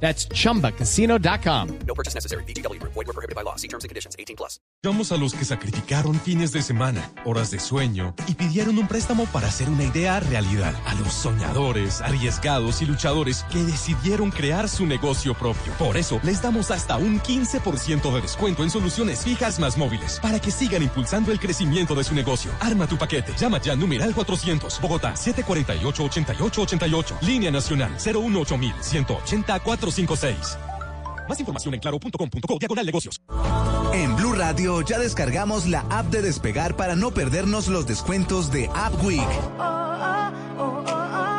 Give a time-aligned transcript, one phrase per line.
[0.00, 1.78] That's chumbacasino.com.
[1.86, 2.44] No purchase necessary.
[2.44, 2.80] BGW.
[2.82, 3.56] Void were prohibited by law.
[3.56, 4.14] See terms and conditions.
[4.18, 4.60] 18 plus.
[4.84, 9.24] Vamos a los que sacrificaron fines de semana, horas de sueño y pidieron un préstamo
[9.32, 10.74] para hacer una idea realidad.
[10.86, 15.72] A los soñadores, arriesgados y luchadores que decidieron crear su negocio propio.
[15.78, 20.38] Por eso les damos hasta un 15% de descuento en soluciones fijas más móviles para
[20.38, 22.52] que sigan impulsando el crecimiento de su negocio.
[22.60, 23.32] Arma tu paquete.
[23.36, 27.18] Llama ya numeral 400 Bogotá 748 8888.
[27.22, 30.58] Línea nacional 018 180 456.
[31.28, 33.20] Más información en claro.com.co diagonal negocios.
[33.92, 38.70] En Blue Radio ya descargamos la app de Despegar para no perdernos los descuentos de
[38.74, 39.20] App Week.
[39.58, 41.35] App Week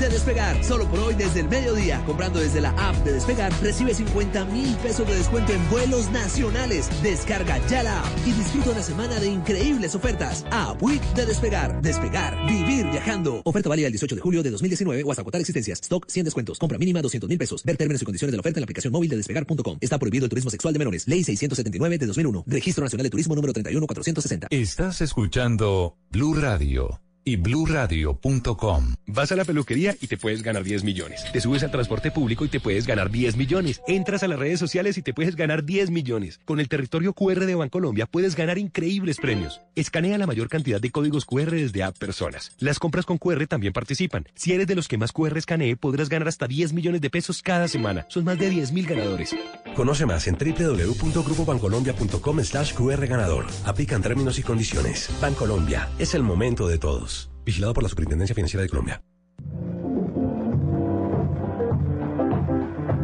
[0.00, 0.64] de Despegar.
[0.64, 2.02] Solo por hoy desde el mediodía.
[2.06, 6.88] Comprando desde la app de Despegar, recibe 50 mil pesos de descuento en vuelos nacionales.
[7.02, 10.44] Descarga ya la app y disfruta una semana de increíbles ofertas.
[10.50, 11.82] App Week de Despegar.
[11.82, 12.34] Despegar.
[12.46, 13.42] Vivir viajando.
[13.44, 15.80] Oferta válida el 18 de julio de 2019 o hasta agotar existencias.
[15.82, 16.58] Stock 100 descuentos.
[16.58, 17.62] Compra mínima 200 mil pesos.
[17.64, 19.78] Ver términos y condiciones de la oferta en la aplicación móvil de despegar.com.
[19.80, 21.06] Está prohibido el turismo sexual de menores.
[21.06, 22.44] Ley 679 de 2001.
[22.46, 24.48] Registro Nacional de Turismo número 31460.
[24.50, 28.94] Estás escuchando Blue Radio y bluradio.com.
[29.06, 31.24] Vas a la peluquería y te puedes ganar 10 millones.
[31.32, 33.80] Te subes al transporte público y te puedes ganar 10 millones.
[33.86, 36.40] Entras a las redes sociales y te puedes ganar 10 millones.
[36.44, 39.60] Con el territorio QR de Bancolombia puedes ganar increíbles premios.
[39.76, 42.50] Escanea la mayor cantidad de códigos QR desde App Personas.
[42.58, 44.26] Las compras con QR también participan.
[44.34, 47.42] Si eres de los que más QR escanee, podrás ganar hasta 10 millones de pesos
[47.42, 48.06] cada semana.
[48.08, 49.36] Son más de 10 mil ganadores.
[49.76, 53.46] Conoce más en www.grupobancolombia.com slash QR ganador.
[53.64, 55.08] Aplican términos y condiciones.
[55.20, 55.60] Bancolombia.
[55.98, 57.19] Es el momento de todos.
[57.50, 59.02] Vigilado por la Superintendencia Financiera de Colombia.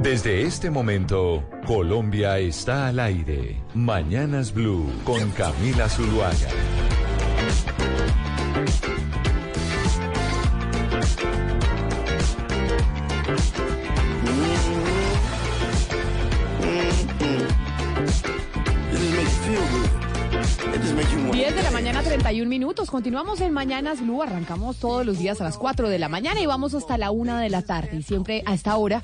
[0.05, 3.61] Desde este momento, Colombia está al aire.
[3.75, 6.49] Mañanas Blue con Camila Zuluaga.
[21.33, 22.91] 10 de la mañana, 31 minutos.
[22.91, 24.23] Continuamos en Mañanas Blue.
[24.23, 27.37] Arrancamos todos los días a las 4 de la mañana y vamos hasta la 1
[27.37, 27.97] de la tarde.
[27.97, 29.03] Y siempre a esta hora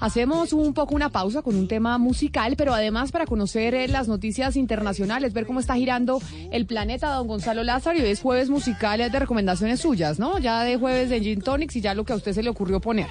[0.00, 4.08] hacemos un poco una pausa con un tema musical, pero además para conocer eh, las
[4.08, 7.98] noticias internacionales, ver cómo está girando el planeta don Gonzalo Lázaro.
[7.98, 10.38] Y hoy es jueves musical de recomendaciones suyas, ¿no?
[10.38, 12.80] Ya de jueves de Gin Tonics y ya lo que a usted se le ocurrió
[12.80, 13.08] poner.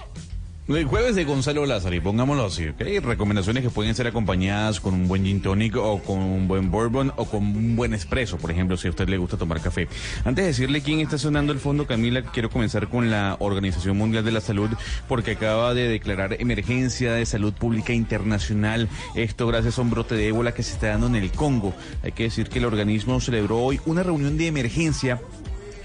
[0.66, 2.82] El jueves de Gonzalo Lázaro, pongámoslo así, ¿ok?
[3.04, 7.12] Recomendaciones que pueden ser acompañadas con un buen gin tonic o con un buen bourbon
[7.18, 9.90] o con un buen espresso, por ejemplo, si a usted le gusta tomar café.
[10.24, 14.24] Antes de decirle quién está sonando el fondo, Camila, quiero comenzar con la Organización Mundial
[14.24, 14.70] de la Salud,
[15.10, 18.88] porque acaba de declarar emergencia de salud pública internacional.
[19.16, 21.74] Esto gracias a un brote de ébola que se está dando en el Congo.
[22.04, 25.20] Hay que decir que el organismo celebró hoy una reunión de emergencia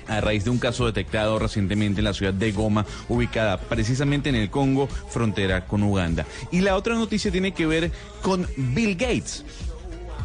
[0.08, 4.34] a raíz de un caso detectado recientemente en la ciudad de Goma, ubicada precisamente en
[4.34, 6.26] el Congo, frontera con Uganda.
[6.50, 7.92] Y la otra noticia tiene que ver
[8.22, 9.44] con Bill Gates.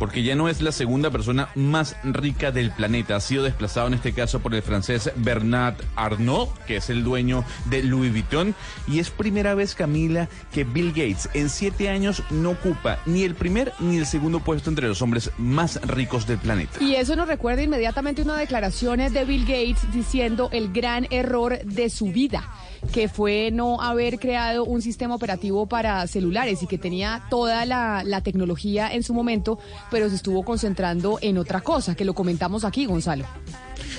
[0.04, 3.16] Porque ya no es la segunda persona más rica del planeta.
[3.16, 7.46] Ha sido desplazado en este caso por el francés Bernard Arnault, que es el dueño
[7.70, 8.54] de Louis Vuitton.
[8.86, 13.34] Y es primera vez, Camila, que Bill Gates en siete años no ocupa ni el
[13.34, 16.84] primer ni el segundo puesto entre los hombres más ricos del planeta.
[16.84, 21.90] Y eso nos recuerda inmediatamente una declaración de Bill Gates diciendo el gran error de
[21.90, 22.44] su vida
[22.92, 28.22] que fue no haber creado un sistema operativo para celulares y que tenía toda la,
[28.24, 29.60] tecnología en su momento,
[29.92, 33.26] pero se estuvo concentrando en otra cosa, que lo comentamos aquí, Gonzalo.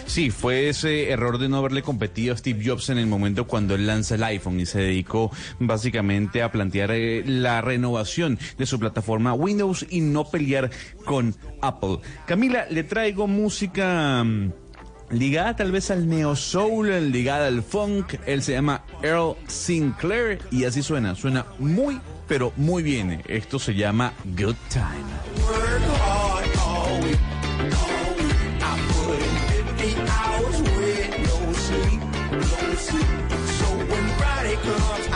[0.06, 3.74] Sí, fue ese error de no haberle competido a Steve Jobs en el momento cuando
[3.74, 8.78] él lanza el iPhone y se dedicó básicamente a plantear eh, la renovación de su
[8.78, 10.70] plataforma Windows y no pelear
[11.04, 11.98] con Apple.
[12.26, 14.24] Camila, le traigo música...
[15.10, 18.14] Ligada tal vez al neo soul, ligada al funk.
[18.26, 23.22] Él se llama Earl Sinclair y así suena, suena muy pero muy bien.
[23.26, 25.94] Esto se llama Good Time.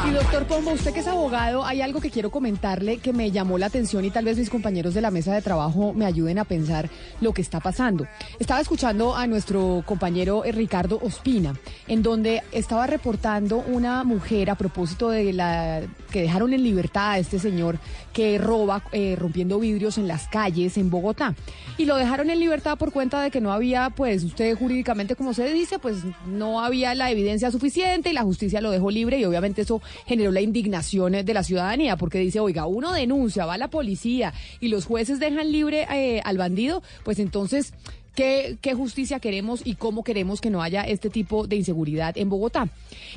[0.09, 3.59] Y doctor Pombo, usted que es abogado, hay algo que quiero comentarle que me llamó
[3.59, 6.47] la atención y tal vez mis compañeros de la mesa de trabajo me ayuden a
[6.47, 6.89] pensar
[7.21, 8.07] lo que está pasando.
[8.39, 11.55] Estaba escuchando a nuestro compañero eh, Ricardo Ospina,
[11.89, 17.19] en donde estaba reportando una mujer a propósito de la que dejaron en libertad a
[17.19, 17.79] este señor
[18.15, 21.35] que roba eh, rompiendo vidrios en las calles en Bogotá.
[21.77, 25.35] Y lo dejaron en libertad por cuenta de que no había, pues usted jurídicamente, como
[25.35, 29.25] se dice, pues no había la evidencia suficiente y la justicia lo dejó libre y
[29.27, 33.69] obviamente eso generó la indignación de la ciudadanía porque dice, oiga, uno denuncia, va la
[33.69, 37.73] policía y los jueces dejan libre eh, al bandido, pues entonces...
[38.15, 42.29] ¿Qué, ¿Qué justicia queremos y cómo queremos que no haya este tipo de inseguridad en
[42.29, 42.69] Bogotá?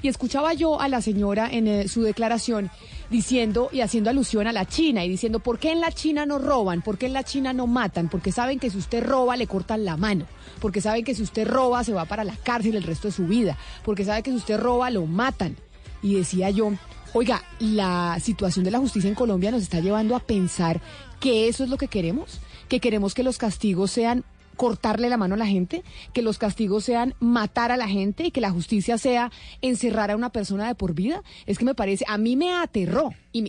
[0.04, 2.70] Y escuchaba yo a la señora en eh, su declaración
[3.10, 6.38] diciendo y haciendo alusión a la China y diciendo, ¿por qué en la China no
[6.38, 6.84] roban?
[6.84, 8.10] ¿Por qué en la China no matan?
[8.10, 10.28] Porque saben que si usted roba le cortan la mano,
[10.60, 13.26] porque saben que si usted roba se va para la cárcel el resto de su
[13.26, 15.58] vida, porque saben que si usted roba lo matan.
[16.02, 16.72] Y decía yo,
[17.14, 20.82] oiga, la situación de la justicia en Colombia nos está llevando a pensar
[21.20, 24.24] que eso es lo que queremos, que queremos que los castigos sean
[24.56, 25.84] cortarle la mano a la gente,
[26.14, 29.32] que los castigos sean matar a la gente y que la justicia sea
[29.62, 31.24] encerrar a una persona de por vida.
[31.46, 33.42] Es que me parece, a mí me aterró y,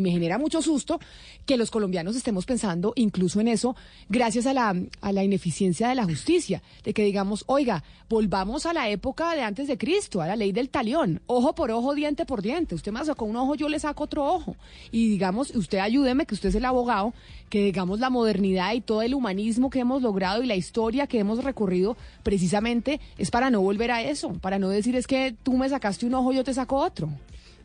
[0.00, 1.00] me genera mucho susto
[1.46, 3.76] que los colombianos estemos pensando incluso en eso
[4.08, 8.72] gracias a la, a la ineficiencia de la justicia, de que digamos, oiga, volvamos a
[8.72, 12.26] la época de antes de Cristo, a la ley del talión, ojo por ojo, diente
[12.26, 12.74] por diente.
[12.74, 14.56] Usted me sacó un ojo, yo le saco otro ojo.
[14.90, 17.14] Y digamos, usted ayúdeme, que usted es el abogado,
[17.48, 21.18] que digamos la modernidad y todo el humanismo que hemos logrado y la historia que
[21.18, 25.56] hemos recorrido precisamente es para no volver a eso, para no decir es que tú
[25.56, 27.08] me sacaste un ojo, yo te saco otro.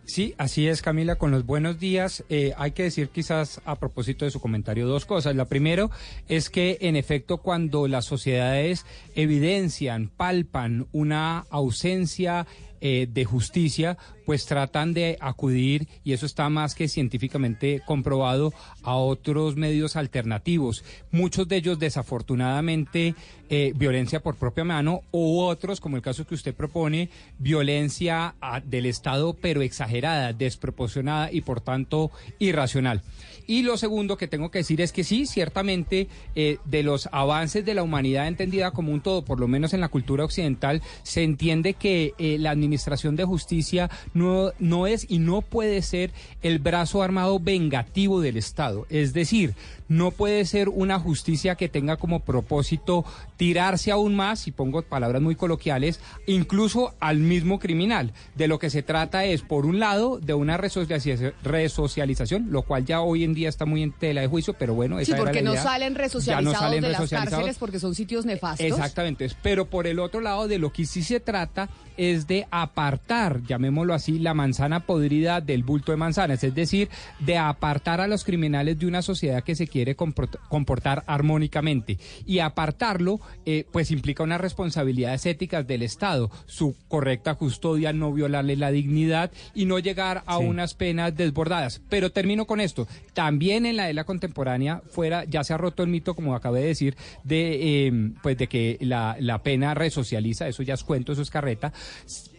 [0.09, 2.23] Sí, así es, Camila, con los buenos días.
[2.29, 5.35] eh, hay que decir quizás a propósito de su comentario dos cosas.
[5.35, 5.91] La primero
[6.27, 12.47] es que, en efecto, cuando las sociedades evidencian, palpan una ausencia
[12.81, 18.53] eh, de justicia, pues tratan de acudir, y eso está más que científicamente comprobado,
[18.83, 20.83] a otros medios alternativos.
[21.11, 23.15] Muchos de ellos, desafortunadamente,
[23.49, 28.61] eh, violencia por propia mano, u otros, como el caso que usted propone, violencia ah,
[28.61, 33.01] del Estado, pero exagerada, desproporcionada y, por tanto, irracional.
[33.47, 37.65] Y lo segundo que tengo que decir es que sí, ciertamente, eh, de los avances
[37.65, 41.23] de la humanidad entendida como un todo, por lo menos en la cultura occidental, se
[41.23, 46.59] entiende que eh, la administración de justicia no, no es y no puede ser el
[46.59, 48.85] brazo armado vengativo del Estado.
[48.89, 49.53] Es decir,
[49.89, 53.03] no puede ser una justicia que tenga como propósito
[53.35, 58.13] tirarse aún más, y pongo palabras muy coloquiales, incluso al mismo criminal.
[58.35, 63.01] De lo que se trata es, por un lado, de una resocialización, lo cual ya
[63.01, 65.41] hoy en día está muy en tela de juicio, pero bueno, Sí, esa era porque
[65.41, 65.63] la no idea.
[65.63, 68.65] salen resocializados no salen de las cárceles porque son sitios nefastos.
[68.65, 73.43] Exactamente, pero por el otro lado de lo que sí se trata es de apartar,
[73.43, 76.87] llamémoslo así, la manzana podrida del bulto de manzanas, es decir,
[77.19, 81.97] de apartar a los criminales de una sociedad que se quiere comport- comportar armónicamente.
[82.25, 88.55] Y apartarlo, eh, pues implica unas responsabilidades éticas del Estado, su correcta custodia, no violarle
[88.55, 90.45] la dignidad y no llegar a Sí.
[90.45, 91.81] unas penas desbordadas.
[91.89, 95.89] Pero termino con esto, también en la era contemporánea fuera, ya se ha roto el
[95.89, 96.95] mito, como acabé de decir,
[97.25, 101.29] de, eh, pues de que la, la pena resocializa, eso ya es cuento, eso es
[101.29, 101.73] carreta,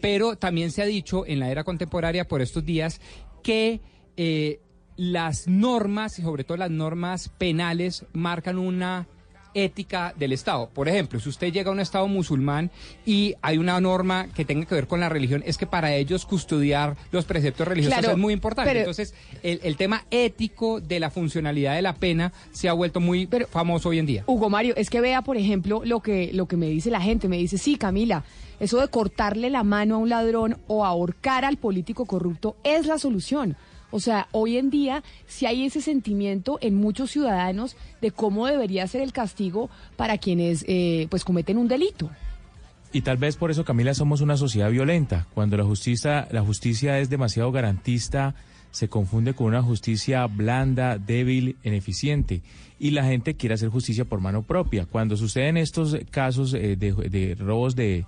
[0.01, 3.01] pero también se ha dicho en la era contemporánea por estos días
[3.43, 3.81] que
[4.17, 4.61] eh,
[4.97, 9.07] las normas, y sobre todo las normas penales, marcan una
[9.53, 10.69] ética del Estado.
[10.73, 12.71] Por ejemplo, si usted llega a un Estado musulmán
[13.05, 16.25] y hay una norma que tenga que ver con la religión, es que para ellos
[16.25, 18.71] custodiar los preceptos religiosos Claro, es muy importante.
[18.71, 19.13] pero- Entonces,
[19.43, 23.89] el, el tema ético de la funcionalidad de la pena se ha vuelto muy famoso
[23.89, 24.25] hoy en día.
[24.29, 27.27] Hugo Mario, es que vea, por ejemplo, lo que, lo que me dice la gente.
[27.27, 28.23] Me dice, sí, Camila,
[28.61, 32.99] eso de cortarle la mano a un ladrón o ahorcar al político corrupto es la
[32.99, 33.57] solución.
[33.91, 38.87] O sea, hoy en día si hay ese sentimiento en muchos ciudadanos de cómo debería
[38.87, 42.11] ser el castigo para quienes eh, pues cometen un delito.
[42.93, 45.27] Y tal vez por eso, Camila, somos una sociedad violenta.
[45.33, 48.35] Cuando la justicia, la justicia es demasiado garantista,
[48.73, 52.43] se confunde con una justicia blanda, débil, ineficiente.
[52.81, 54.87] Y la gente quiere hacer justicia por mano propia.
[54.87, 58.07] Cuando suceden estos casos eh, de, de robos de,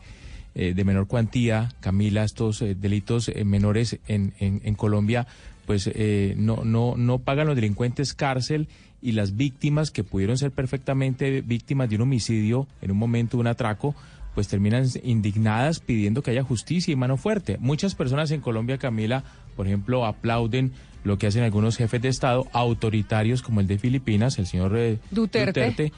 [0.55, 5.27] eh, de menor cuantía, Camila, estos eh, delitos eh, menores en, en, en Colombia,
[5.67, 8.69] pues eh, no, no, no pagan los delincuentes cárcel
[9.01, 13.43] y las víctimas que pudieron ser perfectamente víctimas de un homicidio en un momento de
[13.43, 13.95] un atraco,
[14.35, 17.59] pues terminan indignadas pidiendo que haya justicia y mano fuerte.
[17.59, 19.25] Muchas personas en Colombia, Camila,
[19.57, 20.73] por ejemplo, aplauden
[21.05, 25.93] lo que hacen algunos jefes de Estado autoritarios como el de Filipinas, el señor Duterte.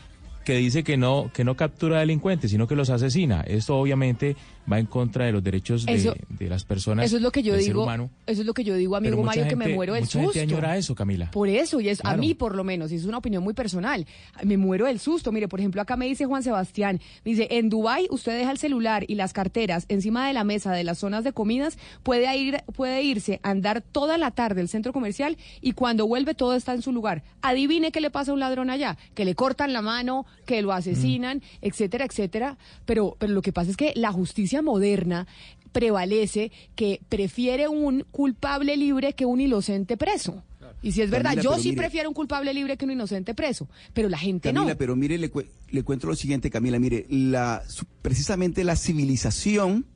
[0.44, 3.40] Que dice que no que no captura delincuentes, sino que los asesina.
[3.40, 4.36] Esto obviamente
[4.70, 7.06] va en contra de los derechos de, Eso- de las personas.
[7.06, 7.82] Eso es lo que yo digo.
[7.82, 8.10] humano.
[8.26, 10.32] Eso es lo que yo digo, amigo Mario, que me muero del mucha susto.
[10.32, 11.30] gente añora eso, Camila.
[11.30, 14.06] Por eso, y es a mí por lo menos, y es una opinión muy personal.
[14.42, 15.32] Me muero del susto.
[15.32, 18.58] Mire, por ejemplo, acá me dice Juan Sebastián, me dice, en Dubai usted deja el
[18.58, 22.62] celular y las carteras encima de la mesa de las zonas de comidas, puede ir
[22.74, 26.72] puede irse a andar toda la tarde al centro comercial y cuando vuelve todo está
[26.74, 27.22] en su lugar.
[27.42, 30.72] Adivine qué le pasa a un ladrón allá, que le cortan la mano, que lo
[30.72, 32.56] asesinan, etcétera, etcétera.
[32.86, 35.26] Pero pero lo que pasa es que la justicia moderna
[35.72, 40.42] prevalece que prefiere un culpable libre que un inocente preso.
[40.82, 43.34] Y si es verdad, Camila, yo sí mire- prefiero un culpable libre que un inocente
[43.34, 44.78] preso, pero la gente Camila, no.
[44.78, 47.62] pero mire, le, cue- le cuento lo siguiente, Camila, mire, la,
[48.02, 49.86] precisamente la civilización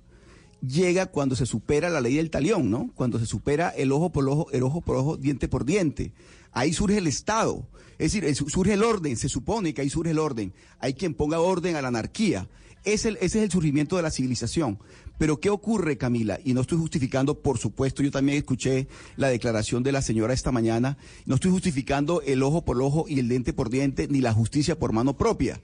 [0.67, 2.91] llega cuando se supera la ley del talión, ¿no?
[2.95, 6.13] Cuando se supera el ojo por ojo, el ojo por ojo, diente por diente.
[6.53, 7.69] Ahí surge el Estado.
[7.99, 10.53] Es decir, es- surge el orden, se supone que ahí surge el orden.
[10.81, 12.49] Hay quien ponga orden a la anarquía.
[12.93, 14.79] Es el- ese es el surgimiento de la civilización.
[15.19, 16.39] Pero ¿qué ocurre, Camila?
[16.45, 20.53] Y no estoy justificando, por supuesto, yo también escuché la declaración de la señora esta
[20.53, 20.97] mañana.
[21.27, 24.79] No estoy justificando el ojo por ojo y el diente por diente, ni la justicia
[24.79, 25.61] por mano propia.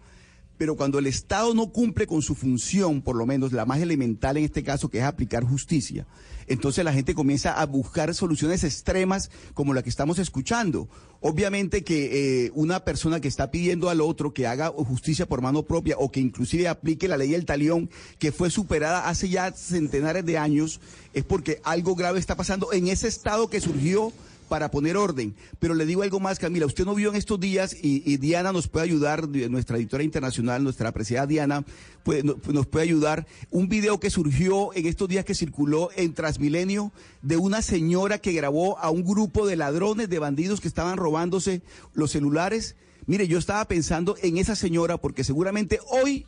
[0.57, 4.37] Pero cuando el Estado no cumple con su función, por lo menos la más elemental
[4.37, 6.07] en este caso, que es aplicar justicia,
[6.47, 10.89] entonces la gente comienza a buscar soluciones extremas como la que estamos escuchando.
[11.21, 15.63] Obviamente que eh, una persona que está pidiendo al otro que haga justicia por mano
[15.63, 20.27] propia o que inclusive aplique la ley del talión, que fue superada hace ya centenares
[20.27, 20.81] de años,
[21.15, 24.13] es porque algo grave está pasando en ese Estado que surgió
[24.49, 25.35] para poner orden.
[25.59, 28.69] Pero le digo algo más, Camila, usted no vio en estos días y, Diana nos
[28.69, 31.65] puede ayudar, nuestra editora internacional, nuestra apreciada Diana,
[32.05, 36.15] puede- no- nos puede ayudar, un video que surgió en estos días que circuló en
[36.15, 40.97] Transmilenio de una señora que grabó a un grupo de ladrones, de bandidos que estaban
[40.97, 41.63] robándose
[41.95, 42.77] los celulares.
[43.07, 46.27] Mire, yo estaba pensando en esa señora porque seguramente hoy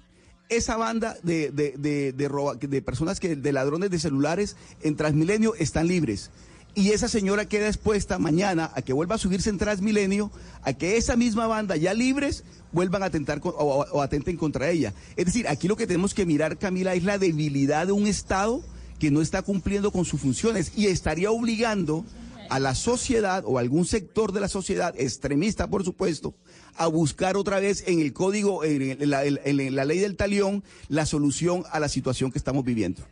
[0.49, 6.31] esa banda de, de, de personas que, de ladrones de celulares en Transmilenio están libres.
[6.79, 10.31] Y esa señora queda expuesta mañana a que vuelva a subirse en Transmilenio,
[10.63, 14.93] a que esa misma banda ya libres vuelvan a atentar o, o- atenten contra ella.
[15.17, 18.63] Es decir, aquí lo que tenemos que mirar, Camila, es la debilidad de un Estado
[18.99, 22.05] que no está cumpliendo con sus funciones y estaría obligando
[22.51, 26.35] a la sociedad o algún sector de la sociedad, extremista por supuesto,
[26.77, 31.81] a buscar otra vez en el código, en la ley del talión, la solución a
[31.81, 33.03] la situación que estamos viviendo.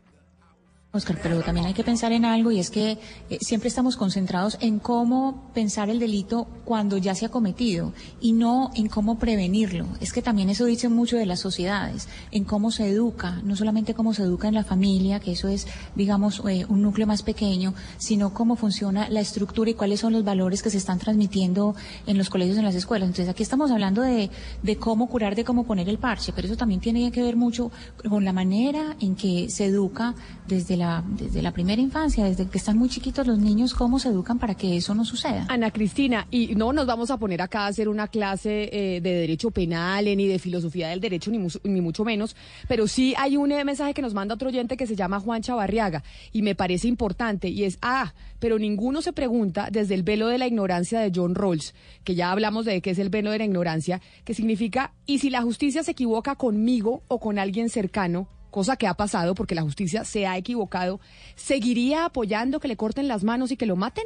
[0.94, 2.98] Oscar, pero también hay que pensar en algo y es que
[3.28, 8.32] eh, siempre estamos concentrados en cómo pensar el delito cuando ya se ha cometido y
[8.32, 9.86] no en cómo prevenirlo.
[10.00, 13.92] Es que también eso dice mucho de las sociedades, en cómo se educa, no solamente
[13.92, 17.74] cómo se educa en la familia, que eso es, digamos, eh, un núcleo más pequeño,
[17.98, 21.74] sino cómo funciona la estructura y cuáles son los valores que se están transmitiendo
[22.06, 23.08] en los colegios, en las escuelas.
[23.08, 24.30] Entonces aquí estamos hablando de,
[24.62, 27.72] de cómo curar, de cómo poner el parche, pero eso también tiene que ver mucho
[28.08, 30.14] con la manera en que se educa
[30.46, 34.08] desde la, desde la primera infancia, desde que están muy chiquitos los niños, cómo se
[34.08, 35.46] educan para que eso no suceda.
[35.48, 39.14] Ana Cristina, y no nos vamos a poner acá a hacer una clase eh, de
[39.14, 42.36] derecho penal, eh, ni de filosofía del derecho, ni, ni mucho menos,
[42.68, 45.42] pero sí hay un eh, mensaje que nos manda otro oyente que se llama Juan
[45.42, 50.28] Chavarriaga, y me parece importante, y es, ah, pero ninguno se pregunta desde el velo
[50.28, 51.74] de la ignorancia de John Rawls,
[52.04, 55.30] que ya hablamos de qué es el velo de la ignorancia, que significa, y si
[55.30, 59.62] la justicia se equivoca conmigo o con alguien cercano, cosa que ha pasado porque la
[59.62, 61.00] justicia se ha equivocado,
[61.34, 64.04] ¿seguiría apoyando que le corten las manos y que lo maten?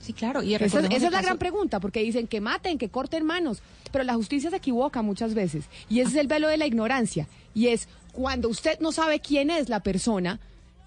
[0.00, 0.42] Sí, claro.
[0.42, 3.60] Y esa esa es la caso- gran pregunta, porque dicen que maten, que corten manos,
[3.92, 5.66] pero la justicia se equivoca muchas veces.
[5.90, 7.28] Y ese es el velo de la ignorancia.
[7.54, 10.40] Y es cuando usted no sabe quién es la persona,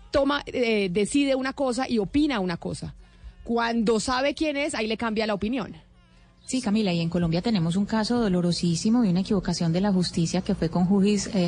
[0.09, 2.95] toma, eh, decide una cosa y opina una cosa.
[3.43, 5.75] Cuando sabe quién es, ahí le cambia la opinión.
[6.49, 10.41] Sí, Camila, y en Colombia tenemos un caso dolorosísimo y una equivocación de la justicia
[10.41, 11.47] que fue con Jugis eh,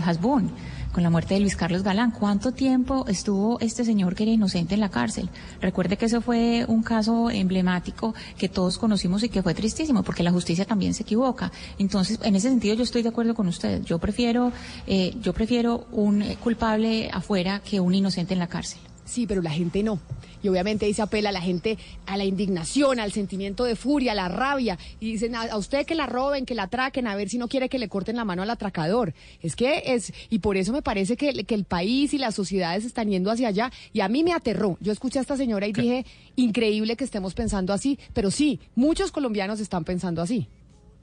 [0.91, 2.11] con la muerte de Luis Carlos Galán.
[2.11, 5.31] ¿Cuánto tiempo estuvo este señor que era inocente en la cárcel?
[5.59, 10.21] Recuerde que eso fue un caso emblemático que todos conocimos y que fue tristísimo, porque
[10.21, 11.51] la justicia también se equivoca.
[11.79, 13.81] Entonces, en ese sentido, yo estoy de acuerdo con usted.
[13.81, 14.51] Yo prefiero,
[14.85, 18.79] eh, yo prefiero un eh, culpable afuera que un inocente en la cárcel.
[19.11, 19.99] Sí, pero la gente no.
[20.41, 24.13] Y obviamente ahí se apela a la gente a la indignación, al sentimiento de furia,
[24.13, 24.79] a la rabia.
[25.01, 27.49] Y dicen a, a usted que la roben, que la atraquen, a ver si no
[27.49, 29.13] quiere que le corten la mano al atracador.
[29.41, 32.85] Es que es, y por eso me parece que, que el país y las sociedades
[32.85, 33.69] están yendo hacia allá.
[33.91, 34.77] Y a mí me aterró.
[34.79, 36.05] Yo escuché a esta señora y dije,
[36.37, 37.99] increíble que estemos pensando así.
[38.13, 40.47] Pero sí, muchos colombianos están pensando así.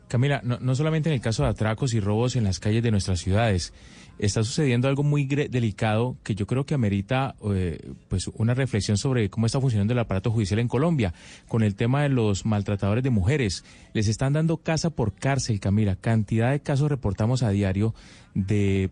[0.09, 2.91] Camila, no, no solamente en el caso de atracos y robos en las calles de
[2.91, 3.73] nuestras ciudades,
[4.19, 9.31] está sucediendo algo muy delicado que yo creo que amerita eh, pues una reflexión sobre
[9.31, 11.15] cómo está funcionando el aparato judicial en Colombia
[11.47, 13.65] con el tema de los maltratadores de mujeres.
[13.95, 15.95] Les están dando casa por cárcel, Camila.
[15.95, 17.95] Cantidad de casos reportamos a diario
[18.35, 18.91] de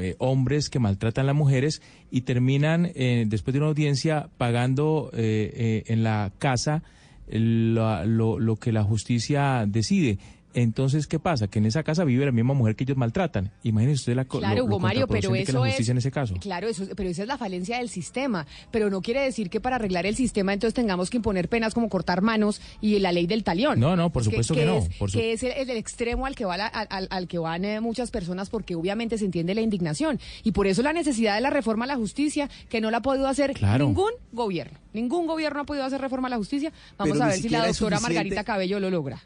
[0.00, 1.80] eh, hombres que maltratan a las mujeres
[2.10, 6.82] y terminan, eh, después de una audiencia, pagando en la casa
[7.28, 10.18] lo- lo que la justicia decide.
[10.54, 11.48] Entonces, ¿qué pasa?
[11.48, 13.50] Que en esa casa vive la misma mujer que ellos maltratan.
[13.64, 15.92] Imagínese usted la Claro, lo- lo Hugo Mario, pero que es eso la es justicia
[15.92, 16.34] en ese caso.
[16.40, 19.76] Claro, eso, pero esa es la falencia del sistema, pero no quiere decir que para
[19.76, 23.44] arreglar el sistema entonces tengamos que imponer penas como cortar manos y la ley del
[23.44, 23.78] talión.
[23.80, 26.34] No, no, por supuesto que no, es, por su- que es el, el extremo al
[26.36, 30.20] que va la- al, que van eh, muchas personas porque obviamente se entiende la indignación
[30.44, 33.02] y por eso la necesidad de la reforma a la justicia que no la ha
[33.02, 33.86] podido hacer Claro.
[33.86, 34.78] ningún gobierno.
[34.92, 36.72] Ningún gobierno ha podido hacer reforma a la justicia.
[36.96, 38.14] Vamos Pero a ver si la es doctora suficiente.
[38.30, 39.20] Margarita Cabello lo logra.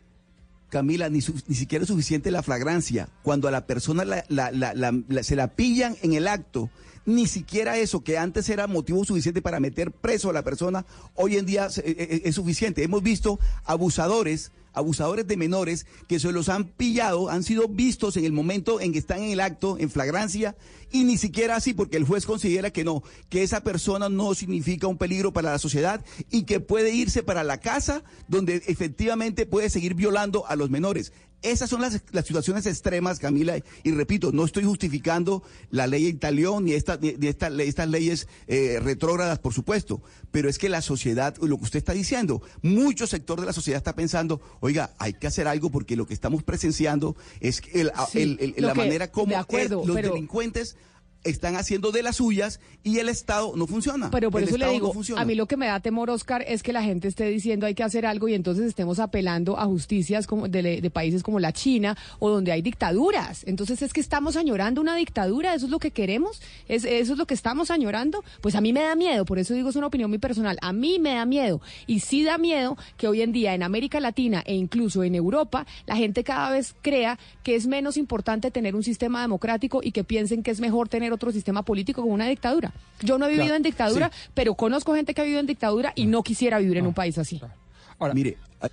[0.69, 3.09] Camila, ni, su- ni siquiera es suficiente la flagrancia.
[3.23, 6.71] Cuando a la persona la- la- la- se la pillan en el acto,
[7.07, 10.85] ni siquiera eso, que antes era motivo suficiente para meter preso a la persona,
[11.15, 12.83] hoy en día eh, eh, es suficiente.
[12.83, 18.25] Hemos visto abusadores, abusadores de menores, que se los han pillado, han sido vistos en
[18.25, 20.57] el momento en que están en el acto, en flagrancia,
[20.91, 24.87] y ni siquiera así, porque el juez considera que no, que esa persona no significa
[24.87, 29.71] un peligro para la sociedad y que puede irse para la casa donde efectivamente puede
[29.71, 31.13] seguir violando a los menores.
[31.43, 36.65] Esas son las, las situaciones extremas, Camila, y repito, no estoy justificando la ley italión
[36.65, 40.03] ni, esta, ni, ni esta- estas leyes eh, retrógradas, por supuesto,
[40.33, 43.79] pero es que la sociedad, lo que usted está diciendo, mucho sector de la sociedad
[43.79, 47.93] está pensando, oiga, hay que hacer algo porque lo que estamos presenciando es que el-
[48.11, 50.77] Sí, el- el- lo la que- manera como de acuerdo, eh, los pero- delincuentes
[51.25, 54.11] están haciendo de las suyas y el Estado no funciona.
[54.11, 55.21] Pero por El eso le Estado no digo, funciona.
[55.21, 57.75] a mí lo que me da temor, Oscar, es que la gente esté diciendo hay
[57.75, 61.53] que hacer algo y entonces estemos apelando a justicias como de, de países como la
[61.53, 63.43] China o donde hay dictaduras.
[63.47, 67.19] Entonces es que estamos añorando una dictadura, eso es lo que queremos, ¿Es, eso es
[67.19, 68.25] lo que estamos añorando.
[68.41, 70.73] Pues a mí me da miedo, por eso digo es una opinión muy personal, a
[70.73, 74.43] mí me da miedo y sí da miedo que hoy en día en América Latina
[74.47, 78.83] e incluso en Europa la gente cada vez crea que es menos importante tener un
[78.83, 82.73] sistema democrático y que piensen que es mejor tener otro sistema político como una dictadura.
[83.01, 84.31] Yo no he vivido Claro, en dictadura, sí.
[84.35, 87.17] pero conozco gente que ha vivido en dictadura y no quisiera vivir en un país
[87.19, 87.41] así.
[88.15, 88.71] Mire, hay-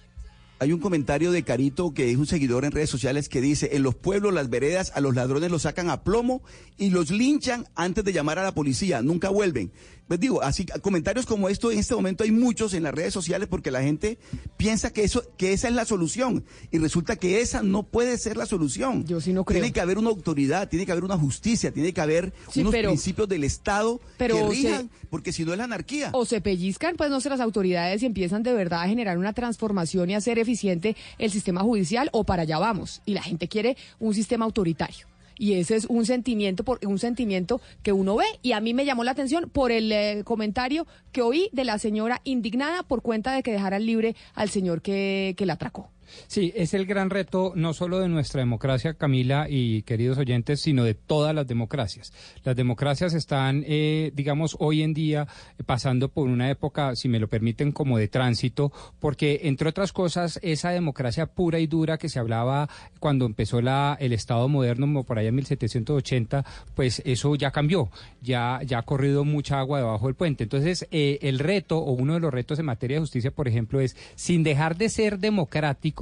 [0.60, 3.84] hay un comentario de Carito, que es un seguidor en redes sociales, que dice, en
[3.84, 6.42] los pueblos, las veredas, a los ladrones los sacan a plomo
[6.78, 9.72] y los linchan antes de llamar a la policía, nunca vuelven.
[10.08, 13.48] Pues digo, así comentarios como esto en este momento hay muchos en las redes sociales
[13.50, 14.20] porque la gente
[14.56, 18.38] piensa que eso que esa es la solución y resulta que esa no puede ser
[18.38, 19.04] la solución.
[19.06, 19.60] Yo sí no creo.
[19.62, 22.72] Tiene que haber una autoridad, tiene que haber una justicia, tiene que haber Sí, unos
[22.72, 26.12] pero- principios del Estado pero que se- rijan, porque si no es la anarquía.
[26.14, 29.34] O se pellizcan, pues no sé, las autoridades y empiezan de verdad a generar una
[29.34, 33.02] transformación y a hacer eficiente el sistema judicial, o para allá vamos.
[33.08, 35.08] Y la gente quiere un sistema autoritario.
[35.38, 38.26] Y ese es un sentimiento, por, un sentimiento que uno ve.
[38.42, 41.78] Y a mí me llamó la atención por el eh, comentario que oí de la
[41.80, 45.90] señora indignada por cuenta de que dejaran libre al señor que, que la atracó.
[46.28, 50.84] Sí, es el gran reto no solo de nuestra democracia, Camila y queridos oyentes, sino
[50.84, 52.14] de todas las democracias.
[52.44, 55.28] Las democracias están, eh, digamos, hoy en día
[55.66, 60.40] pasando por una época, si me lo permiten, como de tránsito, porque, entre otras cosas,
[60.42, 65.20] esa democracia pura y dura que se hablaba cuando empezó la, el Estado moderno, por
[65.20, 67.90] allá en 1780, pues eso ya cambió,
[68.22, 70.44] ya, ya ha corrido mucha agua debajo del puente.
[70.44, 73.80] Entonces, eh, el reto, o uno de los retos en materia de justicia, por ejemplo,
[73.80, 75.95] es, sin dejar de ser democrático,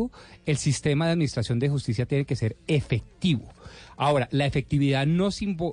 [0.45, 3.49] el sistema de administración de justicia tiene que ser efectivo.
[3.97, 5.29] Ahora, la efectividad no,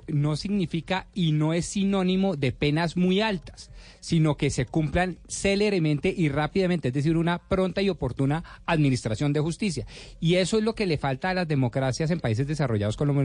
[0.07, 6.13] no significa y no es sinónimo de penas muy altas, sino que se cumplan céleremente
[6.15, 9.85] y rápidamente, es decir, una pronta y oportuna administración de justicia.
[10.19, 13.21] Y eso es lo que le falta a las democracias en países desarrollados como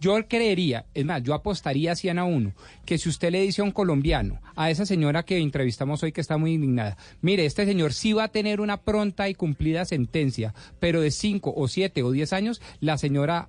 [0.00, 2.52] Yo creería, es más, yo apostaría a 100 a 1,
[2.84, 6.20] que si usted le dice a un colombiano, a esa señora que entrevistamos hoy que
[6.20, 10.54] está muy indignada, mire, este señor sí va a tener una pronta y cumplida sentencia,
[10.80, 13.48] pero de 5 o 7 o 10 años, la señora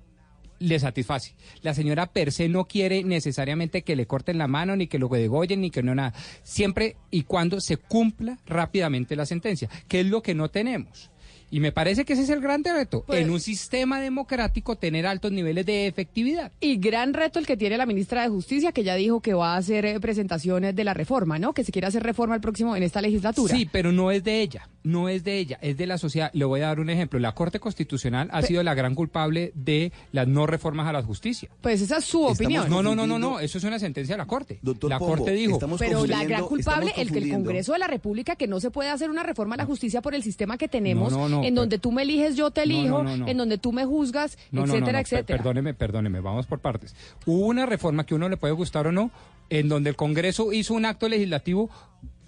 [0.58, 1.34] le satisface.
[1.62, 5.08] La señora per se no quiere necesariamente que le corten la mano, ni que lo
[5.08, 6.14] degollen, ni que no nada.
[6.42, 11.10] Siempre y cuando se cumpla rápidamente la sentencia, que es lo que no tenemos.
[11.50, 13.04] Y me parece que ese es el gran reto.
[13.06, 16.52] Pues- en un sistema democrático tener altos niveles de efectividad.
[16.60, 19.54] Y gran reto el que tiene la ministra de Justicia, que ya dijo que va
[19.54, 21.54] a hacer eh, presentaciones de la reforma, ¿no?
[21.54, 23.56] Que se quiere hacer reforma el próximo en esta legislatura.
[23.56, 26.30] Sí, pero no es de ella, no es de ella, es de la sociedad.
[26.32, 27.18] Le voy a dar un ejemplo.
[27.18, 31.02] La Corte Constitucional ha Pe- sido la gran culpable de las no reformas a la
[31.02, 31.48] justicia.
[31.60, 32.70] Pues esa es su opinión.
[32.70, 34.58] No, no, no, no, no, eso es una sentencia de la Corte.
[34.62, 37.30] la Pombo, Corte dijo, Pero la gran culpable, el que el.
[37.30, 40.14] Congreso de la República, que no se puede hacer una reforma a la justicia por
[40.14, 42.62] el sistema que tenemos, No, no, no, en pero- donde tú me eliges, yo te
[42.66, 43.28] No, no, elijo, no, no.
[43.28, 45.36] en donde tú me juzgas, No, no, no, etcétera, etcétera.
[45.38, 46.94] Perdóneme, perdóneme, vamos por partes.
[47.26, 49.10] Hubo una reforma que uno le puede gustar o no,
[49.50, 51.70] en donde el Congreso hizo un acto legislativo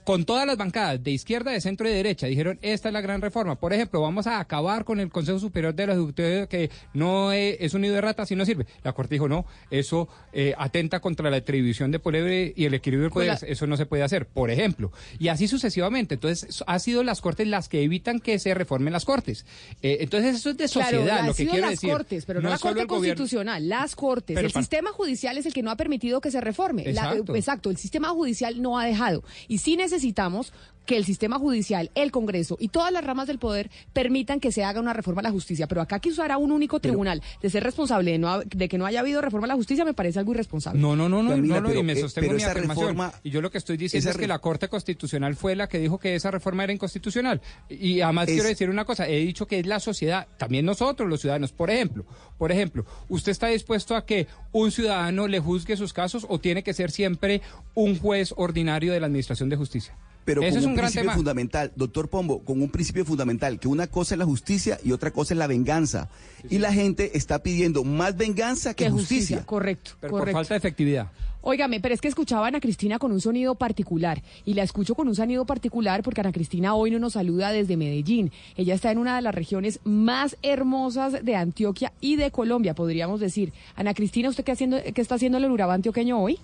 [0.05, 3.01] con todas las bancadas de izquierda, de centro y de derecha, dijeron, esta es la
[3.01, 3.57] gran reforma.
[3.59, 7.57] Por ejemplo, vamos a acabar con el Consejo Superior de los Ejecutivo que no es,
[7.61, 8.67] es un nido de ratas y no sirve.
[8.83, 13.05] La Corte dijo, no, eso eh, atenta contra la atribución de poder y el equilibrio
[13.05, 14.91] del poder, Pues la- eso no se puede hacer, por ejemplo.
[15.19, 16.15] Y así sucesivamente.
[16.15, 19.45] Entonces, ha sido las Cortes las que evitan que se reformen las Cortes.
[19.83, 21.91] Eh, entonces, eso es de sociedad, Claro, lo que quiero las decir.
[21.91, 23.19] cortes, pero no, la es solo Corte gobierno.
[23.21, 24.35] Constitucional, las cortes.
[24.35, 26.85] Pero el sistema judicial es el que no ha permitido que se reforme.
[26.93, 27.35] La- Exacto.
[27.37, 29.23] exacto, el sistema judicial no ha dejado.
[29.49, 30.53] Y sí necesitamos
[30.91, 34.65] que el sistema judicial, el Congreso y todas las ramas del poder permitan que se
[34.65, 35.69] haga una reforma a la justicia.
[35.69, 38.69] Pero acá que usar a un único tribunal de ser responsable de, no ha- de
[38.69, 40.81] que no haya habido reforma a la justicia me parece algo irresponsable.
[40.81, 42.51] No, no, no, no, Camila, no, no, pero, y me eh, sostengo pero mi esa
[42.51, 42.89] afirmación.
[42.89, 45.79] reforma- y yo lo que estoy diciendo es que la Corte Constitucional fue la que
[45.79, 47.41] dijo que esa reforma era inconstitucional.
[47.69, 51.09] Y además Es- quiero decir una cosa, he dicho que es la sociedad, también nosotros
[51.09, 51.53] los ciudadanos.
[51.53, 52.05] Por ejemplo,
[52.37, 56.65] por ejemplo, ¿usted está dispuesto a que un ciudadano le juzgue sus casos o tiene
[56.65, 57.43] que ser siempre
[57.75, 59.95] un juez ordinario de la Administración de Justicia?
[60.25, 61.15] Pero Ese con es un, un gran principio tema.
[61.15, 65.11] fundamental, doctor Pombo, con un principio fundamental, que una cosa es la justicia y otra
[65.13, 66.09] cosa es la venganza.
[66.49, 69.17] Y la gente está pidiendo más venganza que, Que justicia.
[69.39, 70.39] justicia, correcto, Pero por correcto.
[70.39, 71.11] falta de efectividad.
[71.43, 74.95] Óigame, pero es que escuchaba a Ana Cristina con un sonido particular y la escucho
[74.95, 78.31] con un sonido particular porque Ana Cristina hoy no nos saluda desde Medellín.
[78.57, 83.21] Ella está en una de las regiones más hermosas de Antioquia y de Colombia, podríamos
[83.21, 83.55] decir.
[83.75, 86.39] Ana Cristina, ¿usted qué, haciendo, qué está haciendo en el Urabá antioqueño hoy?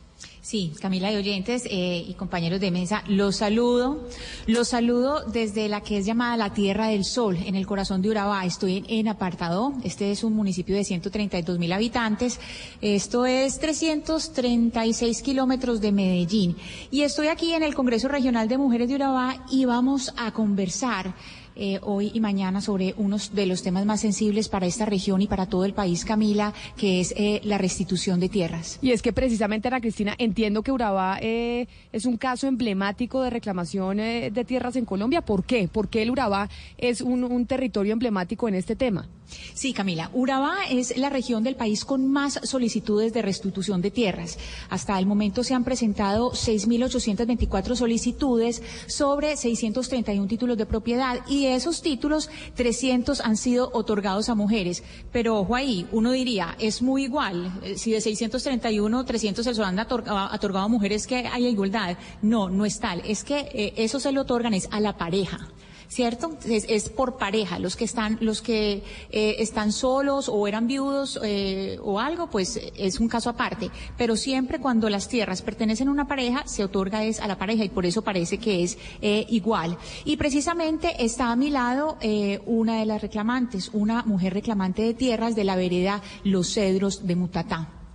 [0.46, 4.06] Sí, Camila y oyentes eh, y compañeros de mesa, los saludo.
[4.46, 8.10] Los saludo desde la que es llamada la Tierra del Sol, en el corazón de
[8.10, 8.44] Urabá.
[8.44, 9.74] Estoy en, en Apartadó.
[9.82, 12.38] Este es un municipio de 132 mil habitantes.
[12.80, 16.56] Esto es 336 kilómetros de Medellín.
[16.92, 21.12] Y estoy aquí en el Congreso Regional de Mujeres de Urabá y vamos a conversar
[21.56, 25.26] eh, hoy y mañana sobre unos de los temas más sensibles para esta región y
[25.26, 28.78] para todo el país, Camila, que es eh, la restitución de tierras.
[28.82, 33.30] Y es que precisamente, Ana Cristina, entiendo que Urabá eh, es un caso emblemático de
[33.30, 35.22] reclamación eh, de tierras en Colombia.
[35.22, 35.68] ¿Por qué?
[35.68, 39.08] ¿Por qué el Urabá es un, un territorio emblemático en este tema?
[39.54, 40.10] Sí, Camila.
[40.12, 44.38] Urabá es la región del país con más solicitudes de restitución de tierras.
[44.70, 51.54] Hasta el momento se han presentado 6.824 solicitudes sobre 631 títulos de propiedad y de
[51.54, 54.82] esos títulos 300 han sido otorgados a mujeres.
[55.12, 57.60] Pero ojo ahí, uno diría, es muy igual.
[57.62, 61.96] Eh, Si de 631, 300 se los han otorgado, a mujeres que hay igualdad.
[62.22, 63.02] No, no es tal.
[63.04, 65.48] Es que eh, eso se le otorgan es a la pareja.
[65.88, 66.36] ¿Cierto?
[66.44, 71.18] Es, es por pareja, los que están, los que eh, están solos o eran viudos
[71.22, 73.70] eh, o algo, pues es un caso aparte.
[73.96, 77.64] Pero siempre cuando las tierras pertenecen a una pareja, se otorga es a la pareja
[77.64, 79.78] y por eso parece que es eh, igual.
[80.04, 84.94] Y precisamente está a mi lado eh, una de las reclamantes, una mujer reclamante de
[84.94, 87.85] tierras de la vereda Los Cedros de Mutatá.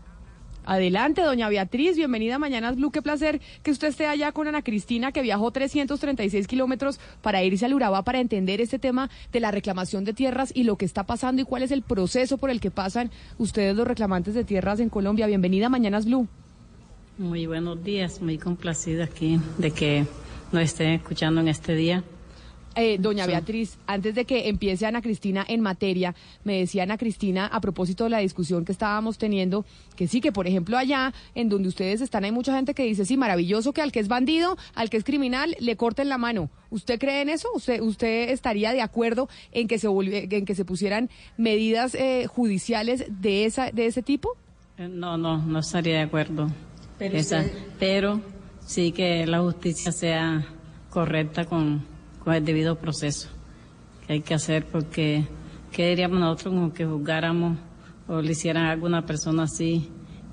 [0.71, 2.91] Adelante, doña Beatriz, bienvenida a Mañanas Blue.
[2.91, 7.65] Qué placer que usted esté allá con Ana Cristina, que viajó 336 kilómetros para irse
[7.65, 11.03] al Urabá para entender este tema de la reclamación de tierras y lo que está
[11.03, 14.79] pasando y cuál es el proceso por el que pasan ustedes los reclamantes de tierras
[14.79, 15.27] en Colombia.
[15.27, 16.29] Bienvenida a Mañanas Blue.
[17.17, 20.05] Muy buenos días, muy complacida aquí de que
[20.53, 22.01] nos estén escuchando en este día.
[22.75, 23.31] Eh, doña Sí.
[23.31, 28.05] Beatriz, antes de que empiece Ana Cristina en materia, me decía Ana Cristina a propósito
[28.05, 29.65] de la discusión que estábamos teniendo,
[29.97, 33.03] que sí, que por ejemplo allá en donde ustedes están hay mucha gente que dice,
[33.03, 36.49] sí, maravilloso que al que es bandido, al que es criminal, le corten la mano.
[36.69, 37.49] ¿Usted cree en eso?
[37.53, 42.25] ¿Usted, usted estaría de acuerdo en que se, volvi- en que se pusieran medidas eh,
[42.27, 44.37] judiciales de, esa, de ese tipo?
[44.77, 46.47] Eh, No, no, no estaría de acuerdo.
[46.97, 48.21] Pero Esa- usted- pero
[48.65, 50.45] sí que la justicia sea
[50.89, 51.85] correcta con,
[52.23, 53.29] con el debido proceso
[54.05, 55.25] que hay que hacer porque
[55.71, 57.57] ¿qué diríamos nosotros como que juzgáramos
[58.07, 59.89] o le hicieran a alguna persona así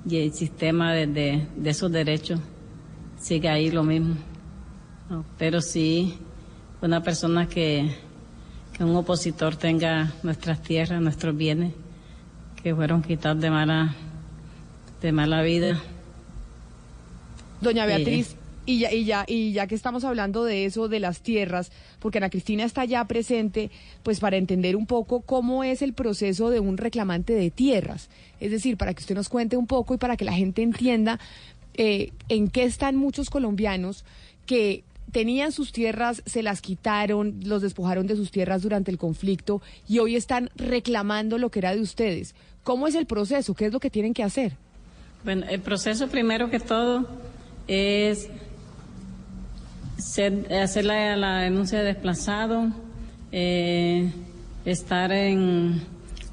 [0.07, 2.39] y el sistema de, de, de esos derechos
[3.19, 4.15] sigue ahí lo mismo?
[5.09, 6.17] No, pero sí
[6.81, 7.95] una persona que,
[8.77, 11.73] que un opositor tenga nuestras tierras, nuestros bienes
[12.61, 13.95] que fueron quitados de mala
[15.01, 15.79] de mala vida.
[17.61, 17.85] Doña.
[17.85, 18.35] Beatriz,
[18.69, 22.19] y ya, y ya, y ya que estamos hablando de eso, de las tierras, porque
[22.19, 23.71] Ana Cristina está ya presente,
[24.03, 28.09] pues para entender un poco cómo es el proceso de un reclamante de tierras.
[28.39, 31.19] Es decir, para que usted nos cuente un poco y para que la gente entienda
[31.73, 34.05] eh, en qué están muchos colombianos
[34.45, 39.63] que tenían sus tierras, se las quitaron, los despojaron de sus tierras durante el conflicto
[39.87, 42.35] y hoy están reclamando lo que era de ustedes.
[42.63, 43.55] ¿Cómo es el proceso?
[43.55, 44.57] ¿Qué es lo que tienen que hacer?
[45.23, 47.07] Bueno, el proceso primero que todo
[47.67, 48.29] es
[49.99, 52.71] ser- hacer la, la denuncia de desplazado,
[53.31, 54.11] eh,
[54.65, 55.81] estar en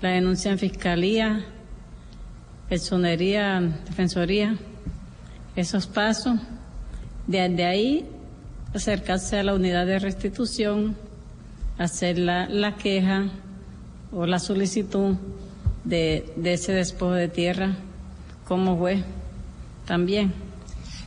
[0.00, 1.44] la denuncia en fiscalía,
[2.68, 4.56] personería, defensoría,
[5.54, 6.38] esos pasos.
[7.26, 8.06] Desde ahí,
[8.74, 10.96] acercarse a la unidad de restitución,
[11.78, 13.26] hacer la, la queja
[14.12, 15.16] o la solicitud
[15.84, 17.76] de, de ese despojo de tierra
[18.46, 19.02] como juez
[19.86, 20.32] también.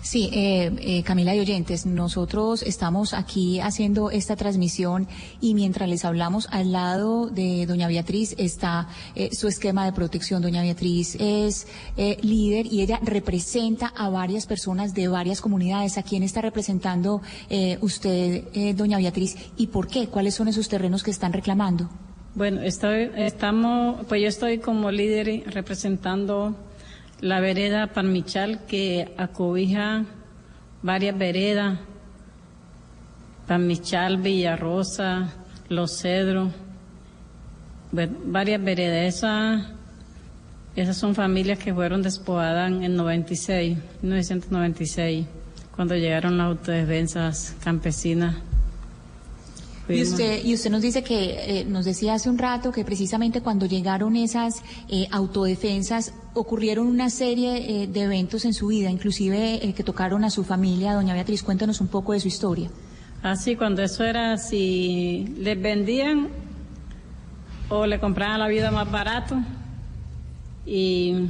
[0.10, 5.08] Sí, eh, eh, Camila y oyentes, nosotros estamos aquí haciendo esta transmisión
[5.39, 10.41] y mientras les hablamos al lado de doña Beatriz está eh, su esquema de protección.
[10.41, 16.00] Doña Beatriz es eh, líder y ella representa a varias personas de varias comunidades.
[16.00, 20.08] ¿A quién está representando eh, usted, doña Beatriz, y por qué?
[20.08, 21.88] ¿Cuáles son esos terrenos que están reclamando?
[22.34, 26.56] Bueno, estoy, estamos, pues yo estoy como líder representando
[27.21, 30.05] la vereda Palmichal que acobija
[30.82, 31.79] varias veredas,
[33.47, 35.34] Palmichal, Villarrosa,
[35.67, 36.53] Los Cedros,
[37.91, 39.15] varias veredas.
[39.15, 39.65] Esas,
[40.75, 45.25] esas son familias que fueron despojadas en 96, 1996,
[45.75, 48.48] cuando llegaron las autodefensas campesinas.
[49.89, 53.41] Y usted, y usted nos dice que, eh, nos decía hace un rato que precisamente
[53.41, 59.73] cuando llegaron esas eh, autodefensas ocurrieron una serie eh, de eventos en su vida, inclusive
[59.75, 60.93] que tocaron a su familia.
[60.93, 62.69] Doña Beatriz, cuéntanos un poco de su historia.
[63.23, 66.30] Así, cuando eso era, si les vendían
[67.69, 69.38] o le compraban la vida más barato.
[70.65, 71.30] Y,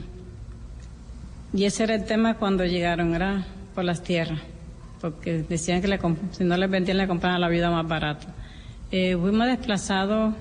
[1.54, 4.42] y ese era el tema cuando llegaron, era por las tierras.
[5.00, 5.98] Porque decían que le
[6.32, 8.28] si no les vendían, le compraban la vida más barato.
[8.92, 10.34] Eh, fuimos desplazados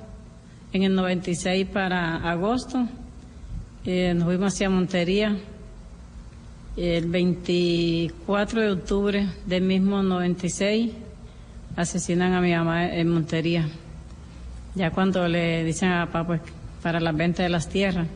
[0.73, 2.89] en el 96 para agosto.
[3.85, 5.37] Eh, nos fuimos hacia Montería.
[6.75, 10.93] El 24 de octubre del mismo 96
[11.77, 13.69] asesinan a mi mamá en Montería.
[14.75, 16.41] Ya cuando le dicen a papá pues,
[16.83, 18.09] para la venta de las tierras.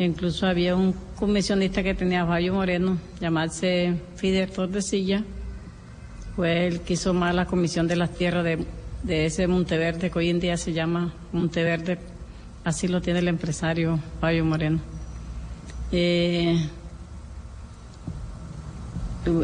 [0.00, 5.22] Incluso había un comisionista que tenía Fallo Moreno, llamarse Fidel Tordesillas.
[6.34, 8.66] Fue el que hizo más la comisión de las tierras de,
[9.02, 11.98] de ese Monteverde, que hoy en día se llama Monteverde.
[12.64, 14.80] Así lo tiene el empresario Fallo Moreno.
[15.92, 16.68] Eh,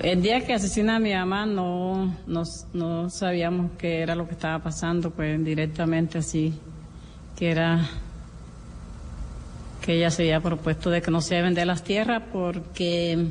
[0.02, 2.42] el día que asesina a mi mamá no, no,
[2.72, 6.54] no sabíamos qué era lo que estaba pasando, pues directamente así,
[7.36, 7.86] que era
[9.82, 13.28] que ella se había propuesto de que no se vender las tierras porque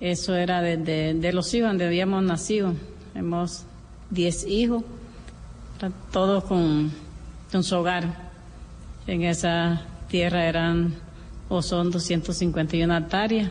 [0.00, 0.76] eso era de,
[1.14, 2.74] de- los hijos donde habíamos nacido.
[3.14, 3.64] Hemos
[4.10, 4.82] 10 hijos,
[6.12, 6.90] todos con,
[7.50, 8.30] con su hogar.
[9.06, 10.94] En esa tierra eran
[11.48, 13.50] o son 251 hectáreas.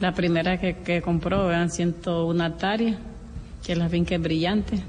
[0.00, 2.98] La primera que, que compró eran 101 hectáreas,
[3.64, 4.82] que es la finca es brillante.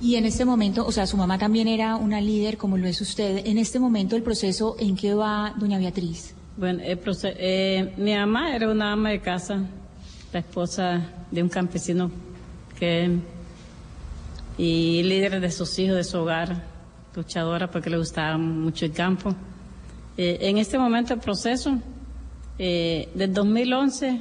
[0.00, 3.00] Y en este momento, o sea, su mamá también era una líder, como lo es
[3.00, 3.46] usted.
[3.46, 6.34] En este momento, el proceso, ¿en qué va, doña Beatriz?
[6.56, 9.60] Bueno, el proce- eh, mi mamá era una ama de casa,
[10.32, 12.10] la esposa de un campesino
[12.78, 13.18] que
[14.58, 16.64] y líder de sus hijos, de su hogar,
[17.14, 19.34] luchadora porque le gustaba mucho el campo.
[20.16, 21.78] Eh, en este momento el proceso,
[22.58, 24.20] eh, del 2011,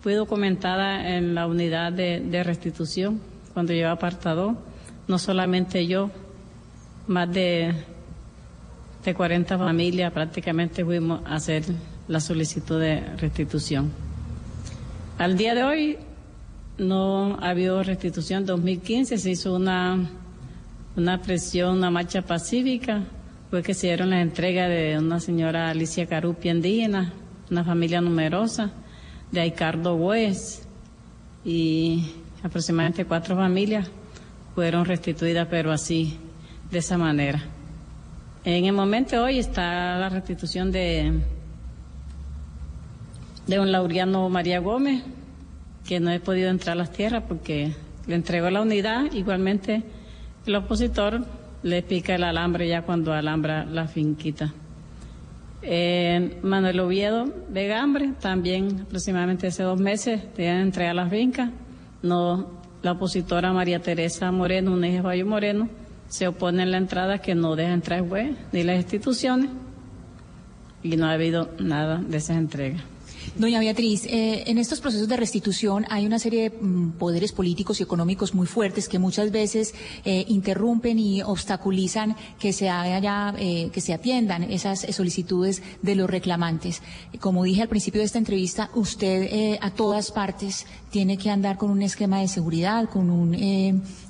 [0.00, 3.20] fui documentada en la unidad de, de restitución
[3.54, 4.56] cuando yo apartado,
[5.08, 6.10] no solamente yo,
[7.06, 7.74] más de
[9.04, 11.64] de 40 familias prácticamente fuimos a hacer
[12.08, 13.90] la solicitud de restitución.
[15.18, 15.98] Al día de hoy
[16.82, 18.44] no ha habido restitución.
[18.44, 20.10] 2015 se hizo una,
[20.96, 23.04] una presión, una marcha pacífica,
[23.50, 27.12] fue que se dieron la entrega de una señora Alicia Carupia indígena,
[27.50, 28.70] una familia numerosa,
[29.30, 30.66] de Aicardo Hues,
[31.44, 33.90] y aproximadamente cuatro familias
[34.54, 36.18] fueron restituidas, pero así,
[36.70, 37.42] de esa manera.
[38.44, 41.20] En el momento hoy está la restitución de,
[43.46, 45.02] de un Laureano María Gómez,
[45.86, 47.72] que no he podido entrar a las tierras porque
[48.06, 49.12] le entregó la unidad.
[49.12, 49.82] Igualmente,
[50.46, 51.24] el opositor
[51.62, 54.52] le pica el alambre ya cuando alambra la finquita.
[55.62, 61.50] Eh, Manuel Oviedo de Gambre, también aproximadamente hace dos meses, tenían entregar las fincas.
[62.02, 62.50] No,
[62.82, 65.68] la opositora María Teresa Moreno, hija de Bayo Moreno,
[66.08, 69.50] se opone en la entrada que no deja entrar el juez ni las instituciones
[70.82, 72.82] y no ha habido nada de esas entregas.
[73.36, 77.80] Doña Beatriz, eh, en estos procesos de restitución hay una serie de mm, poderes políticos
[77.80, 83.70] y económicos muy fuertes que muchas veces eh, interrumpen y obstaculizan que se haya, eh,
[83.72, 86.82] que se atiendan esas eh, solicitudes de los reclamantes.
[87.20, 91.70] Como dije al principio de esta entrevista, usted a todas partes tiene que andar con
[91.70, 93.34] un esquema de seguridad, con un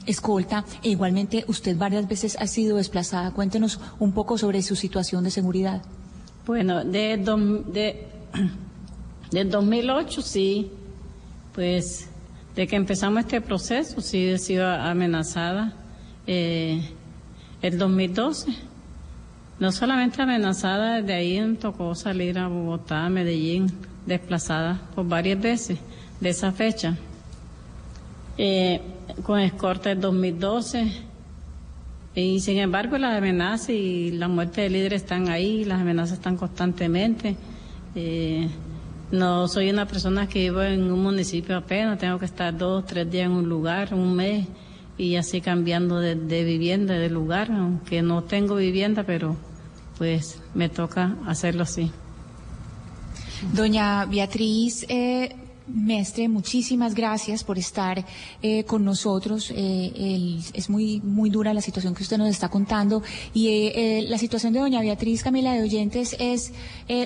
[0.06, 3.30] escolta, e igualmente usted varias veces ha sido desplazada.
[3.30, 5.82] Cuéntenos un poco sobre su situación de seguridad.
[6.46, 8.06] Bueno, de,
[9.32, 10.70] del 2008 sí,
[11.54, 12.08] pues
[12.54, 15.72] de que empezamos este proceso, sí he sido amenazada.
[16.26, 16.82] Eh,
[17.62, 18.52] el 2012,
[19.58, 23.72] no solamente amenazada, desde ahí tocó salir a Bogotá, a Medellín,
[24.04, 25.78] desplazada por varias veces
[26.20, 26.96] de esa fecha.
[28.36, 28.80] Eh,
[29.22, 30.92] con escorta del 2012.
[32.14, 36.36] Y sin embargo, las amenazas y la muerte de líderes están ahí, las amenazas están
[36.36, 37.36] constantemente.
[37.94, 38.48] Eh,
[39.12, 43.10] no soy una persona que vivo en un municipio apenas, tengo que estar dos, tres
[43.10, 44.46] días en un lugar, un mes,
[44.98, 49.36] y así cambiando de, de vivienda, de lugar, aunque no tengo vivienda, pero
[49.98, 51.90] pues me toca hacerlo así.
[53.52, 55.36] Doña Beatriz eh,
[55.74, 58.04] Mestre, muchísimas gracias por estar
[58.42, 59.52] eh, con nosotros.
[59.54, 64.02] Eh, es muy, muy dura la situación que usted nos está contando y eh, eh,
[64.02, 66.52] la situación de doña Beatriz Camila de Oyentes es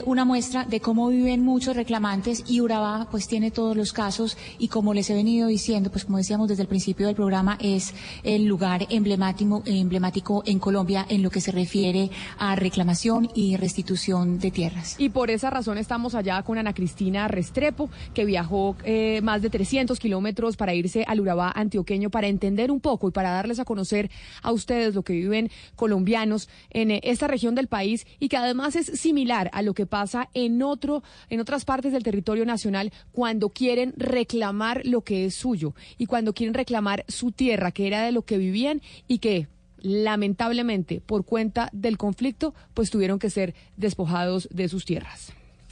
[0.04, 4.66] una muestra de cómo viven muchos reclamantes y Urabá pues tiene todos los casos y
[4.66, 8.46] como les he venido diciendo, pues como decíamos desde el principio del programa, es el
[8.46, 14.50] lugar emblemático, emblemático en Colombia en lo que se refiere a reclamación y restitución de
[14.50, 14.96] tierras.
[14.98, 19.50] Y por esa razón estamos allá con Ana Cristina Restrepo, que viajó eh, más de
[19.50, 23.64] 300 kilómetros para irse al Urabá antioqueño para entender un poco y para darles a
[23.64, 24.10] conocer
[24.42, 28.76] a ustedes lo que viven colombianos en eh, esta región del país y que además
[28.76, 33.50] es similar a lo que pasa en otro, en otras partes del territorio nacional cuando
[33.50, 38.12] quieren reclamar lo que es suyo y cuando quieren reclamar su tierra, que era de
[38.12, 44.48] lo que vivían y que lamentablemente por cuenta del conflicto pues tuvieron que ser despojados
[44.50, 45.32] de sus tierras.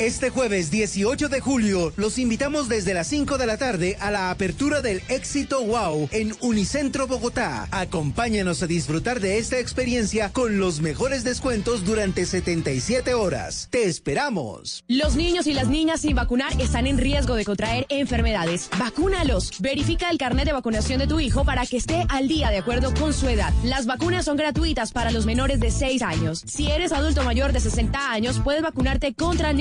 [0.00, 4.32] Este jueves 18 de julio los invitamos desde las 5 de la tarde a la
[4.32, 7.68] apertura del Éxito Wow en Unicentro Bogotá.
[7.70, 13.68] Acompáñanos a disfrutar de esta experiencia con los mejores descuentos durante 77 horas.
[13.70, 14.82] ¡Te esperamos!
[14.88, 18.70] Los niños y las niñas sin vacunar están en riesgo de contraer enfermedades.
[18.76, 19.52] Vacúnalos.
[19.60, 22.92] Verifica el carnet de vacunación de tu hijo para que esté al día de acuerdo
[22.94, 23.52] con su edad.
[23.62, 26.42] Las vacunas son gratuitas para los menores de 6 años.
[26.48, 29.52] Si eres adulto mayor de 60 años, puedes vacunarte contra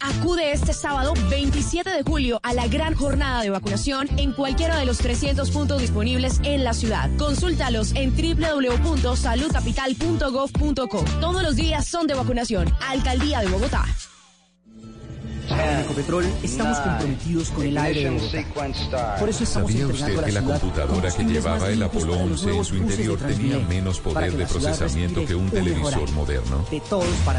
[0.00, 4.86] Acude este sábado 27 de julio a la gran jornada de vacunación en cualquiera de
[4.86, 7.10] los 300 puntos disponibles en la ciudad.
[7.16, 11.04] Consúltalos en www.saludcapital.gov.co.
[11.20, 12.72] Todos los días son de vacunación.
[12.88, 13.84] Alcaldía de Bogotá.
[15.48, 19.16] En Ecopetrol estamos comprometidos con el aire de Bogotá.
[19.18, 22.56] Por eso estamos ¿Sabía usted que la computadora que llevaba el Apolo para los 11
[22.56, 26.64] en su interior tenía menos poder de procesamiento que un televisor moderno?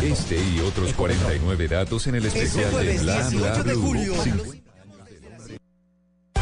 [0.02, 4.67] Este y otros 49 datos en el Este especial de Bla Bla 18 de Blue.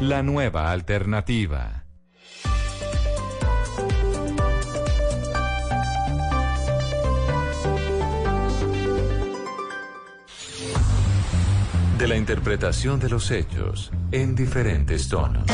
[0.00, 1.82] La nueva alternativa.
[12.02, 15.44] de la interpretación de los hechos en diferentes tonos.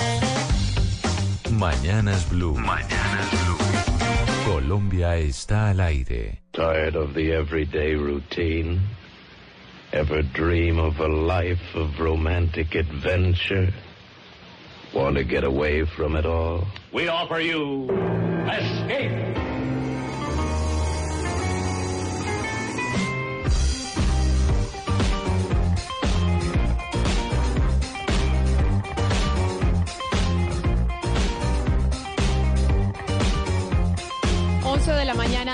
[1.53, 2.55] Mañanas Blue.
[2.55, 4.51] Mañanas Blue.
[4.55, 6.41] Colombia está al aire.
[6.53, 8.81] Tired of the everyday routine?
[9.99, 13.73] Ever dream of a life of romantic adventure?
[14.95, 16.69] Want to get away from it all?
[16.93, 17.91] We offer you
[18.49, 19.48] escape.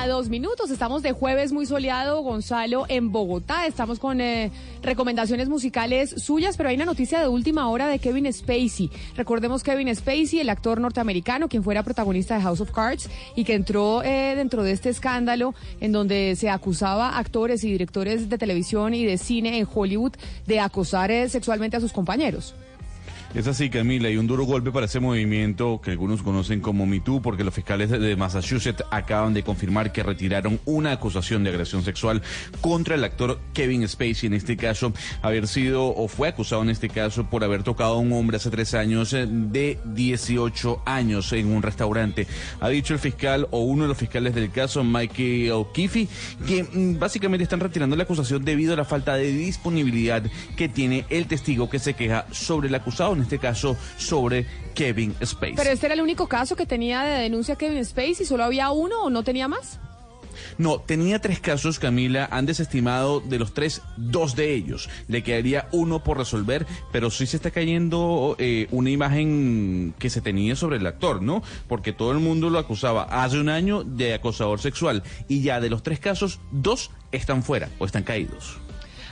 [0.06, 0.70] Dos minutos.
[0.70, 3.66] Estamos de jueves muy soleado, Gonzalo, en Bogotá.
[3.66, 4.50] Estamos con eh,
[4.82, 8.90] recomendaciones musicales suyas, pero hay una noticia de última hora de Kevin Spacey.
[9.16, 13.54] Recordemos Kevin Spacey, el actor norteamericano, quien fuera protagonista de House of Cards y que
[13.54, 18.38] entró eh, dentro de este escándalo en donde se acusaba a actores y directores de
[18.38, 20.12] televisión y de cine en Hollywood
[20.46, 22.54] de acosar eh, sexualmente a sus compañeros.
[23.34, 27.20] Es así, Camila, y un duro golpe para ese movimiento que algunos conocen como MeToo,
[27.20, 32.22] porque los fiscales de Massachusetts acaban de confirmar que retiraron una acusación de agresión sexual
[32.60, 36.88] contra el actor Kevin Spacey, en este caso, haber sido o fue acusado en este
[36.88, 41.52] caso por haber tocado a un hombre hace tres años eh, de 18 años en
[41.52, 42.28] un restaurante.
[42.60, 46.06] Ha dicho el fiscal o uno de los fiscales del caso, Michael O'Keefe,
[46.46, 50.22] que mm, básicamente están retirando la acusación debido a la falta de disponibilidad
[50.56, 55.56] que tiene el testigo que se queja sobre el acusado este caso sobre Kevin Spacey.
[55.56, 59.04] Pero este era el único caso que tenía de denuncia Kevin Spacey, ¿solo había uno
[59.04, 59.80] o no tenía más?
[60.58, 62.28] No, tenía tres casos, Camila.
[62.30, 64.88] Han desestimado de los tres, dos de ellos.
[65.08, 70.20] Le quedaría uno por resolver, pero sí se está cayendo eh, una imagen que se
[70.20, 71.42] tenía sobre el actor, ¿no?
[71.68, 75.02] Porque todo el mundo lo acusaba hace un año de acosador sexual.
[75.28, 78.58] Y ya de los tres casos, dos están fuera o están caídos.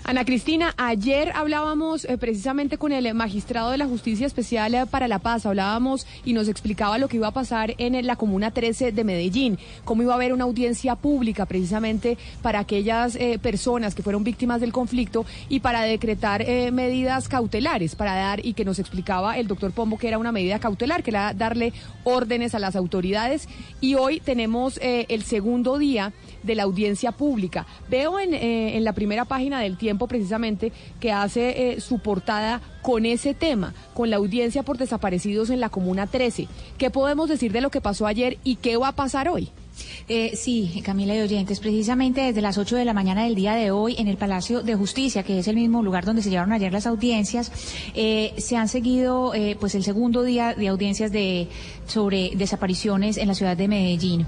[0.05, 5.07] Ana Cristina, ayer hablábamos eh, precisamente con el magistrado de la Justicia Especial eh, para
[5.07, 8.91] la Paz, hablábamos y nos explicaba lo que iba a pasar en la Comuna 13
[8.91, 14.03] de Medellín, cómo iba a haber una audiencia pública precisamente para aquellas eh, personas que
[14.03, 19.39] fueron víctimas del conflicto y para decretar medidas cautelares, para dar, y que nos explicaba
[19.39, 21.73] el doctor Pombo que era una medida cautelar, que era darle
[22.03, 23.49] órdenes a las autoridades.
[23.81, 27.67] Y hoy tenemos el segundo día de la audiencia pública.
[27.89, 33.07] Veo en, en la primera página del tiempo precisamente que hace eh, su portada con
[33.07, 36.49] ese tema, con la audiencia por desaparecidos en la Comuna 13.
[36.79, 39.51] ¿Qué podemos decir de lo que pasó ayer y qué va a pasar hoy?
[40.09, 43.71] Eh, sí, Camila y oyentes, precisamente desde las 8 de la mañana del día de
[43.71, 46.73] hoy en el Palacio de Justicia, que es el mismo lugar donde se llevaron ayer
[46.73, 47.53] las audiencias,
[47.95, 51.49] eh, se han seguido eh, pues el segundo día de audiencias de
[51.87, 54.27] sobre desapariciones en la ciudad de Medellín.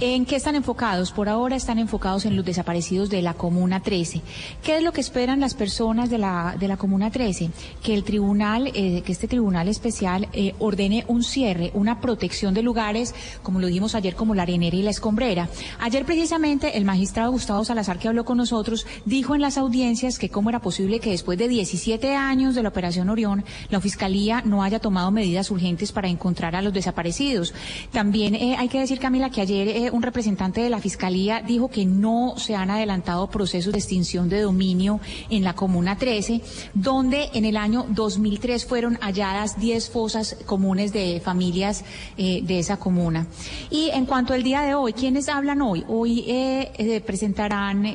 [0.00, 1.10] ¿En qué están enfocados?
[1.12, 4.22] Por ahora están enfocados en los desaparecidos de la Comuna 13.
[4.62, 7.50] ¿Qué es lo que esperan las personas de la, de la Comuna 13?
[7.82, 12.62] Que el tribunal, eh, que este tribunal especial eh, ordene un cierre, una protección de
[12.62, 15.48] lugares, como lo dijimos ayer, como la arenera y la escombrera.
[15.80, 20.28] Ayer precisamente el magistrado Gustavo Salazar, que habló con nosotros, dijo en las audiencias que
[20.28, 24.62] cómo era posible que después de 17 años de la Operación Orión, la Fiscalía no
[24.62, 27.54] haya tomado medidas urgentes para encontrar a los desaparecidos.
[27.92, 31.84] También eh, hay que decir, Camila, que ayer un representante de la Fiscalía dijo que
[31.84, 35.00] no se han adelantado procesos de extinción de dominio
[35.30, 36.40] en la Comuna 13,
[36.74, 41.84] donde en el año 2003 fueron halladas 10 fosas comunes de familias
[42.16, 43.26] eh, de esa comuna.
[43.70, 45.84] Y en cuanto al día de hoy, ¿quiénes hablan hoy?
[45.88, 47.86] Hoy eh, eh, presentarán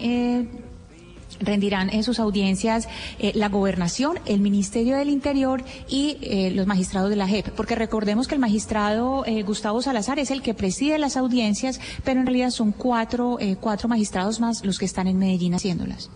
[1.39, 2.87] rendirán en sus audiencias
[3.19, 7.75] eh, la gobernación, el Ministerio del Interior y eh, los magistrados de la JEP, porque
[7.75, 12.25] recordemos que el magistrado eh, Gustavo Salazar es el que preside las audiencias, pero en
[12.25, 16.09] realidad son cuatro, cuatro magistrados más los que están en Medellín haciéndolas.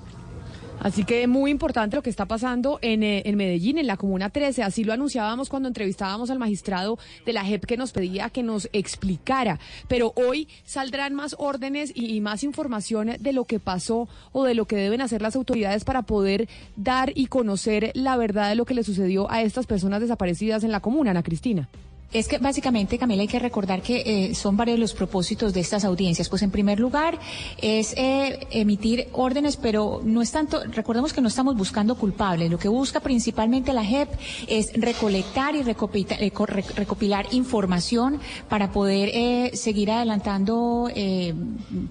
[0.80, 4.64] Así que muy importante lo que está pasando en, eh, Medellín, en la Comuna 13.
[4.64, 8.70] Así lo anunciábamos cuando entrevistábamos al magistrado de la JEP que nos pedía que nos
[8.74, 9.60] explicara.
[9.88, 14.66] Pero hoy saldrán más órdenes y, más información de lo que pasó o de lo
[14.66, 18.74] que deben hacer las autoridades para poder dar y conocer la verdad de lo que
[18.74, 21.70] le sucedió a estas personas desaparecidas en la comuna, Ana Cristina.
[22.14, 25.84] Es que básicamente, Camila, hay que recordar que eh, son varios los propósitos de estas
[25.84, 26.30] audiencias.
[26.30, 27.20] Pues en primer lugar
[27.62, 32.50] es eh, emitir órdenes, pero no es tanto, recordemos que no estamos buscando culpables.
[32.50, 34.10] Lo que busca principalmente la JEP
[34.48, 36.32] es recolectar y recopilar, eh,
[36.76, 40.90] recopilar información para poder seguir adelantando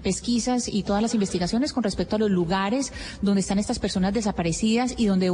[0.01, 2.91] pesquisas y todas las investigaciones con respecto a los lugares
[3.21, 5.31] donde están estas personas desaparecidas y donde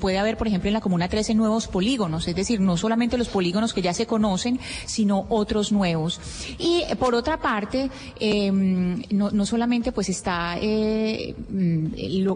[0.00, 3.28] puede haber, por ejemplo, en la Comuna 13 nuevos polígonos, es decir, no solamente los
[3.28, 6.20] polígonos que ya se conocen, conocen, sino otros nuevos.
[6.58, 11.86] Y por otra parte, em, no, solamente pues está eh, mm,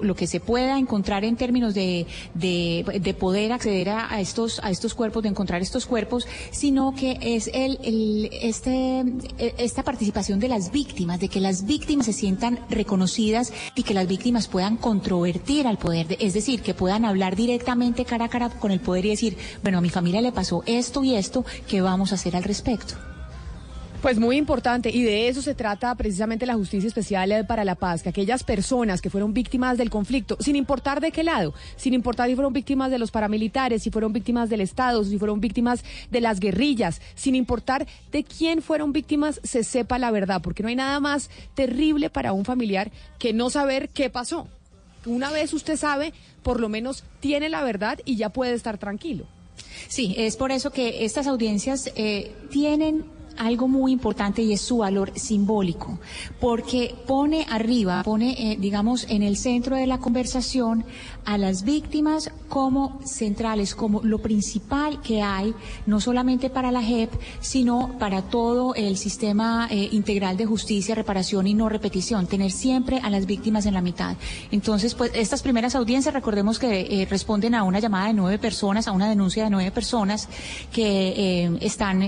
[0.02, 4.94] lo, que se pueda encontrar en términos de, de, poder acceder a, estos a estos
[4.94, 9.04] cuerpos, de encontrar estos cuerpos, sino que es el, el este
[9.38, 13.94] e, esta participación de las víctimas, de que las víctimas se sientan reconocidas y que
[13.94, 18.50] las víctimas puedan controvertir al poder, es decir, que puedan hablar directamente cara a cara
[18.50, 21.75] con el poder y decir, bueno, a mi familia le pasó esto y esto, que
[21.76, 22.94] ¿Qué vamos a hacer al respecto?
[24.00, 28.02] Pues muy importante, y de eso se trata precisamente la Justicia Especial para la Paz,
[28.02, 32.30] que aquellas personas que fueron víctimas del conflicto, sin importar de qué lado, sin importar
[32.30, 36.22] si fueron víctimas de los paramilitares, si fueron víctimas del Estado, si fueron víctimas de
[36.22, 40.76] las guerrillas, sin importar de quién fueron víctimas, se sepa la verdad, porque no hay
[40.76, 44.48] nada más terrible para un familiar que no saber qué pasó.
[45.04, 49.26] Una vez usted sabe, por lo menos tiene la verdad y ya puede estar tranquilo.
[49.88, 53.04] Sí, es por eso que estas audiencias eh, tienen
[53.36, 55.98] algo muy importante y es su valor simbólico,
[56.40, 60.84] porque pone arriba, pone, eh, digamos, en el centro de la conversación
[61.26, 65.54] a las víctimas como centrales, como lo principal que hay,
[65.84, 71.48] no solamente para la JEP, sino para todo el sistema eh, integral de justicia, reparación
[71.48, 74.16] y no repetición, tener siempre a las víctimas en la mitad.
[74.52, 78.86] Entonces, pues estas primeras audiencias, recordemos que eh, responden a una llamada de nueve personas,
[78.86, 80.28] a una denuncia de nueve personas
[80.72, 82.02] que están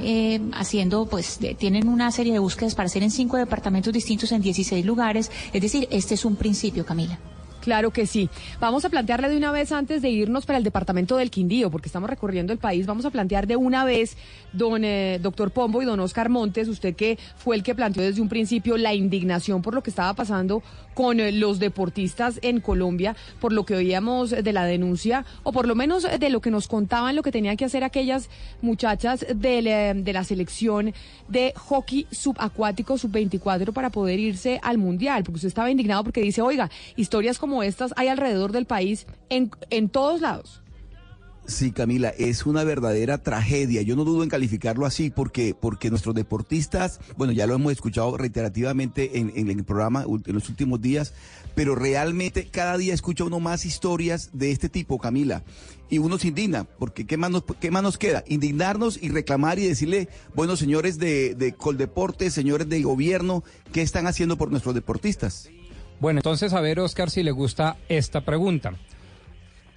[0.54, 4.86] haciendo, pues, tienen una serie de búsquedas para hacer en cinco departamentos distintos en 16
[4.86, 5.30] lugares.
[5.52, 7.18] Es decir, este es un principio, Camila.
[7.68, 8.30] Claro que sí.
[8.60, 11.90] Vamos a plantearle de una vez antes de irnos para el departamento del Quindío, porque
[11.90, 14.16] estamos recorriendo el país, vamos a plantear de una vez,
[14.54, 18.22] don eh, doctor Pombo y don Oscar Montes, usted que fue el que planteó desde
[18.22, 20.62] un principio la indignación por lo que estaba pasando
[20.98, 25.68] con eh, los deportistas en Colombia, por lo que oíamos de la denuncia, o por
[25.68, 28.28] lo menos de lo que nos contaban lo que tenían que hacer aquellas
[28.62, 30.92] muchachas de, la, de la selección
[31.28, 36.42] de hockey subacuático sub-24 para poder irse al Mundial, porque usted estaba indignado porque dice,
[36.42, 40.62] oiga, historias como estas hay alrededor del país en, en todos lados.
[41.48, 43.80] Sí, Camila, es una verdadera tragedia.
[43.80, 48.18] Yo no dudo en calificarlo así porque, porque nuestros deportistas, bueno, ya lo hemos escuchado
[48.18, 51.14] reiterativamente en, en el programa en los últimos días,
[51.54, 55.42] pero realmente cada día escucha uno más historias de este tipo, Camila.
[55.88, 58.24] Y uno se indigna, porque ¿qué más nos, qué más nos queda?
[58.28, 63.42] Indignarnos y reclamar y decirle, bueno, señores de, de Coldeporte, señores del gobierno,
[63.72, 65.48] ¿qué están haciendo por nuestros deportistas?
[65.98, 68.74] Bueno, entonces a ver, Oscar, si le gusta esta pregunta.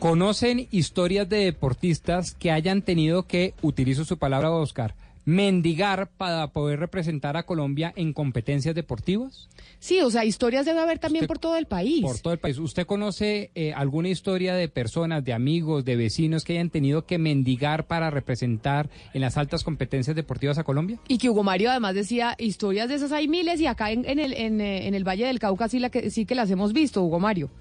[0.01, 4.95] ¿Conocen historias de deportistas que hayan tenido que, utilizo su palabra, Oscar,
[5.25, 9.47] mendigar para poder representar a Colombia en competencias deportivas?
[9.77, 12.01] Sí, o sea, historias debe haber también por todo el país.
[12.01, 12.57] Por todo el país.
[12.57, 17.19] ¿Usted conoce eh, alguna historia de personas, de amigos, de vecinos que hayan tenido que
[17.19, 20.97] mendigar para representar en las altas competencias deportivas a Colombia?
[21.09, 24.33] Y que Hugo Mario además decía, historias de esas hay miles y acá en, el,
[24.33, 27.19] eh, en, el Valle del Cauca sí, la que, sí que las hemos visto, Hugo
[27.19, 27.51] Mario.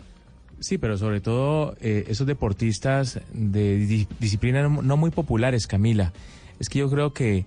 [0.60, 6.12] Sí, pero sobre todo eh, esos deportistas de disciplinas no muy populares, Camila
[6.60, 7.46] es que yo creo que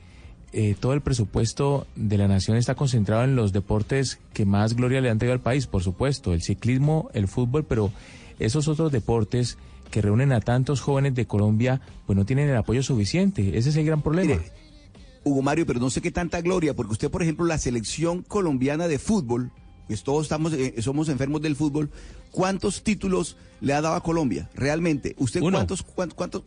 [0.52, 5.02] eh, todo el presupuesto de la nación está concentrado en los deportes que más gloria
[5.02, 7.92] le han traído al país, por supuesto, el ciclismo, el fútbol, pero
[8.40, 9.58] esos otros deportes
[9.92, 13.58] que reúnen a tantos jóvenes de Colombia, pues no tienen el apoyo suficiente.
[13.58, 14.36] Ese es el gran problema.
[15.24, 18.88] Hugo Mario, pero no sé qué tanta gloria, porque usted, por ejemplo, la selección colombiana
[18.88, 19.52] de fútbol,
[19.88, 21.90] pues todos estamos, eh, somos enfermos del fútbol,
[22.32, 24.50] ¿cuántos títulos le ha dado a Colombia?
[24.56, 26.44] Realmente, ¿usted cuántos, cuántos,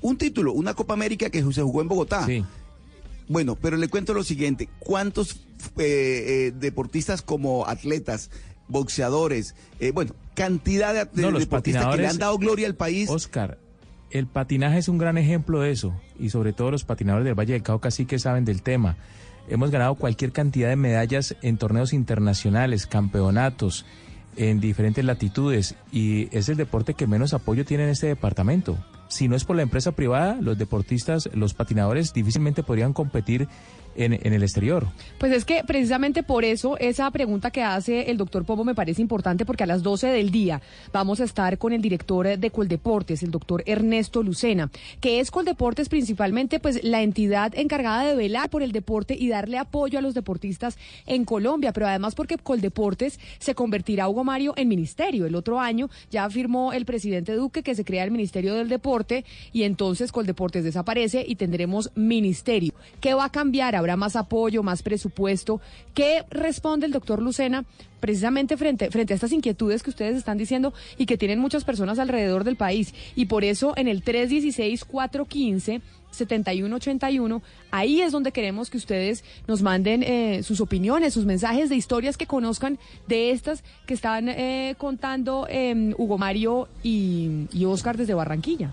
[0.00, 2.26] un título, una Copa América que se jugó en Bogotá.
[2.26, 2.44] Sí.
[3.28, 5.36] Bueno, pero le cuento lo siguiente, ¿cuántos
[5.76, 8.30] eh, eh, deportistas como atletas,
[8.68, 13.10] boxeadores, eh, bueno, cantidad de, deportistas que le han dado gloria al país?
[13.10, 13.58] Oscar,
[14.10, 17.52] el patinaje es un gran ejemplo de eso, y sobre todo los patinadores del Valle
[17.52, 18.96] del Cauca sí que saben del tema.
[19.48, 23.86] Hemos ganado cualquier cantidad de medallas en torneos internacionales, campeonatos,
[24.36, 28.78] en diferentes latitudes, y es el deporte que menos apoyo tiene en este departamento.
[29.08, 33.48] Si no es por la empresa privada, los deportistas, los patinadores difícilmente podrían competir
[33.98, 34.86] en, el exterior.
[35.18, 39.02] Pues es que precisamente por eso esa pregunta que hace el doctor Pombo me parece
[39.02, 43.22] importante porque a las 12 del día vamos a estar con el director de Coldeportes,
[43.22, 44.70] el doctor Ernesto Lucena,
[45.00, 49.58] que es Coldeportes principalmente pues la entidad encargada de velar por el deporte y darle
[49.58, 54.68] apoyo a los deportistas en Colombia, pero además porque Coldeportes se convertirá, Hugo Mario, en
[54.68, 55.26] ministerio.
[55.26, 59.24] El otro año ya afirmó el presidente Duque que se crea el Ministerio del Deporte
[59.52, 62.72] y entonces Coldeportes desaparece y tendremos ministerio.
[63.00, 63.76] ¿Qué va a cambiar?
[63.76, 65.60] ¿Habrá más apoyo, más presupuesto?
[65.94, 67.64] ¿Qué responde el doctor Lucena
[68.00, 71.98] precisamente frente, frente a estas inquietudes que ustedes están diciendo y que tienen muchas personas
[71.98, 72.94] alrededor del país?
[73.16, 75.80] Y por eso en el 316-415...
[76.10, 77.42] 7181.
[77.70, 82.16] Ahí es donde queremos que ustedes nos manden eh, sus opiniones, sus mensajes de historias
[82.16, 88.14] que conozcan de estas que están eh, contando eh, Hugo Mario y, y Oscar desde
[88.14, 88.72] Barranquilla.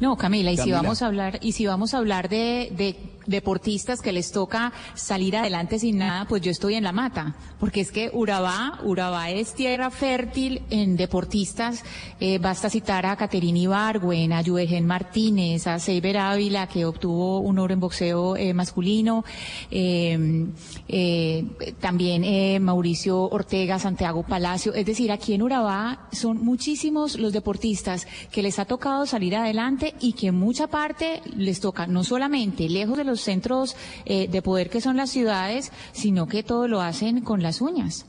[0.00, 2.96] No, Camila, y si vamos a hablar, y si vamos a hablar de, de
[3.26, 7.80] deportistas que les toca salir adelante sin nada, pues yo estoy en la mata, porque
[7.80, 11.82] es que Urabá, Urabá es tierra fértil en deportistas,
[12.20, 17.58] eh, basta citar a Caterina Ibargüen, a Yuegen Martínez, a Seiber Ávila, que obtuvo un
[17.58, 19.24] oro en boxeo eh, masculino,
[19.70, 21.44] eh,
[21.80, 28.42] también Mauricio Ortega, Santiago Palacio, es decir, aquí en Urabá son muchísimos los deportistas que
[28.42, 33.04] les ha tocado salir adelante y que mucha parte les toca no solamente lejos de
[33.04, 37.42] los centros eh, de poder que son las ciudades, sino que todo lo hacen con
[37.42, 38.06] las uñas.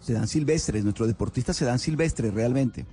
[0.00, 2.86] Se dan silvestres, nuestros deportistas se dan silvestres realmente.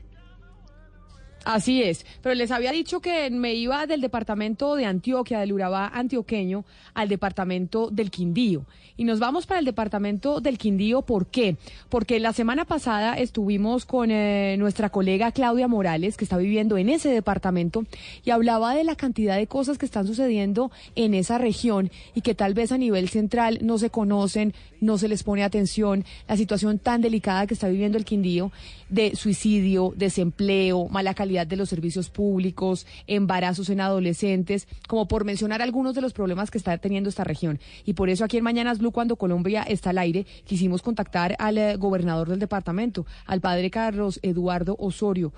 [1.52, 5.88] Así es, pero les había dicho que me iba del departamento de Antioquia, del Urabá
[5.88, 8.66] antioqueño, al departamento del Quindío.
[8.98, 11.56] Y nos vamos para el departamento del Quindío, ¿por qué?
[11.90, 16.90] Porque la semana pasada estuvimos con eh, nuestra colega Claudia Morales, que está viviendo en
[16.90, 17.84] ese departamento,
[18.24, 22.36] y hablaba de la cantidad de cosas que están sucediendo en esa región y que
[22.36, 26.78] tal vez a nivel central no se conocen, no se les pone atención, la situación
[26.78, 28.52] tan delicada que está viviendo el Quindío
[28.90, 35.62] de suicidio, desempleo, mala calidad de los servicios públicos, embarazos en adolescentes, como por mencionar
[35.62, 37.60] algunos de los problemas que está teniendo esta región.
[37.86, 41.58] Y por eso aquí en Mañanas Blue, cuando Colombia está al aire, quisimos contactar al
[41.58, 45.32] eh, gobernador del departamento, al padre Carlos Eduardo Osorio.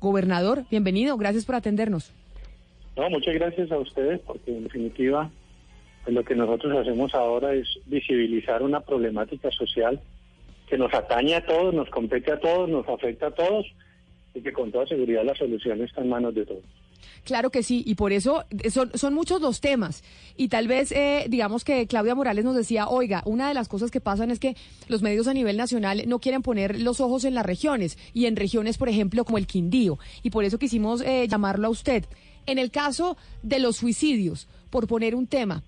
[0.00, 2.12] Gobernador, bienvenido, gracias por atendernos.
[2.96, 5.30] No, muchas gracias a ustedes porque en definitiva
[6.04, 10.00] pues, lo que nosotros hacemos ahora es visibilizar una problemática social
[10.68, 13.66] que nos atañe a todos, nos compete a todos, nos afecta a todos
[14.36, 16.62] y que con toda seguridad la solución está en manos de todos.
[17.24, 20.04] Claro que sí, y por eso eh, son, muchos los temas.
[20.36, 23.90] Y tal vez, eh, digamos que Claudia Morales nos decía, oiga, una de las cosas
[23.90, 24.56] que pasan es que
[24.88, 28.36] los medios a nivel nacional no quieren poner los ojos en las regiones, y en
[28.36, 29.98] regiones, por ejemplo, como el Quindío.
[30.22, 32.04] Y por eso quisimos eh, llamarlo a usted.
[32.46, 35.64] En el caso de los suicidios, por poner un tema,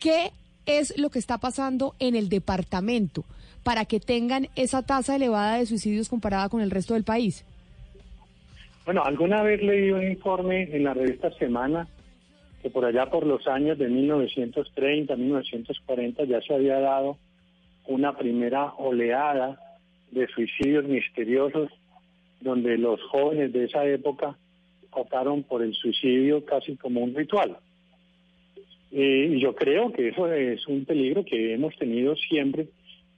[0.00, 0.32] ¿qué
[0.64, 3.24] es lo que está pasando en el departamento
[3.62, 7.44] para que tengan esa tasa elevada de suicidios comparada con el resto del país?
[8.84, 11.88] Bueno, alguna vez leí un informe en la revista Semana
[12.60, 17.16] que por allá por los años de 1930, 1940 ya se había dado
[17.86, 19.58] una primera oleada
[20.10, 21.70] de suicidios misteriosos
[22.40, 24.36] donde los jóvenes de esa época
[24.90, 27.56] optaron por el suicidio casi como un ritual.
[28.92, 32.68] Eh, y yo creo que eso es un peligro que hemos tenido siempre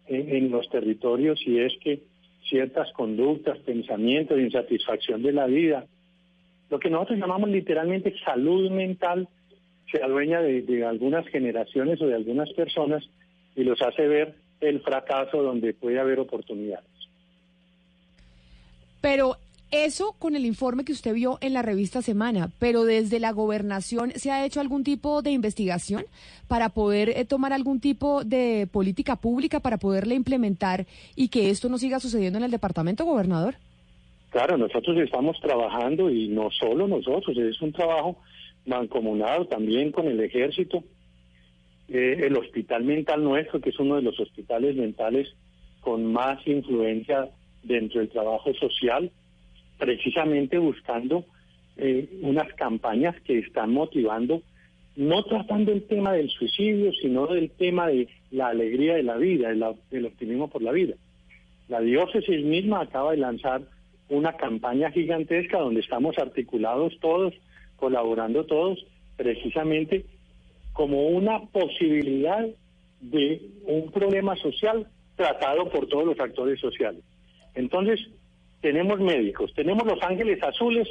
[0.06, 2.00] en los territorios y es que
[2.48, 5.86] ciertas conductas, pensamientos, insatisfacción de la vida.
[6.70, 9.28] Lo que nosotros llamamos literalmente salud mental
[9.90, 13.04] se adueña de, algunas generaciones o de algunas personas
[13.54, 16.90] y los hace ver el fracaso donde puede haber oportunidades.
[19.00, 19.36] Pero
[19.70, 24.12] eso con el informe que usted vio en la revista Semana, pero desde la gobernación
[24.12, 26.04] se ha hecho algún tipo de investigación
[26.46, 30.86] para poder eh, tomar algún tipo de política pública para poderle implementar
[31.16, 33.56] y que esto no siga sucediendo en el departamento, gobernador.
[34.30, 38.18] Claro, nosotros estamos trabajando y no solo nosotros, es un trabajo
[38.66, 40.84] mancomunado también con el ejército,
[41.88, 45.28] eh, el hospital mental nuestro, que es uno de los hospitales mentales
[45.80, 47.28] con más influencia
[47.62, 49.10] dentro del trabajo social
[49.78, 51.24] precisamente buscando
[51.76, 54.42] eh, unas campañas que están motivando,
[54.96, 59.48] no tratando el tema del suicidio, sino del tema de la alegría de la vida,
[59.90, 60.94] del optimismo por la vida.
[61.68, 63.62] La diócesis misma acaba de lanzar
[64.08, 67.34] una campaña gigantesca donde estamos articulados todos,
[67.76, 70.06] colaborando todos, precisamente
[70.72, 72.46] como una posibilidad
[73.00, 77.02] de un problema social tratado por todos los actores sociales.
[77.54, 78.00] Entonces,
[78.66, 80.88] tenemos médicos, tenemos los ángeles azules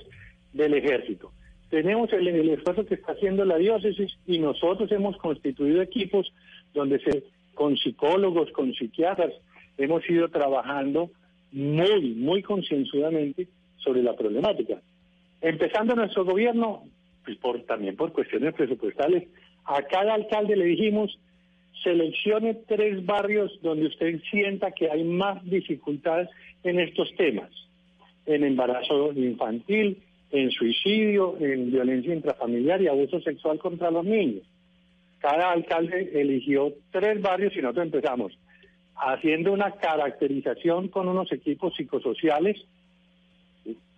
[0.53, 1.33] del ejército,
[1.69, 6.31] tenemos el, esfuerzo que está haciendo la diócesis y nosotros hemos constituido equipos
[6.73, 9.33] donde se, con psicólogos, con psiquiatras,
[9.77, 11.11] hemos ido trabajando
[11.51, 14.81] muy, muy concienzudamente sobre la problemática.
[15.41, 16.83] Empezando nuestro gobierno,
[17.25, 19.27] pues por, también por cuestiones presupuestales,
[19.65, 21.19] a cada alcalde le dijimos,
[21.83, 26.29] seleccione tres barrios donde usted sienta que hay más dificultades
[26.63, 27.51] en estos temas,
[28.25, 30.01] en embarazo infantil,
[30.31, 34.43] en suicidio, en violencia intrafamiliar y abuso sexual contra los niños.
[35.19, 38.37] Cada alcalde eligió tres barrios y nosotros empezamos
[38.95, 42.63] haciendo una caracterización con unos equipos psicosociales,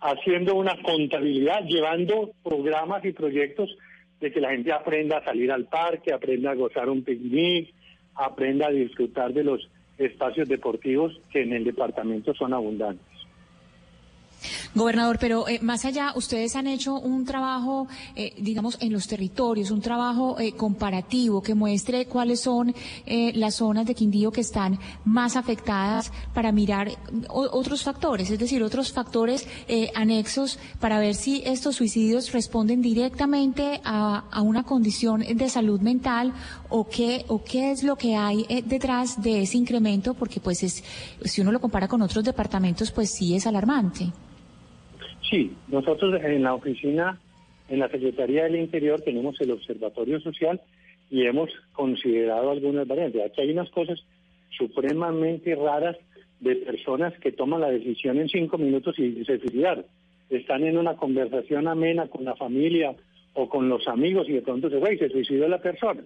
[0.00, 3.76] haciendo una contabilidad, llevando programas y proyectos
[4.20, 7.72] de que la gente aprenda a salir al parque, aprenda a gozar un picnic,
[8.14, 13.06] aprenda a disfrutar de los espacios deportivos que en el departamento son abundantes.
[14.74, 19.70] Gobernador, pero eh, más allá, ustedes han hecho un trabajo, eh, digamos, en los territorios,
[19.70, 22.74] un trabajo eh, comparativo que muestre cuáles son
[23.06, 26.90] las zonas de Quindío que están más afectadas para mirar
[27.28, 29.46] otros factores, es decir, otros factores
[29.94, 36.32] anexos para ver si estos suicidios responden directamente a, una condición de salud mental
[36.68, 40.84] o qué, o qué es lo que hay detrás de ese incremento, porque pues es,
[41.24, 44.12] si uno lo compara con otros departamentos, pues sí es alarmante.
[45.28, 47.20] Sí, nosotros en la oficina,
[47.68, 50.60] en la Secretaría del Interior, tenemos el Observatorio Social
[51.10, 53.22] y hemos considerado algunas variantes.
[53.24, 53.98] Aquí hay unas cosas
[54.56, 55.96] supremamente raras
[56.40, 59.84] de personas que toman la decisión en cinco minutos y se suicidar.
[60.30, 62.94] están en una conversación amena con la familia
[63.34, 66.02] o con los amigos y de pronto se y se suicidó la persona.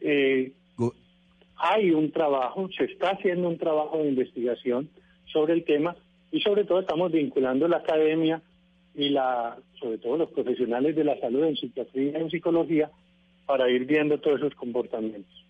[0.00, 0.52] Eh,
[1.56, 4.90] hay un trabajo, se está haciendo un trabajo de investigación
[5.32, 5.96] sobre el tema
[6.32, 8.42] y sobre todo estamos vinculando la academia
[8.94, 12.90] y la, sobre todo los profesionales de la salud en psiquiatría y en psicología
[13.46, 15.46] para ir viendo todos esos comportamientos.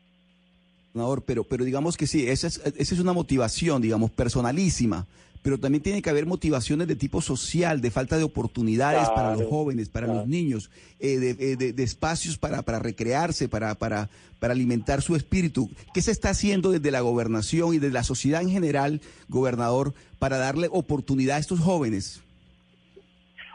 [1.27, 5.07] Pero, pero digamos que sí, esa es, esa es una motivación, digamos, personalísima,
[5.47, 9.45] pero también tiene que haber motivaciones de tipo social, de falta de oportunidades para los
[9.45, 14.09] jóvenes, para los niños, eh, de, de, de, espacios para, para recrearse, para, para,
[14.41, 15.71] para alimentar su espíritu.
[15.95, 20.37] ¿Qué se está haciendo desde la gobernación y desde la sociedad en general, gobernador, para
[20.37, 22.21] darle oportunidad a estos jóvenes?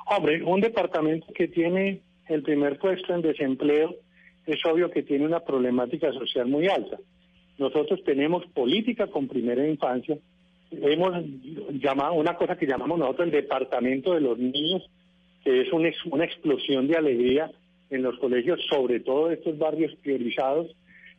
[0.05, 3.97] Hombre, un departamento que tiene el primer puesto en desempleo
[4.45, 6.99] es obvio que tiene una problemática social muy alta.
[7.57, 10.17] Nosotros tenemos política con primera infancia,
[10.71, 11.23] hemos
[11.73, 14.89] llamado una cosa que llamamos nosotros el departamento de los niños,
[15.43, 17.51] que es una, explosión de alegría
[17.89, 20.73] en los colegios, sobre todo estos barrios priorizados.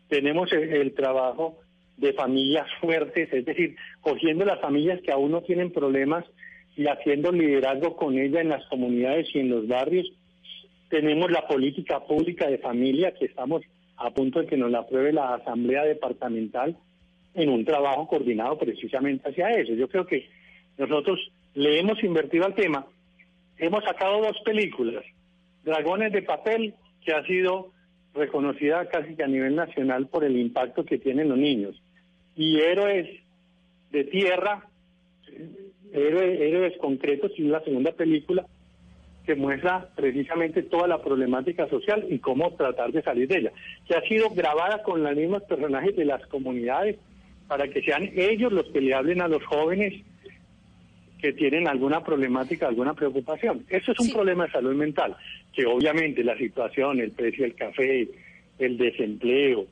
[0.08, 1.58] Tenemos el, el trabajo
[1.96, 6.24] de familias fuertes, es decir, cogiendo las familias que aún no tienen problemas
[6.76, 10.10] y haciendo liderazgo con ella en las comunidades y en los barrios.
[10.88, 13.62] Tenemos la política pública de familia que estamos
[13.96, 16.76] a punto de que nos la apruebe la Asamblea Departamental
[17.34, 19.72] en un trabajo coordinado precisamente hacia eso.
[19.74, 20.28] Yo creo que
[20.78, 21.18] nosotros
[21.54, 22.86] le hemos invertido al tema.
[23.58, 25.04] Hemos sacado dos películas,
[25.64, 26.74] Dragones de Papel,
[27.04, 27.70] que ha sido
[28.14, 31.80] reconocida casi que a nivel nacional por el impacto que tienen los niños,
[32.36, 33.08] y Héroes
[33.90, 34.66] de Tierra,
[35.92, 38.46] Héroes, Concretos, y la segunda película,
[39.24, 43.52] que muestra precisamente toda la problemática social y cómo tratar de salir de ella,
[43.86, 46.98] que ha sido grabada con los mismos personajes de las comunidades
[47.52, 49.92] para que sean ellos los que le hablen a los jóvenes
[51.20, 53.66] que tienen alguna problemática, alguna preocupación.
[53.68, 55.14] Eso es un problema de salud mental,
[55.52, 58.08] que obviamente la situación, el precio del café,
[58.58, 59.66] el desempleo,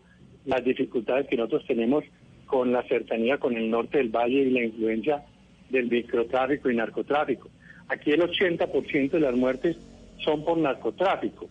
[0.45, 2.05] las dificultades que nosotros tenemos
[2.45, 5.23] con la cercanía con el norte del valle y la influencia
[5.71, 7.49] del microtráfico y narcotráfico
[7.89, 9.79] Aquí el 80% de las muertes
[10.23, 11.47] son por narcotráfico,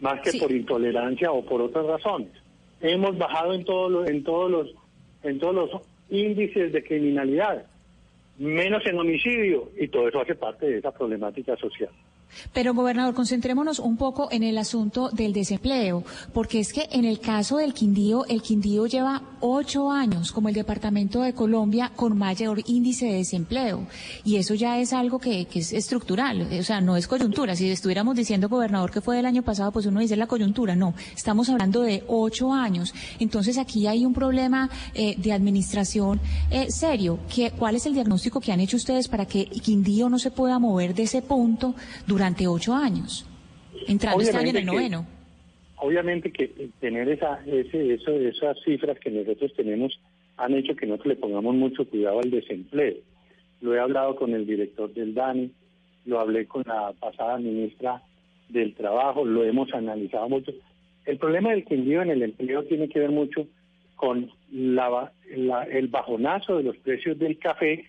[0.00, 2.32] más que por intolerancia o por otras razones.
[2.80, 4.81] Hemos bajado en todos los, en todos los,
[5.22, 7.64] en todos los índices de criminalidad,
[8.38, 11.90] menos en homicidio, y todo eso hace parte de esa problemática social.
[12.52, 17.20] Pero, gobernador, concentrémonos un poco en el asunto del desempleo, porque es que en el
[17.20, 22.62] caso del Quindío, el Quindío lleva ocho años como el departamento de Colombia con mayor
[22.66, 23.86] índice de desempleo.
[24.24, 27.56] Y eso ya es algo que, es estructural, o sea, no es coyuntura.
[27.56, 30.76] Si estuviéramos diciendo, gobernador, que fue del año pasado, pues uno dice la coyuntura.
[30.76, 32.94] No, estamos hablando de ocho años.
[33.18, 36.20] Entonces, aquí hay un problema eh, de administración
[36.50, 37.18] eh, serio.
[37.32, 40.58] ¿Qué, ¿Cuál es el diagnóstico que han hecho ustedes para que Quindío no se pueda
[40.58, 41.74] mover de ese punto
[42.06, 43.28] durante durante ocho años,
[43.88, 45.04] entrando este año en el noveno.
[45.78, 46.46] Obviamente que
[46.78, 49.98] tener esa, ese, eso, esas cifras que nosotros tenemos
[50.36, 52.94] han hecho que nosotros le pongamos mucho cuidado al desempleo.
[53.60, 55.50] Lo he hablado con el director del DANI,
[56.04, 58.00] lo hablé con la pasada ministra
[58.48, 60.52] del Trabajo, lo hemos analizado mucho.
[61.04, 63.48] El problema del Quindío en el empleo tiene que ver mucho
[63.96, 67.84] con la, el bajonazo de los precios del café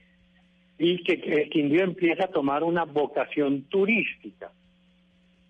[0.78, 4.52] y que, el Quindío empieza a tomar una vocación turística.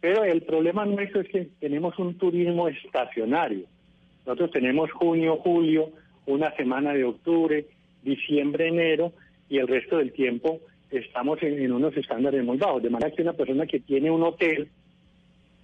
[0.02, 3.66] Pero el problema nuestro es que tenemos un turismo estacionario.
[4.26, 5.92] Nosotros tenemos junio, julio,
[6.26, 7.66] una semana de octubre,
[8.04, 9.14] diciembre, enero,
[9.50, 10.60] y el resto del tiempo
[10.92, 12.84] estamos en, en, unos estándares muy bajos.
[12.84, 14.70] De manera que una persona que tiene un hotel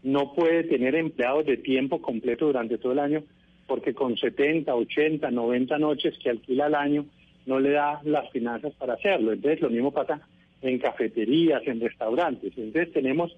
[0.04, 3.24] no puede tener empleados de tiempo completo durante todo el año,
[3.68, 7.06] porque con 70, 80, 90 noches que alquila al año,
[7.50, 9.34] no le da las finanzas para hacerlo.
[9.34, 10.22] Entonces lo mismo pasa
[10.62, 12.54] en cafeterías, en restaurantes.
[12.56, 13.36] Entonces tenemos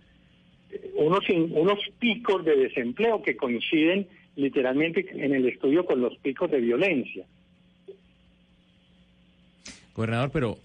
[0.70, 6.52] eh, unos, unos picos de desempleo que coinciden literalmente en el estudio con los picos
[6.52, 7.26] de violencia.
[9.96, 10.58] Gobernador, pero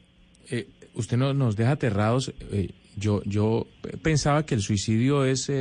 [0.51, 2.35] eh, usted no, nos deja aterrados.
[2.53, 3.69] Eh, yo, yo
[4.03, 5.53] pensaba que el suicidio es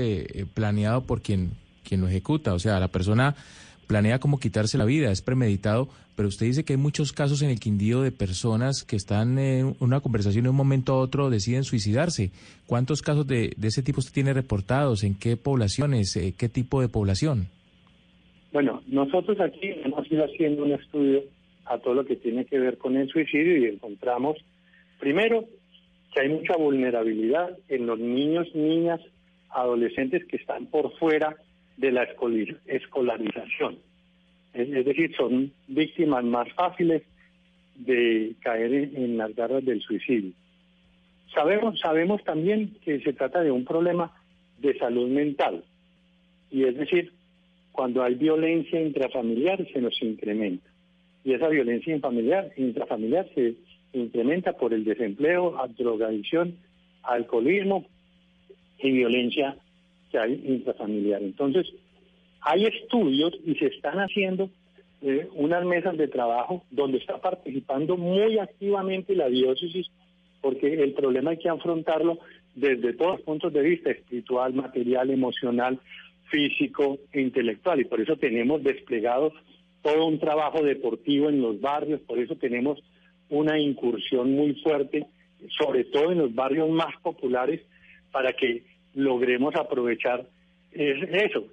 [0.55, 1.51] planeado por quien,
[1.83, 3.36] quien lo ejecuta, o sea, la persona
[3.86, 7.49] planea como quitarse la vida, es premeditado, pero usted dice que hay muchos casos en
[7.49, 11.63] el Quindío de personas que están en una conversación de un momento a otro deciden
[11.63, 12.31] suicidarse.
[12.67, 15.03] ¿Cuántos casos de, ese tipo usted tiene reportados?
[15.03, 16.15] ¿En qué poblaciones?
[16.15, 17.47] Eh, ¿Qué tipo de población?
[18.53, 21.23] Bueno, nosotros aquí hemos ido haciendo un estudio
[21.65, 24.38] a todo lo que tiene que ver con el suicidio y encontramos,
[24.99, 25.45] primero,
[26.13, 29.01] que hay mucha vulnerabilidad en los niños, niñas,
[29.49, 31.36] adolescentes que están por fuera
[31.78, 32.07] de la
[32.67, 33.78] escolarización.
[34.53, 37.03] Es, decir, son víctimas más fáciles
[37.76, 40.32] de caer en, las garras del suicidio.
[41.34, 44.13] Sabemos, sabemos también que se trata de un problema
[44.59, 45.63] de salud mental.
[46.49, 47.11] Y es decir,
[47.73, 50.69] cuando hay violencia intrafamiliar se nos incrementa.
[51.26, 53.55] Y esa violencia intrafamiliar, se
[53.91, 56.55] incrementa por el desempleo, drogadicción,
[57.03, 57.86] alcoholismo
[58.80, 59.57] y violencia
[60.16, 61.22] que hay intrafamiliar.
[61.22, 61.68] Entonces,
[62.41, 64.49] hay estudios y se están haciendo
[65.01, 69.88] eh, unas mesas de trabajo donde está participando muy activamente la diócesis,
[70.41, 72.20] porque el problema hay que afrontarlo
[72.55, 75.80] desde todos los puntos de vista, espiritual, material, emocional,
[76.30, 77.82] físico e intelectual.
[77.82, 79.34] Y por eso tenemos desplegado
[79.82, 82.80] todo un trabajo deportivo en los barrios, por eso tenemos
[83.30, 85.07] una incursión muy fuerte,
[85.59, 87.61] sobre todo en los barrios más populares,
[88.11, 88.63] para que
[88.95, 90.25] logremos aprovechar
[90.71, 91.45] eso.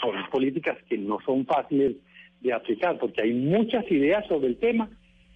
[0.00, 1.96] Son políticas que no son fáciles
[2.40, 4.90] de aplicar, porque hay muchas ideas sobre el tema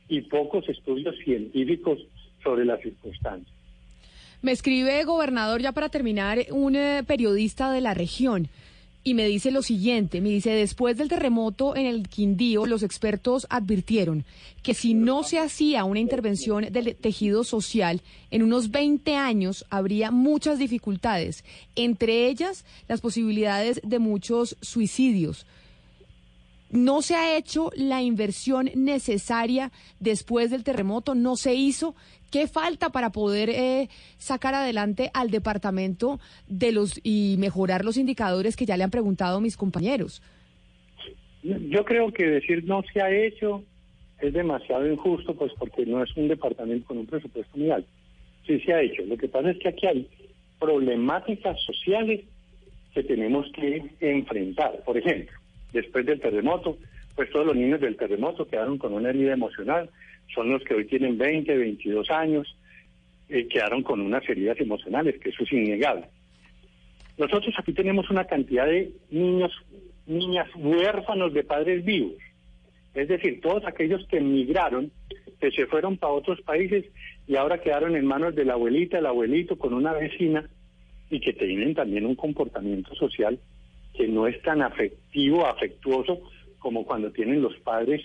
[0.09, 1.99] y pocos estudios científicos
[2.43, 3.55] sobre las circunstancias.
[4.43, 8.49] Me escribe, gobernador, ya para terminar, un eh, periodista de la región
[9.05, 13.47] y me dice lo siguiente, me dice, después del terremoto en el Quindío, los expertos
[13.51, 14.25] advirtieron
[14.63, 18.01] que si no se hacía una intervención del tejido social,
[18.31, 21.45] en unos 20 años habría muchas dificultades,
[21.77, 25.47] entre ellas las posibilidades de muchos suicidios
[26.71, 31.95] no se ha hecho la inversión necesaria después del terremoto, no se hizo.
[32.31, 38.57] ¿Qué falta para poder eh, sacar adelante al departamento de los y mejorar los indicadores
[38.57, 40.21] que ya le han preguntado mis compañeros?
[41.43, 43.63] Yo creo que decir no se ha hecho
[44.21, 47.85] es demasiado injusto, pues porque no es un departamento con un presupuesto muy.
[48.47, 49.03] Sí se ha hecho.
[49.03, 50.09] Lo que pasa es que aquí hay
[50.59, 52.23] problemáticas sociales
[52.95, 54.83] que tenemos que enfrentar.
[54.85, 55.37] Por ejemplo,
[55.75, 56.79] después del terremoto,
[57.15, 59.91] pues todos los niños del terremoto quedaron con una herida emocional,
[60.35, 62.57] son los que hoy tienen 20, 22 años,
[63.29, 66.07] eh, quedaron con unas heridas emocionales, que eso es innegable.
[67.19, 69.53] Nosotros aquí tenemos una cantidad de niños,
[70.07, 72.15] niñas huérfanos de padres vivos,
[72.95, 74.91] es decir, todos aquellos que emigraron,
[75.41, 76.85] que se fueron para otros países
[77.27, 80.49] y ahora quedaron en manos de la abuelita, el abuelito, con una vecina
[81.11, 83.39] y que tienen también un comportamiento social
[83.95, 86.21] que no es tan afectivo, afectuoso
[86.59, 88.03] como cuando tienen los padres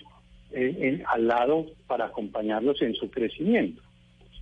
[1.07, 3.81] al lado para acompañarlos en su crecimiento.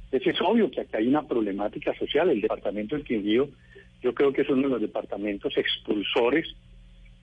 [0.05, 2.29] Entonces es obvio que aquí hay una problemática social.
[2.29, 3.49] El departamento del Quindío
[4.01, 6.47] yo creo que es uno de los departamentos expulsores.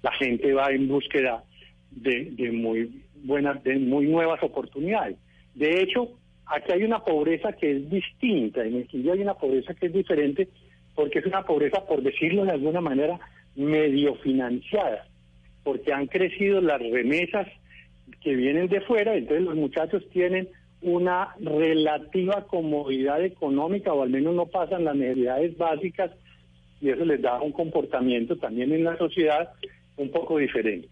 [0.03, 1.45] La gente va en búsqueda
[1.91, 5.17] de, de muy buenas, de muy nuevas oportunidades.
[5.55, 6.11] De hecho,
[6.47, 8.65] aquí hay una pobreza que es distinta.
[8.65, 10.49] En el Quindío hay una pobreza que es diferente
[10.95, 13.19] porque es una pobreza, por decirlo de alguna manera,
[13.57, 15.07] medio financiada,
[15.63, 17.47] porque han crecido las remesas
[18.21, 20.49] que vienen de fuera, entonces los muchachos tienen
[20.83, 26.11] una relativa comodidad económica o al menos no pasan las necesidades básicas
[26.81, 29.53] y eso les da un comportamiento también en la sociedad
[29.97, 30.89] un poco diferente.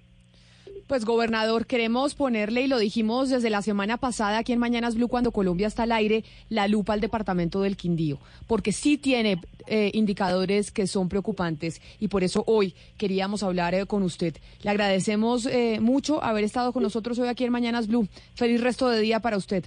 [0.87, 5.09] Pues gobernador, queremos ponerle, y lo dijimos desde la semana pasada aquí en Mañanas Blue
[5.09, 9.91] cuando Colombia está al aire, la lupa al departamento del Quindío, porque sí tiene eh,
[9.95, 14.35] indicadores que son preocupantes y por eso hoy queríamos hablar eh, con usted.
[14.63, 18.09] Le agradecemos eh, mucho haber estado con nosotros hoy aquí en Mañanas Blue.
[18.35, 19.65] Feliz resto de día para usted.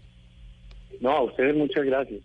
[1.00, 2.22] No, a ustedes muchas gracias.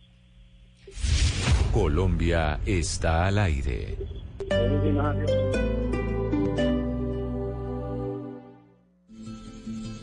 [1.73, 3.97] Colombia está al aire.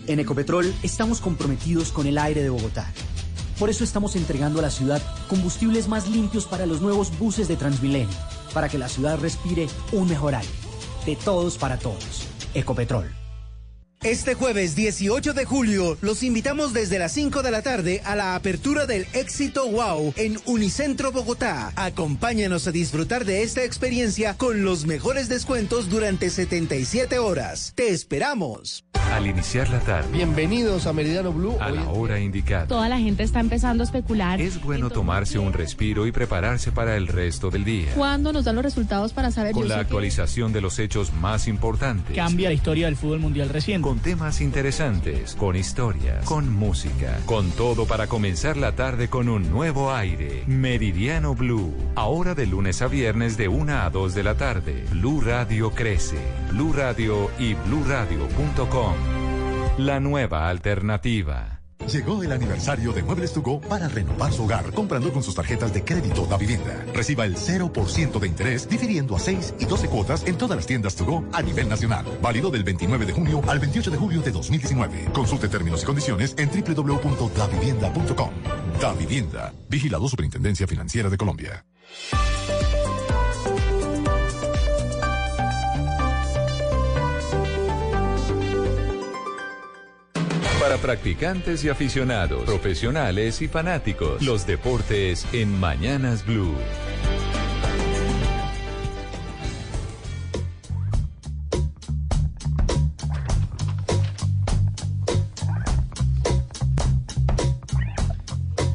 [0.08, 2.94] En Ecopetrol estamos comprometidos con el aire de Bogotá.
[3.60, 7.58] Por eso estamos entregando a la ciudad combustibles más limpios para los nuevos buses de
[7.58, 8.16] Transmilenio,
[8.54, 10.54] para que la ciudad respire un mejor aire.
[11.06, 12.26] De todos para todos.
[12.54, 13.27] Ecopetrol.
[14.04, 18.36] Este jueves 18 de julio los invitamos desde las 5 de la tarde a la
[18.36, 21.74] apertura del Éxito Wow en Unicentro Bogotá.
[21.76, 27.74] Acompáñanos a disfrutar de esta experiencia con los mejores descuentos durante 77 horas.
[27.76, 28.86] Te esperamos.
[29.12, 30.10] Al iniciar la tarde.
[30.12, 31.58] Bienvenidos a Meridiano Blue.
[31.60, 32.68] A la hora indicada.
[32.68, 34.40] Toda la gente está empezando a especular.
[34.40, 37.94] Es bueno tomarse un respiro y prepararse para el resto del día.
[37.96, 39.54] ¿Cuándo nos dan los resultados para saber?
[39.54, 42.16] Con la actualización de los hechos más importantes.
[42.16, 43.87] Cambia la historia del fútbol mundial reciente.
[43.88, 49.50] Con temas interesantes, con historias, con música, con todo para comenzar la tarde con un
[49.50, 50.44] nuevo aire.
[50.46, 51.74] Meridiano Blue.
[51.96, 54.84] Ahora de lunes a viernes de 1 a 2 de la tarde.
[54.92, 56.18] Blue Radio crece.
[56.52, 58.96] Blue Radio y bluradio.com.
[59.78, 61.57] La nueva alternativa.
[61.86, 65.74] Llegó el aniversario de Muebles to Go para renovar su hogar comprando con sus tarjetas
[65.74, 66.86] de crédito da vivienda.
[66.94, 70.96] Reciba el 0% de interés difiriendo a 6 y 12 cuotas en todas las tiendas
[70.96, 72.06] to go a nivel nacional.
[72.22, 75.12] Válido del 29 de junio al 28 de julio de 2019.
[75.14, 78.32] Consulte términos y condiciones en www.davivienda.com.
[78.82, 79.54] Da Vivienda.
[79.70, 81.66] Vigilado Superintendencia Financiera de Colombia.
[90.68, 96.58] Para practicantes y aficionados, profesionales y fanáticos, los deportes en Mañanas Blue.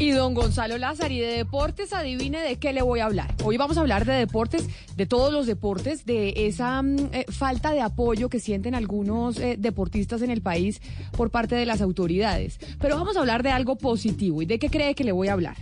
[0.03, 3.33] Y don Gonzalo Lázaro, y de deportes, adivine de qué le voy a hablar.
[3.45, 7.71] Hoy vamos a hablar de deportes, de todos los deportes, de esa mm, eh, falta
[7.71, 10.83] de apoyo que sienten algunos eh, deportistas en el país
[11.17, 12.59] por parte de las autoridades.
[12.81, 14.43] Pero vamos a hablar de algo positivo.
[14.43, 15.57] ¿Y de qué cree que le voy a hablar?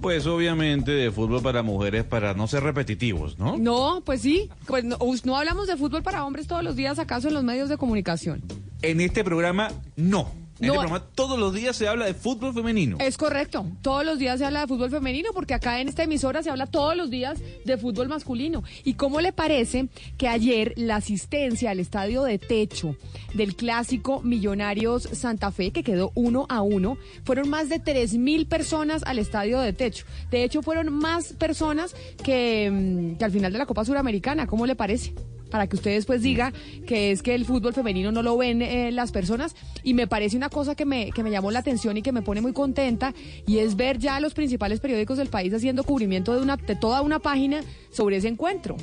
[0.00, 3.58] Pues obviamente de fútbol para mujeres para no ser repetitivos, ¿no?
[3.58, 4.48] No, pues sí.
[4.66, 7.76] Pues no, hablamos de fútbol para hombres todos los días, acaso en los medios de
[7.76, 8.42] comunicación.
[8.80, 10.45] En este programa, no.
[10.58, 10.74] En No.
[10.74, 12.96] programa todos los días se habla de fútbol femenino.
[13.00, 13.66] Es correcto.
[13.82, 16.66] Todos los días se habla de fútbol femenino porque acá en esta emisora se habla
[16.66, 18.64] todos los días de fútbol masculino.
[18.82, 22.96] ¿Y cómo le parece que ayer la asistencia al estadio de techo
[23.34, 28.46] del clásico Millonarios Santa Fe, que quedó uno a uno, fueron más de tres mil
[28.46, 30.06] personas al estadio de techo?
[30.30, 31.94] De hecho, fueron más personas
[32.24, 34.46] que, mm, que al final de la Copa Suramericana.
[34.46, 35.12] ¿Cómo le parece?
[35.50, 36.52] Para que usted después diga
[36.86, 40.36] que es que el fútbol femenino no lo ven eh, las personas y me parece
[40.36, 43.14] una cosa que me, que me llamó la atención y que me pone muy contenta
[43.46, 47.02] y es ver ya los principales periódicos del país haciendo cubrimiento de, una, de toda
[47.02, 48.76] una página sobre ese encuentro.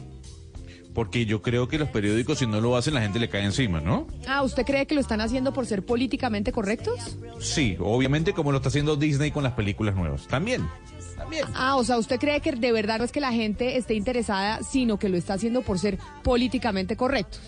[0.94, 3.82] Porque yo creo que los periódicos, si no lo hacen, la gente le cae encima,
[3.82, 4.06] ¿no?
[4.28, 7.18] Ah, ¿usted cree que lo están haciendo por ser políticamente correctos?
[7.40, 10.28] Sí, obviamente como lo está haciendo Disney con las películas nuevas.
[10.28, 10.68] También.
[11.16, 11.46] También.
[11.54, 14.62] Ah, o sea, ¿usted cree que de verdad no es que la gente esté interesada,
[14.64, 17.42] sino que lo está haciendo por ser políticamente correctos?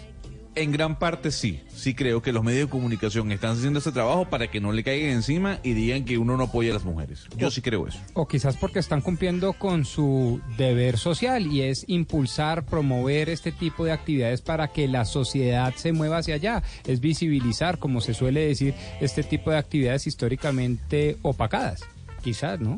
[0.55, 1.59] En gran parte sí.
[1.67, 4.85] Sí creo que los medios de comunicación están haciendo ese trabajo para que no le
[4.85, 7.25] caigan encima y digan que uno no apoya a las mujeres.
[7.35, 7.99] Yo sí creo eso.
[8.13, 13.83] O quizás porque están cumpliendo con su deber social y es impulsar, promover este tipo
[13.83, 16.63] de actividades para que la sociedad se mueva hacia allá.
[16.87, 21.81] Es visibilizar, como se suele decir, este tipo de actividades históricamente opacadas.
[22.23, 22.77] Quizás, ¿no?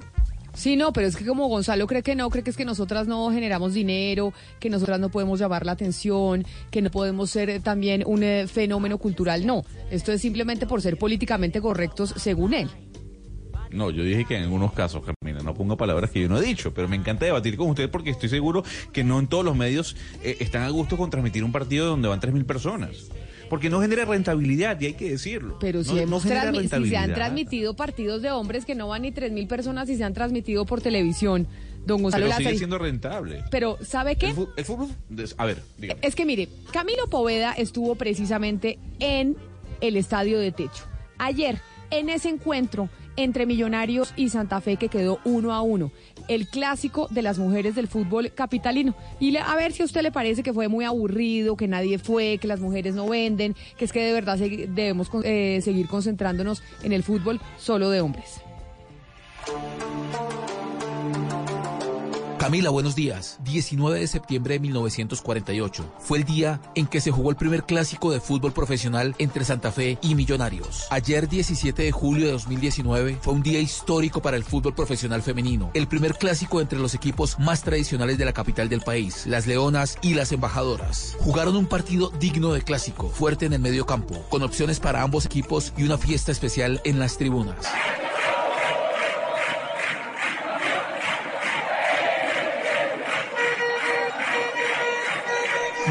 [0.57, 3.07] Sí, no, pero es que como Gonzalo cree que no, cree que es que nosotras
[3.07, 7.59] no generamos dinero, que nosotras no podemos llamar la atención, que no podemos ser eh,
[7.59, 9.45] también un eh, fenómeno cultural.
[9.45, 12.69] No, esto es simplemente por ser políticamente correctos según él.
[13.69, 16.41] No, yo dije que en algunos casos, Carmina, no ponga palabras que yo no he
[16.41, 19.55] dicho, pero me encanta debatir con usted porque estoy seguro que no en todos los
[19.55, 23.11] medios eh, están a gusto con transmitir un partido donde van 3.000 personas.
[23.49, 25.57] Porque no genera rentabilidad, y hay que decirlo.
[25.59, 29.03] Pero si, no, no hemos si se han transmitido partidos de hombres que no van
[29.03, 31.47] ni tres mil personas y se han transmitido por televisión,
[31.85, 33.43] don Gonzalo Pero sigue siendo rentable.
[33.49, 34.27] Pero, ¿sabe qué?
[34.27, 34.89] El, fútbol,
[35.37, 35.99] a ver, dígame.
[36.03, 39.35] Es que mire, Camilo Poveda estuvo precisamente en
[39.81, 40.83] el estadio de techo.
[41.17, 45.91] Ayer, en ese encuentro entre Millonarios y Santa Fe que quedó uno a uno,
[46.27, 48.95] el clásico de las mujeres del fútbol capitalino.
[49.19, 51.97] Y le- a ver si a usted le parece que fue muy aburrido, que nadie
[51.99, 55.87] fue, que las mujeres no venden, que es que de verdad segui- debemos eh, seguir
[55.87, 58.41] concentrándonos en el fútbol solo de hombres.
[62.47, 63.39] Camila, buenos días.
[63.43, 68.09] 19 de septiembre de 1948 fue el día en que se jugó el primer clásico
[68.09, 70.87] de fútbol profesional entre Santa Fe y Millonarios.
[70.89, 75.71] Ayer, 17 de julio de 2019, fue un día histórico para el fútbol profesional femenino.
[75.73, 79.97] El primer clásico entre los equipos más tradicionales de la capital del país, las Leonas
[80.01, 81.17] y las Embajadoras.
[81.19, 85.25] Jugaron un partido digno de clásico, fuerte en el medio campo, con opciones para ambos
[85.25, 87.67] equipos y una fiesta especial en las tribunas.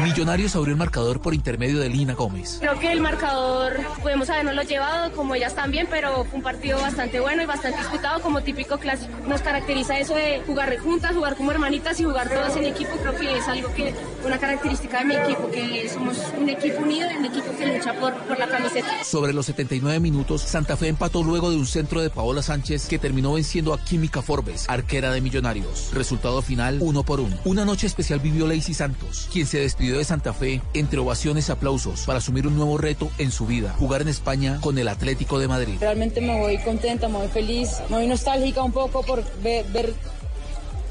[0.03, 2.57] Millonarios abrió el marcador por intermedio de Lina Gómez.
[2.59, 7.19] Creo que el marcador podemos habernoslo llevado, como ellas también, pero fue un partido bastante
[7.19, 9.11] bueno y bastante disputado, como típico clásico.
[9.27, 12.91] Nos caracteriza eso de jugar juntas, jugar como hermanitas y jugar todas en equipo.
[13.01, 13.93] Creo que es algo que,
[14.23, 17.93] una característica de mi equipo, que somos un equipo unido y un equipo que lucha
[17.99, 19.03] por, por la camiseta.
[19.03, 22.99] Sobre los 79 minutos, Santa Fe empató luego de un centro de Paola Sánchez que
[22.99, 25.89] terminó venciendo a Química Forbes, arquera de Millonarios.
[25.93, 27.35] Resultado final, uno por uno.
[27.45, 31.51] Una noche especial vivió Lacey Santos, quien se despidió de Santa Fe entre ovaciones y
[31.51, 35.39] aplausos para asumir un nuevo reto en su vida, jugar en España con el Atlético
[35.39, 35.77] de Madrid.
[35.79, 39.93] Realmente me voy contenta, me voy feliz, me voy nostálgica un poco por ver, ver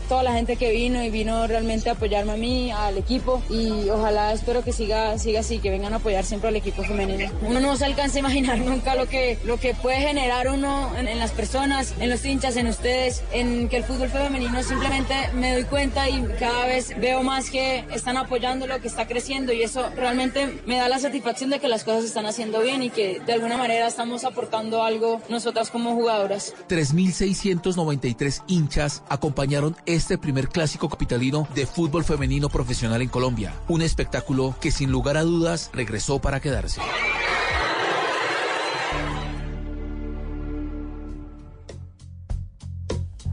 [0.09, 3.89] toda la gente que vino y vino realmente a apoyarme a mí, al equipo y
[3.91, 7.31] ojalá espero que siga, siga así, que vengan a apoyar siempre al equipo femenino.
[7.43, 11.09] Uno no se alcanza a imaginar nunca lo que, lo que puede generar uno en,
[11.09, 15.53] en las personas, en los hinchas, en ustedes, en que el fútbol femenino simplemente me
[15.53, 19.63] doy cuenta y cada vez veo más que están apoyando lo que está creciendo y
[19.63, 22.91] eso realmente me da la satisfacción de que las cosas se están haciendo bien y
[22.91, 26.55] que de alguna manera estamos aportando algo nosotras como jugadoras.
[26.69, 33.55] 3.693 hinchas acompañaron este primer clásico capitalino de fútbol femenino profesional en Colombia.
[33.69, 36.81] Un espectáculo que sin lugar a dudas regresó para quedarse.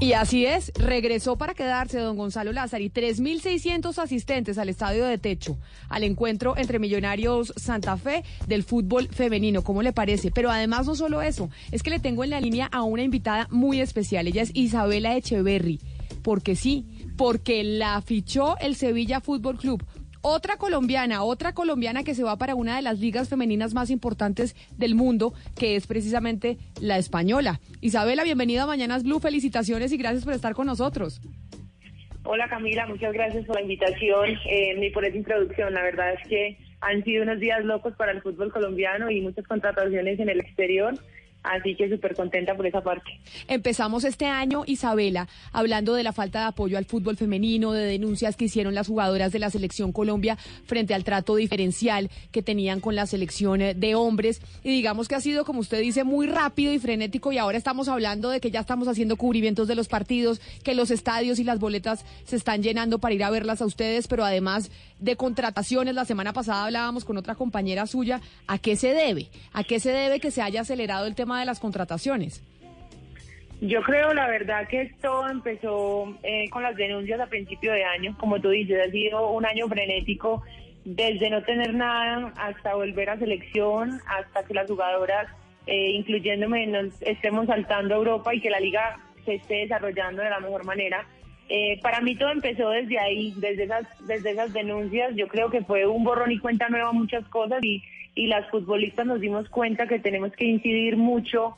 [0.03, 5.17] Y así es, regresó para quedarse don Gonzalo Lázaro y 3.600 asistentes al estadio de
[5.17, 5.57] techo,
[5.87, 9.63] al encuentro entre Millonarios Santa Fe del fútbol femenino.
[9.63, 10.29] ¿Cómo le parece?
[10.29, 13.47] Pero además no solo eso, es que le tengo en la línea a una invitada
[13.49, 14.27] muy especial.
[14.27, 15.79] Ella es Isabela Echeverry.
[16.23, 16.85] Porque sí,
[17.17, 19.83] porque la fichó el Sevilla Fútbol Club
[20.23, 24.55] otra colombiana, otra colombiana que se va para una de las ligas femeninas más importantes
[24.77, 27.59] del mundo, que es precisamente la española.
[27.81, 31.21] Isabela, bienvenida a Mañanas Blue, felicitaciones y gracias por estar con nosotros.
[32.23, 35.73] Hola Camila, muchas gracias por la invitación eh, y por esa introducción.
[35.73, 39.45] La verdad es que han sido unos días locos para el fútbol colombiano y muchas
[39.45, 40.93] contrataciones en el exterior.
[41.43, 43.19] Así que súper contenta por esa parte.
[43.47, 48.37] Empezamos este año, Isabela, hablando de la falta de apoyo al fútbol femenino, de denuncias
[48.37, 52.95] que hicieron las jugadoras de la selección Colombia frente al trato diferencial que tenían con
[52.95, 54.41] la selección eh, de hombres.
[54.63, 57.89] Y digamos que ha sido, como usted dice, muy rápido y frenético y ahora estamos
[57.89, 61.59] hablando de que ya estamos haciendo cubrimientos de los partidos, que los estadios y las
[61.59, 66.05] boletas se están llenando para ir a verlas a ustedes, pero además de contrataciones, la
[66.05, 69.27] semana pasada hablábamos con otra compañera suya, ¿a qué se debe?
[69.51, 72.43] ¿A qué se debe que se haya acelerado el tema de las contrataciones?
[73.61, 78.15] Yo creo, la verdad, que esto empezó eh, con las denuncias a principio de año.
[78.19, 80.43] Como tú dices, ha sido un año frenético,
[80.83, 85.27] desde no tener nada hasta volver a selección, hasta que las jugadoras,
[85.65, 90.29] eh, incluyéndome, nos estemos saltando a Europa y que la liga se esté desarrollando de
[90.29, 91.07] la mejor manera.
[91.47, 95.15] Eh, para mí todo empezó desde ahí, desde esas, desde esas denuncias.
[95.15, 97.81] Yo creo que fue un borrón y cuenta nueva muchas cosas y,
[98.15, 101.55] y las futbolistas nos dimos cuenta que tenemos que incidir mucho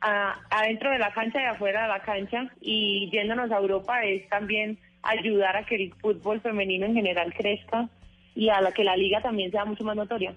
[0.00, 4.28] a- adentro de la cancha y afuera de la cancha y yéndonos a Europa es
[4.28, 7.88] también ayudar a que el fútbol femenino en general crezca
[8.34, 10.34] y a la que la liga también sea mucho más notoria.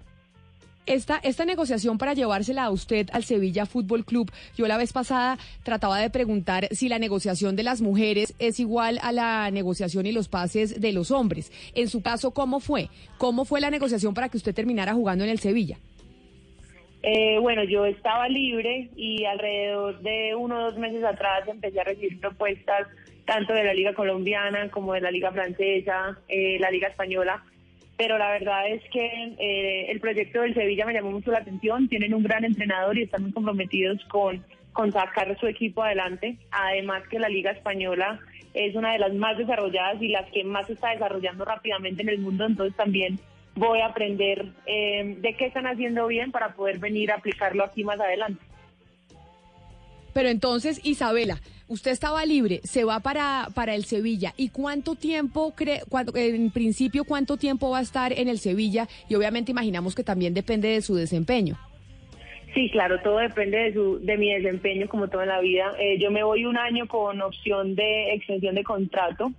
[0.86, 5.40] Esta, esta negociación para llevársela a usted al Sevilla Fútbol Club, yo la vez pasada
[5.64, 10.12] trataba de preguntar si la negociación de las mujeres es igual a la negociación y
[10.12, 11.52] los pases de los hombres.
[11.74, 12.90] En su caso, ¿cómo fue?
[13.18, 15.80] ¿Cómo fue la negociación para que usted terminara jugando en el Sevilla?
[17.02, 21.84] Eh, bueno, yo estaba libre y alrededor de uno o dos meses atrás empecé a
[21.84, 22.88] recibir propuestas
[23.26, 27.44] tanto de la Liga Colombiana como de la Liga Francesa, eh, la Liga Española.
[27.98, 29.06] Pero la verdad es que
[29.39, 31.88] eh, el proyecto del Sevilla me llamó mucho la atención.
[31.88, 34.43] Tienen un gran entrenador y están muy comprometidos con,
[34.74, 36.38] con sacar su equipo adelante.
[36.52, 38.20] Además que la Liga Española
[38.54, 42.10] es una de las más desarrolladas y las que más se está desarrollando rápidamente en
[42.10, 42.46] el mundo.
[42.46, 43.20] Entonces también
[43.56, 47.84] voy a aprender eh, de qué están haciendo bien para poder venir a aplicarlo aquí
[47.84, 48.41] más adelante.
[50.16, 54.34] Pero entonces, Isabela, usted estaba libre, se va para, para el Sevilla.
[54.38, 55.82] ¿Y cuánto tiempo cree,
[56.13, 58.88] en principio, cuánto tiempo va a estar en el Sevilla?
[59.09, 61.57] Y obviamente imaginamos que también depende de su desempeño.
[62.53, 65.74] Sí, claro, todo depende de, su, de mi desempeño como todo en la vida.
[65.78, 69.34] Eh, yo me voy un año con opción de extensión de contrato,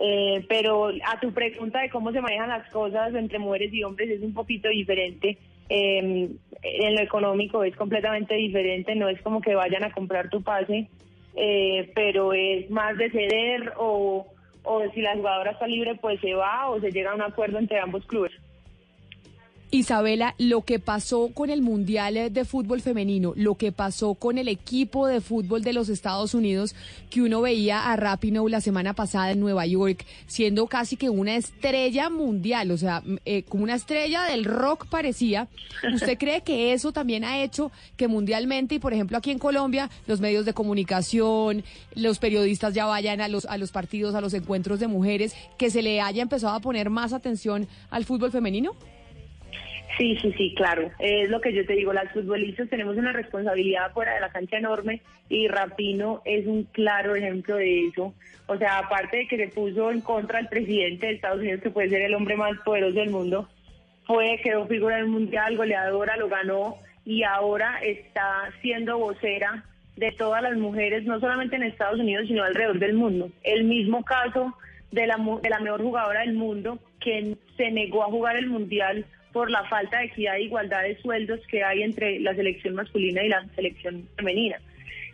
[0.00, 4.08] eh, pero a tu pregunta de cómo se manejan las cosas entre mujeres y hombres
[4.08, 5.36] es un poquito diferente.
[5.68, 6.28] Eh,
[6.62, 10.88] en lo económico es completamente diferente, no es como que vayan a comprar tu pase,
[11.34, 14.26] eh, pero es más de ceder o,
[14.62, 17.58] o si la jugadora está libre pues se va o se llega a un acuerdo
[17.58, 18.32] entre ambos clubes.
[19.70, 24.46] Isabela, lo que pasó con el Mundial de Fútbol Femenino, lo que pasó con el
[24.46, 26.76] equipo de fútbol de los Estados Unidos,
[27.10, 31.34] que uno veía a Rapinoe la semana pasada en Nueva York, siendo casi que una
[31.34, 35.48] estrella mundial, o sea, eh, como una estrella del rock parecía.
[35.92, 39.90] ¿Usted cree que eso también ha hecho que mundialmente y, por ejemplo, aquí en Colombia,
[40.06, 41.64] los medios de comunicación,
[41.94, 45.70] los periodistas ya vayan a los, a los partidos, a los encuentros de mujeres, que
[45.70, 48.76] se le haya empezado a poner más atención al fútbol femenino?
[49.96, 50.90] Sí, sí, sí, claro.
[50.98, 54.58] Es lo que yo te digo, las futbolistas tenemos una responsabilidad fuera de la cancha
[54.58, 58.14] enorme y Rapino es un claro ejemplo de eso.
[58.46, 61.70] O sea, aparte de que se puso en contra del presidente de Estados Unidos, que
[61.70, 63.48] puede ser el hombre más poderoso del mundo,
[64.06, 69.64] fue, quedó figura del mundial, goleadora, lo ganó y ahora está siendo vocera
[69.96, 73.30] de todas las mujeres, no solamente en Estados Unidos, sino alrededor del mundo.
[73.42, 74.54] El mismo caso
[74.92, 79.06] de la, de la mejor jugadora del mundo que se negó a jugar el Mundial
[79.36, 83.22] por la falta de equidad e igualdad de sueldos que hay entre la selección masculina
[83.22, 84.56] y la selección femenina.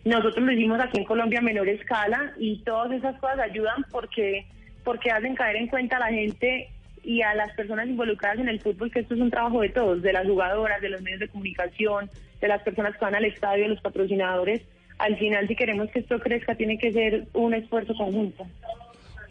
[0.05, 4.47] Nosotros lo hicimos aquí en Colombia a menor escala y todas esas cosas ayudan porque,
[4.85, 6.69] porque hacen caer en cuenta a la gente
[7.03, 10.03] y a las personas involucradas en el fútbol que esto es un trabajo de todos,
[10.03, 12.09] de las jugadoras, de los medios de comunicación,
[12.41, 14.63] de las personas que van al estadio, de los patrocinadores.
[14.99, 18.47] Al final, si queremos que esto crezca, tiene que ser un esfuerzo conjunto.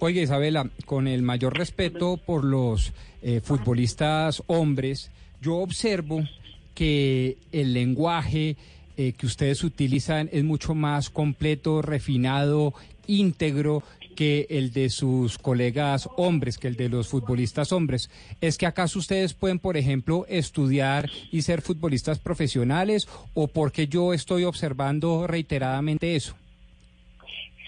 [0.03, 2.91] Oye, Isabela, con el mayor respeto por los
[3.21, 5.11] eh, futbolistas hombres,
[5.43, 6.27] yo observo
[6.73, 8.57] que el lenguaje
[8.97, 12.73] eh, que ustedes utilizan es mucho más completo, refinado,
[13.05, 13.83] íntegro
[14.15, 18.09] que el de sus colegas hombres, que el de los futbolistas hombres.
[18.41, 24.15] ¿Es que acaso ustedes pueden, por ejemplo, estudiar y ser futbolistas profesionales o porque yo
[24.15, 26.40] estoy observando reiteradamente eso?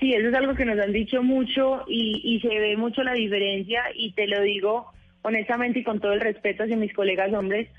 [0.04, 3.86] Sí, eso es algo que nos han dicho mucho y, se ve mucho la diferencia
[3.96, 7.70] y te lo digo honestamente y con todo el respeto hacia mis colegas hombres.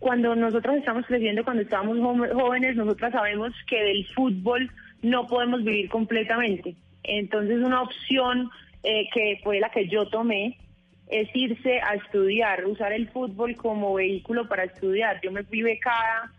[0.00, 2.00] Cuando nosotros estamos creciendo, cuando estábamos
[2.32, 4.68] jóvenes, nosotras sabemos que del fútbol
[5.02, 6.74] no podemos vivir completamente.
[7.04, 8.50] Entonces una opción
[8.82, 10.58] eh, que fue la que yo tomé
[11.06, 15.20] es irse a estudiar, usar el fútbol como vehículo para estudiar.
[15.22, 16.32] Yo me fui becada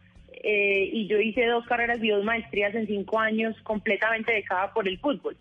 [0.44, 4.88] eh, y yo hice dos carreras y dos maestrías en cinco años completamente becada por
[4.88, 5.36] el fútbol.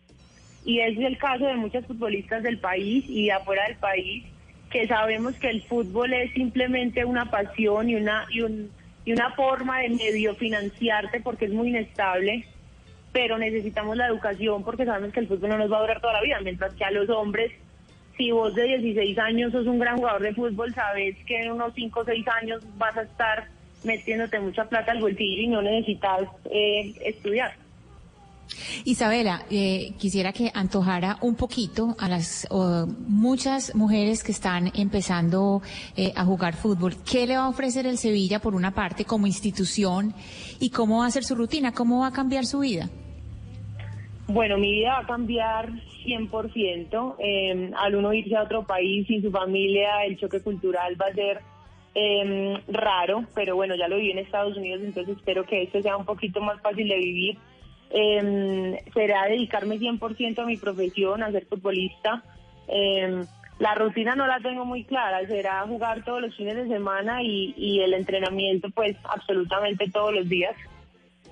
[0.64, 4.24] Y es el caso de muchas futbolistas del país y afuera del país
[4.70, 8.70] que sabemos que el fútbol es simplemente una pasión y una y, un,
[9.04, 12.44] y una forma de medio financiarte porque es muy inestable,
[13.12, 16.14] pero necesitamos la educación porque sabemos que el fútbol no nos va a durar toda
[16.14, 17.52] la vida, mientras que a los hombres,
[18.16, 21.72] si vos de 16 años sos un gran jugador de fútbol, sabes que en unos
[21.74, 23.55] 5 o 6 años vas a estar
[23.86, 27.52] metiéndote mucha plata al bolsillo y no necesitas eh, estudiar.
[28.84, 35.62] Isabela, eh, quisiera que antojara un poquito a las oh, muchas mujeres que están empezando
[35.96, 36.94] eh, a jugar fútbol.
[37.10, 40.14] ¿Qué le va a ofrecer el Sevilla por una parte como institución
[40.60, 41.72] y cómo va a ser su rutina?
[41.72, 42.88] ¿Cómo va a cambiar su vida?
[44.28, 45.70] Bueno, mi vida va a cambiar
[46.04, 47.16] 100%.
[47.18, 51.14] Eh, al uno irse a otro país sin su familia, el choque cultural va a
[51.14, 51.40] ser
[51.98, 55.96] eh, raro, pero bueno, ya lo viví en Estados Unidos, entonces espero que esto sea
[55.96, 57.38] un poquito más fácil de vivir.
[57.88, 62.22] Eh, será dedicarme 100% a mi profesión, a ser futbolista.
[62.68, 63.24] Eh,
[63.58, 67.80] la rutina no la tengo muy clara, será jugar todos los fines de semana y,
[67.80, 70.54] el entrenamiento pues absolutamente todos los días.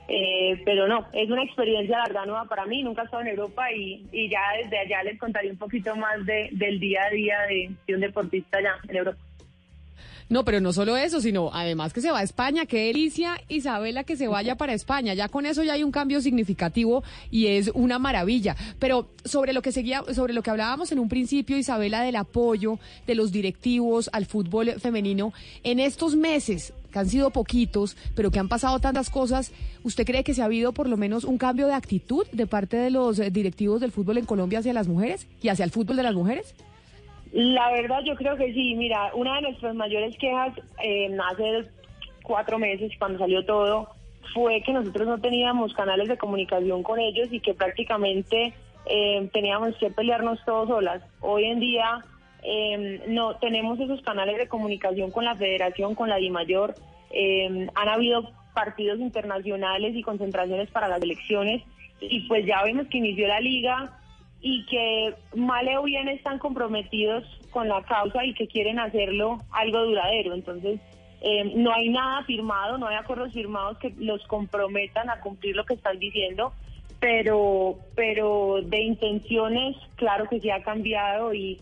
[0.09, 3.29] Eh, pero no, es una experiencia la verdad nueva para mí, nunca he estado en
[3.29, 7.11] Europa y, y ya desde allá les contaré un poquito más de, del día a
[7.11, 9.19] día de, de un deportista allá en Europa.
[10.29, 12.67] No, pero no solo eso, sino además que se va a España.
[12.67, 15.15] Qué delicia, Isabela, que se vaya para España.
[15.15, 18.57] Ya con eso ya hay un cambio significativo y es una maravilla.
[18.79, 22.79] Pero sobre lo que seguía, sobre lo que hablábamos en un principio, Isabela, del apoyo
[23.07, 25.33] de los directivos al fútbol femenino,
[25.63, 29.51] en estos meses que han sido poquitos, pero que han pasado tantas cosas,
[29.83, 32.77] ¿usted cree que se ha habido por lo menos un cambio de actitud de parte
[32.77, 36.05] de los directivos del fútbol en Colombia hacia las mujeres y hacia el fútbol de
[36.05, 36.55] las mujeres?
[37.35, 41.69] La verdad yo creo que sí, mira, una de nuestras mayores quejas eh, hace
[42.23, 43.89] cuatro meses cuando salió todo
[44.33, 48.55] fue que nosotros no teníamos canales de comunicación con ellos y que prácticamente
[48.87, 51.03] eh, teníamos que pelearnos todos solas.
[51.21, 52.05] Hoy en día
[52.45, 56.77] eh, no tenemos esos canales de comunicación con la federación, con la DIMAYOR.
[57.11, 61.65] Eh, han habido partidos internacionales y concentraciones para las elecciones
[62.01, 63.99] y pues ya vemos que inició la liga
[64.47, 69.81] y que mal o bien están comprometidos con la causa y que quieren hacerlo algo
[69.87, 70.35] duradero.
[70.35, 70.79] Entonces,
[71.23, 75.65] eh, no hay nada firmado, no hay acuerdos firmados que los comprometan a cumplir lo
[75.65, 76.53] que están diciendo,
[77.01, 81.59] pero, pero de intenciones, claro que sí ha cambiado y,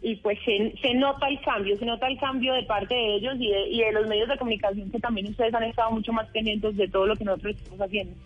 [0.00, 3.34] y pues se, se nota el cambio, se nota el cambio de parte de ellos
[3.38, 6.26] y de, y de los medios de comunicación que también ustedes han estado mucho más
[6.30, 8.16] pendientes de todo lo que nosotros estamos haciendo.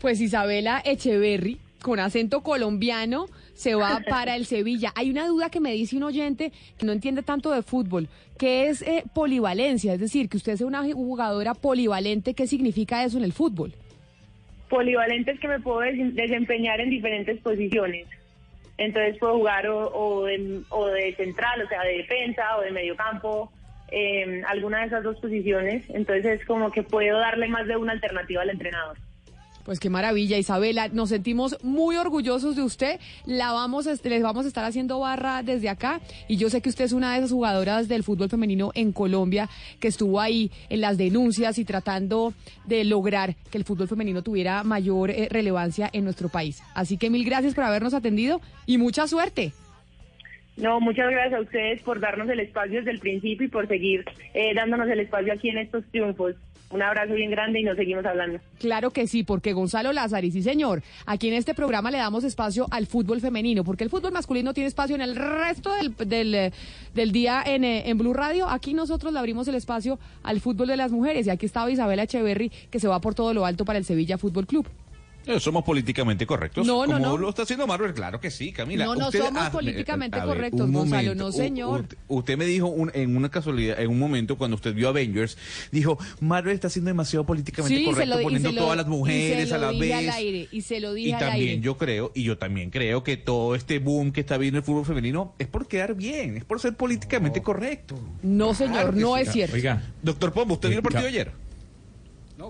[0.00, 4.90] Pues Isabela Echeverry, con acento colombiano, se va para el Sevilla.
[4.96, 8.08] Hay una duda que me dice un oyente que no entiende tanto de fútbol,
[8.38, 13.18] que es eh, polivalencia, es decir, que usted sea una jugadora polivalente, ¿qué significa eso
[13.18, 13.74] en el fútbol?
[14.70, 18.06] Polivalente es que me puedo des- desempeñar en diferentes posiciones.
[18.78, 22.72] Entonces puedo jugar o, o, de, o de central, o sea, de defensa o de
[22.72, 23.52] mediocampo,
[23.92, 25.84] eh, alguna de esas dos posiciones.
[25.90, 28.96] Entonces es como que puedo darle más de una alternativa al entrenador.
[29.64, 30.88] Pues qué maravilla, Isabela.
[30.88, 33.00] Nos sentimos muy orgullosos de usted.
[33.24, 36.00] La vamos, les vamos a estar haciendo barra desde acá.
[36.28, 39.48] Y yo sé que usted es una de esas jugadoras del fútbol femenino en Colombia
[39.80, 42.34] que estuvo ahí en las denuncias y tratando
[42.66, 46.62] de lograr que el fútbol femenino tuviera mayor eh, relevancia en nuestro país.
[46.74, 49.52] Así que mil gracias por habernos atendido y mucha suerte.
[50.58, 54.04] No, muchas gracias a ustedes por darnos el espacio desde el principio y por seguir
[54.34, 56.36] eh, dándonos el espacio aquí en estos triunfos.
[56.70, 58.40] Un abrazo bien grande y nos seguimos hablando.
[58.58, 62.66] Claro que sí, porque Gonzalo Lázaro, sí señor, aquí en este programa le damos espacio
[62.70, 66.52] al fútbol femenino, porque el fútbol masculino tiene espacio en el resto del, del, eh,
[67.12, 68.48] día en, eh, en Blue Radio.
[68.48, 72.04] Aquí nosotros le abrimos el espacio al fútbol de las mujeres, y aquí estaba Isabela
[72.04, 74.66] Echeverry, que se va por todo lo alto para el Sevilla Fútbol Club.
[75.26, 76.66] Eh, Somos políticamente correctos.
[76.66, 77.16] No, no, como no.
[77.16, 78.84] lo está haciendo Marvel, claro que sí, Camila.
[78.84, 81.80] No, no Usted- somos ah, políticamente eh, ver, correctos, Gonzalo, no, u- señor.
[81.82, 85.38] Usted, usted me dijo un- en una casualidad, en un momento cuando usted vio Avengers,
[85.72, 89.48] dijo, Marvel está siendo demasiado políticamente Sí, correcto, lo, poniendo lo- todas las y mujeres
[89.48, 90.14] se a lo la dije al vez.
[90.14, 91.60] aire, y se lo dije Y al también aire.
[91.62, 94.84] yo creo, y yo también creo que todo este boom que está viendo el fútbol
[94.84, 97.98] femenino es por quedar bien, es por ser políticamente correcto.
[98.22, 99.22] No, señor, Claro no sí.
[99.22, 99.54] es cierto.
[99.56, 101.43] Oiga, Doctor Pombo, ¿usted vio el partido ayer?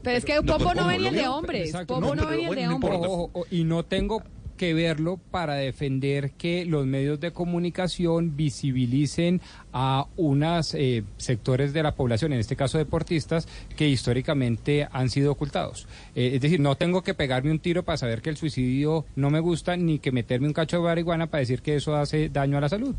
[0.03, 2.51] Pero, es que Pombo no venía ¿lo el de hombres, Exacto, Pombo no, no, venía
[2.51, 2.95] de hombres.
[2.95, 4.23] Ojo, ojo, ojo, y no tengo
[4.57, 9.41] que verlo para defender que los medios de comunicación visibilicen
[9.73, 10.77] a unos
[11.17, 15.89] sectores de la población, en este caso deportistas, que históricamente han sido ocultados.
[16.15, 19.31] Eh, es decir, no tengo que pegarme un tiro para saber que el suicidio no
[19.31, 22.59] me gusta, ni que meterme un cacho de marihuana para decir que eso hace daño
[22.59, 22.95] a la salud.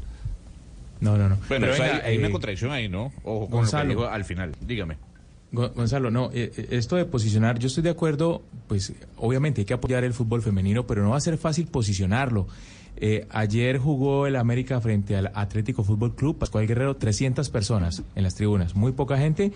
[1.00, 1.38] no, no, no.
[1.48, 3.14] Bueno, Pero eso venga, hay, hay una eh, contradicción ahí, ¿no?
[3.24, 3.84] Ojo con Gonzalo.
[3.86, 4.52] lo que dijo al final.
[4.62, 4.98] Dígame.
[5.52, 9.66] Go- Gonzalo, no, eh, eh, esto de posicionar, yo estoy de acuerdo, pues obviamente hay
[9.66, 12.48] que apoyar el fútbol femenino, pero no va a ser fácil posicionarlo.
[12.98, 18.24] Eh, ayer jugó el América frente al Atlético Fútbol Club, Pascual Guerrero, 300 personas en
[18.24, 19.52] las tribunas, muy poca gente,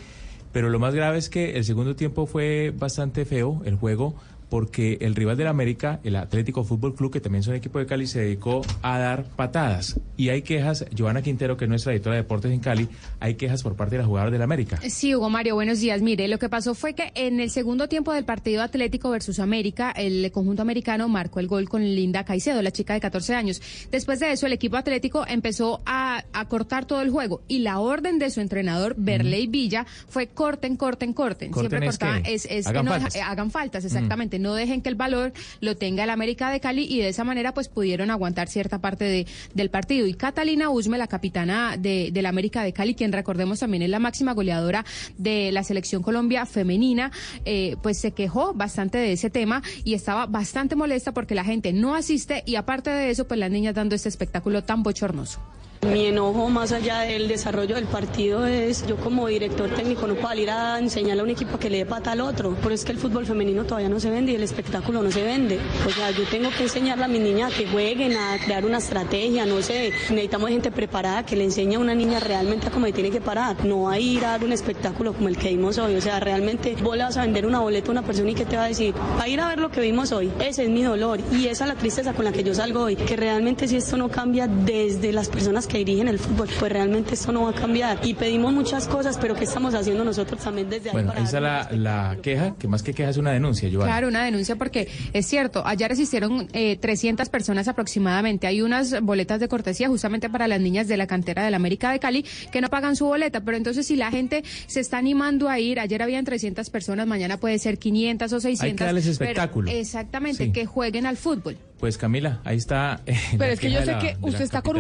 [0.52, 4.16] pero lo más grave es que el segundo tiempo fue bastante feo el juego
[4.50, 7.86] porque el rival del América, el Atlético Fútbol Club, que también es un equipo de
[7.86, 10.00] Cali, se dedicó a dar patadas.
[10.18, 12.88] Y hay quejas, Joana Quintero, que es nuestra editora de deportes en Cali,
[13.20, 14.80] hay quejas por parte de las jugadoras del América.
[14.90, 16.02] Sí, Hugo Mario, buenos días.
[16.02, 19.92] Mire, lo que pasó fue que en el segundo tiempo del partido Atlético versus América,
[19.92, 23.62] el conjunto americano marcó el gol con Linda Caicedo, la chica de 14 años.
[23.92, 27.80] Después de eso, el equipo Atlético empezó a, a cortar todo el juego y la
[27.80, 31.52] orden de su entrenador, Berley Villa, fue corten, corten, corten.
[31.52, 33.16] ¿Corten Siempre cortaban, es, es que Hagan no faltas.
[33.16, 34.39] eh, hagan faltas, exactamente.
[34.40, 37.54] No dejen que el valor lo tenga el América de Cali y de esa manera
[37.54, 40.08] pues pudieron aguantar cierta parte de, del partido.
[40.08, 44.00] Y Catalina Usme, la capitana de, del América de Cali, quien recordemos también es la
[44.00, 44.86] máxima goleadora
[45.18, 47.12] de la selección Colombia femenina,
[47.46, 51.74] eh, pues se quejó bastante de ese tema y estaba bastante molesta porque la gente
[51.74, 55.40] no asiste y aparte de eso pues las niñas dando este espectáculo tan bochornoso.
[55.88, 60.36] Mi enojo más allá del desarrollo del partido es yo como director técnico no puedo
[60.36, 62.92] ir a enseñarle a un equipo que le dé pata al otro, pero es que
[62.92, 65.58] el fútbol femenino todavía no se vende y el espectáculo no se vende.
[65.88, 68.80] O sea, yo tengo que enseñarle a mis niñas a que jueguen, a crear una
[68.80, 73.10] estrategia, no sé, necesitamos gente preparada que le enseñe a una niña realmente cómo tiene
[73.10, 75.96] que parar, no a ir a dar un espectáculo como el que vimos hoy.
[75.96, 78.46] O sea, realmente vos le vas a vender una boleta a una persona y que
[78.46, 80.30] te va a decir, va a ir a ver lo que vimos hoy.
[80.42, 82.98] Ese es mi dolor y esa es la tristeza con la que yo salgo hoy,
[82.98, 87.14] que realmente si esto no cambia desde las personas que dirigen el fútbol, pues realmente
[87.14, 88.00] esto no va a cambiar.
[88.04, 91.26] Y pedimos muchas cosas, pero ¿qué estamos haciendo nosotros también desde ahí Bueno, para ahí
[91.26, 93.86] está dar la, la queja, que más que queja es una denuncia, Joana.
[93.86, 98.48] Claro, una denuncia porque es cierto, ayer asistieron eh, 300 personas aproximadamente.
[98.48, 102.00] Hay unas boletas de cortesía justamente para las niñas de la cantera del América de
[102.00, 105.60] Cali que no pagan su boleta, pero entonces si la gente se está animando a
[105.60, 108.64] ir, ayer habían 300 personas, mañana puede ser 500 o 600.
[108.64, 109.72] Hay que darles pero espectáculo.
[109.72, 110.52] exactamente, Sí.
[110.52, 111.58] que jueguen al fútbol.
[111.80, 113.00] Pues Camila, ahí está.
[113.06, 114.76] eh, Pero es que yo sé la- que usted está con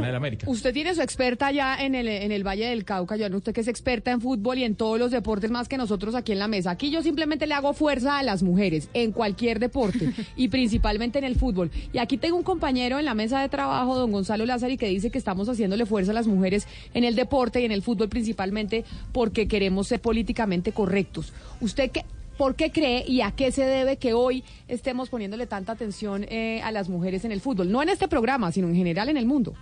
[0.47, 3.61] usted tiene su experta allá en el en el Valle del Cauca, Joana, usted que
[3.61, 6.49] es experta en fútbol y en todos los deportes más que nosotros aquí en la
[6.49, 6.71] mesa.
[6.71, 11.23] Aquí yo simplemente le hago fuerza a las mujeres en cualquier deporte y principalmente en
[11.23, 11.71] el fútbol.
[11.93, 15.09] Y aquí tengo un compañero en la mesa de trabajo, don Gonzalo Lázari, que dice
[15.09, 18.83] que estamos haciéndole fuerza a las mujeres en el deporte y en el fútbol principalmente
[19.13, 21.31] porque queremos ser políticamente correctos.
[21.61, 22.03] ¿Usted qué
[22.39, 26.61] ¿Por qué cree y a qué se debe que hoy estemos poniéndole tanta atención eh,
[26.63, 27.69] a las mujeres en el fútbol?
[27.69, 29.55] No en este programa, sino en general en el mundo.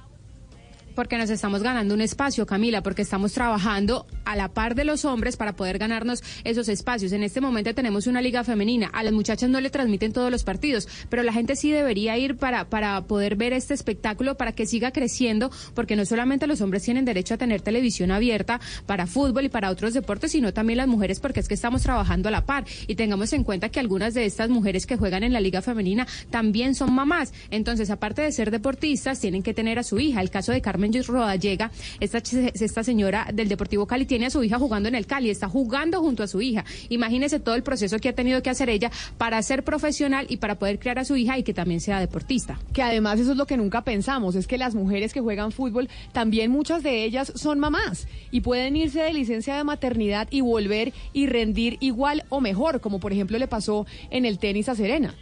[0.98, 5.06] Porque nos estamos ganando un espacio, Camila, porque estamos trabajando a la par de los
[5.06, 7.12] hombres para poder ganarnos esos espacios.
[7.12, 8.88] En este momento tenemos una liga femenina.
[8.88, 12.36] A las muchachas no le transmiten todos los partidos, pero la gente sí debería ir
[12.38, 16.82] para, para poder ver este espectáculo, para que siga creciendo, porque no solamente los hombres
[16.82, 20.88] tienen derecho a tener televisión abierta para fútbol y para otros deportes, sino también las
[20.88, 22.66] mujeres, porque es que estamos trabajando a la par.
[22.88, 26.08] Y tengamos en cuenta que algunas de estas mujeres que juegan en la liga femenina
[26.32, 27.34] también son mamás.
[27.52, 30.22] Entonces, aparte de ser deportistas, tienen que tener a su hija.
[30.22, 34.44] El caso de Carmen Carmen Rodallega, esta, esta señora del Deportivo Cali, tiene a su
[34.44, 36.66] hija jugando en el Cali, está jugando junto a su hija.
[36.90, 40.56] Imagínese todo el proceso que ha tenido que hacer ella para ser profesional y para
[40.56, 42.60] poder criar a su hija y que también sea deportista.
[42.74, 45.90] Que además eso es lo que nunca pensamos, es que las mujeres que juegan fútbol,
[46.12, 50.94] también muchas de ellas son mamás y pueden irse de licencia de maternidad y volver
[51.14, 55.16] y rendir igual o mejor, como por ejemplo le pasó en el tenis a Serena.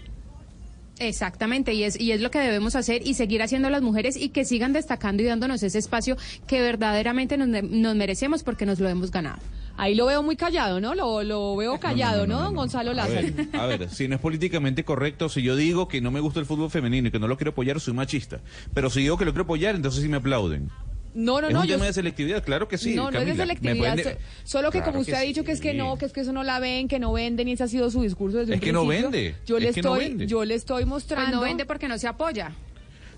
[1.00, 4.30] Exactamente, y es, y es lo que debemos hacer y seguir haciendo las mujeres y
[4.30, 6.16] que sigan destacando y dándonos ese espacio
[6.48, 9.40] que verdaderamente nos, nos merecemos porque nos lo hemos ganado.
[9.78, 10.96] Ahí lo veo muy callado, ¿no?
[10.96, 13.28] Lo, lo veo callado, ¿no, don Gonzalo A Lázaro?
[13.36, 16.40] ver, a ver, si no es políticamente correcto, si yo digo que no me gusta
[16.40, 18.40] el fútbol femenino y que no lo quiero apoyar, soy machista.
[18.74, 20.70] Pero si digo que lo quiero apoyar, entonces sí me aplauden.
[21.16, 21.62] No, no, es no.
[21.62, 22.94] un yo- tema de selectividad, claro que sí.
[22.94, 23.98] no, no es de selectividad,
[24.44, 25.28] solo que Claro como usted ha sí.
[25.28, 27.48] dicho que es que no, que es que eso no la ven, que no venden
[27.48, 29.12] y ese ha sido su discurso desde Es un que no principio.
[29.12, 30.28] vende, Yo le es que no estoy, vende.
[30.28, 31.38] yo le estoy Pues mostrando.
[31.38, 32.52] no vende porque no se apoya.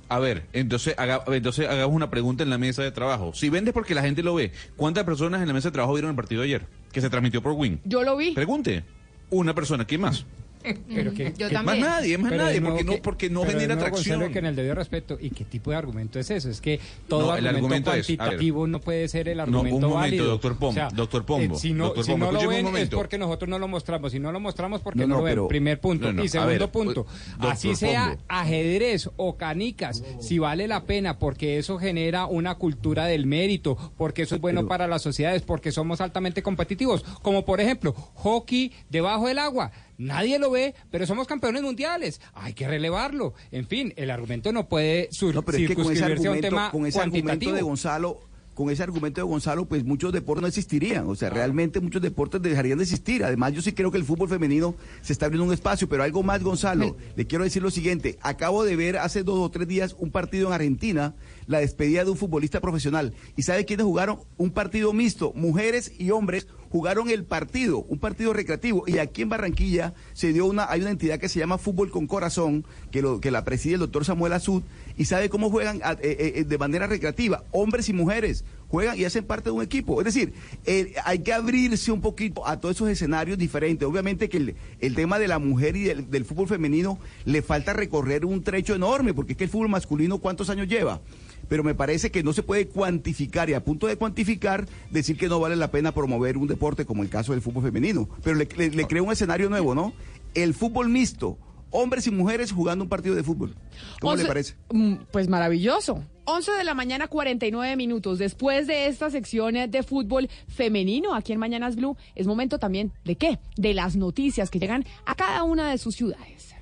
[0.09, 3.33] A ver, entonces, haga- entonces hagamos una pregunta en la mesa de trabajo.
[3.33, 6.11] Si vendes porque la gente lo ve, ¿cuántas personas en la mesa de trabajo vieron
[6.11, 6.65] el partido de ayer?
[6.93, 7.81] Que se transmitió por Win.
[7.83, 8.31] Yo lo vi.
[8.31, 8.83] Pregunte.
[9.31, 10.25] Una persona, ¿quién más?
[10.93, 11.79] Pero que, Yo que- también.
[11.81, 14.15] Más nadie, más Pero nadie, porque no, que- porque no genera nuevo, atracción.
[14.19, 15.17] Gonzalo, que en el debido respeto.
[15.19, 16.49] ¿Y qué tipo de argumento es eso?
[16.49, 18.17] Es que todo No, el argumento, argumento es, ver.
[18.17, 20.25] cuantitativo no puede ser el No, un argumento momento, válido.
[20.25, 23.17] doctor Pombo, doctor Pombo, eh, si no, doctor si Pombo, no lo ven es porque
[23.17, 24.11] nosotros no lo mostramos.
[24.11, 25.31] Si no lo mostramos porque No, no, no, lo ven.
[25.33, 26.07] pero- Primer punto.
[26.07, 26.93] No, no, y segundo ver, punto.
[27.31, 28.21] doctor Así sea Pombo.
[28.27, 34.23] ajedrez o canicas, si vale la pena porque eso genera una cultura del mérito, porque
[34.23, 37.03] eso es bueno Pero- para las sociedades, porque somos altamente competitivos.
[37.21, 39.71] Como por ejemplo, hockey debajo del agua.
[39.97, 42.21] Nadie lo ve, pero somos campeones mundiales.
[42.33, 43.33] Hay que relevarlo.
[43.51, 46.31] En fin, el argumento no puede sur- No, pero es que con ese circunscribirse a
[46.31, 48.19] un argumento, tema con ese argumento de Gonzalo,
[48.53, 51.07] con ese argumento de Gonzalo, pues muchos deportes no existirían.
[51.07, 53.23] O sea, realmente muchos deportes dejarían de existir.
[53.23, 56.23] Además, yo sí creo que el fútbol femenino se está abriendo un espacio, pero algo
[56.23, 56.97] más, Gonzalo.
[57.15, 58.17] Le quiero decir lo siguiente.
[58.21, 61.13] Acabo de ver hace dos o tres días un partido en Argentina,
[61.45, 63.13] la despedida de un futbolista profesional.
[63.35, 64.19] ¿Y sabe quiénes jugaron?
[64.37, 68.83] Un partido mixto, mujeres y hombres jugaron el partido, un partido recreativo.
[68.85, 72.05] Y aquí en Barranquilla se dio una, hay una entidad que se llama Fútbol con
[72.05, 74.61] Corazón, que, lo, que la preside el doctor Samuel Azud,
[74.95, 79.25] y sabe cómo juegan eh, eh, de manera recreativa, hombres y mujeres juegan y hacen
[79.25, 80.01] parte de un equipo.
[80.01, 80.33] Es decir,
[80.65, 83.87] eh, hay que abrirse un poquito a todos esos escenarios diferentes.
[83.87, 87.73] Obviamente que el, el tema de la mujer y del, del fútbol femenino le falta
[87.73, 91.01] recorrer un trecho enorme, porque es que el fútbol masculino, ¿cuántos años lleva?
[91.47, 95.27] Pero me parece que no se puede cuantificar y a punto de cuantificar decir que
[95.27, 98.09] no vale la pena promover un deporte como el caso del fútbol femenino.
[98.23, 99.93] Pero le, le, le creo un escenario nuevo, ¿no?
[100.33, 101.37] El fútbol mixto,
[101.71, 103.55] hombres y mujeres jugando un partido de fútbol.
[103.99, 104.55] ¿Cómo le parece?
[104.71, 106.03] Mm, Pues maravilloso.
[106.29, 108.19] 11 de la mañana, 49 minutos.
[108.19, 113.15] Después de esta sección de fútbol femenino aquí en Mañanas Blue, es momento también de
[113.15, 113.39] qué?
[113.55, 116.53] De las noticias que llegan a cada una de sus ciudades.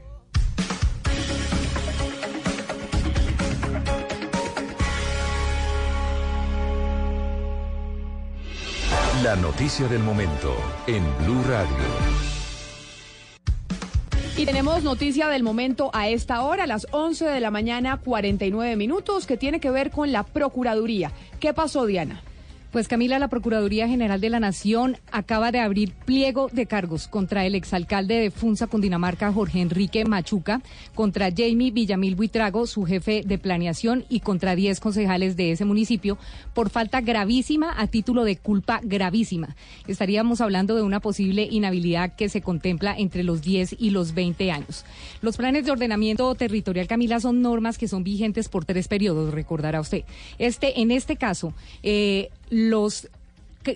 [9.26, 11.66] La noticia del momento en Blue Radio.
[14.38, 19.26] Y tenemos noticia del momento a esta hora, las 11 de la mañana, 49 minutos,
[19.26, 21.12] que tiene que ver con la Procuraduría.
[21.40, 22.22] ¿Qué pasó, Diana?
[22.76, 27.46] Pues Camila, la Procuraduría General de la Nación acaba de abrir pliego de cargos contra
[27.46, 30.62] el exalcalde de Funza, Cundinamarca, Jorge Enrique Machuca,
[30.94, 36.18] contra Jamie Villamil Buitrago, su jefe de planeación, y contra 10 concejales de ese municipio
[36.54, 39.56] por falta gravísima a título de culpa gravísima.
[39.88, 44.52] Estaríamos hablando de una posible inhabilidad que se contempla entre los 10 y los 20
[44.52, 44.84] años.
[45.22, 49.80] Los planes de ordenamiento territorial, Camila, son normas que son vigentes por tres periodos, recordará
[49.80, 50.04] usted.
[50.40, 53.08] Este, en este caso, eh, los,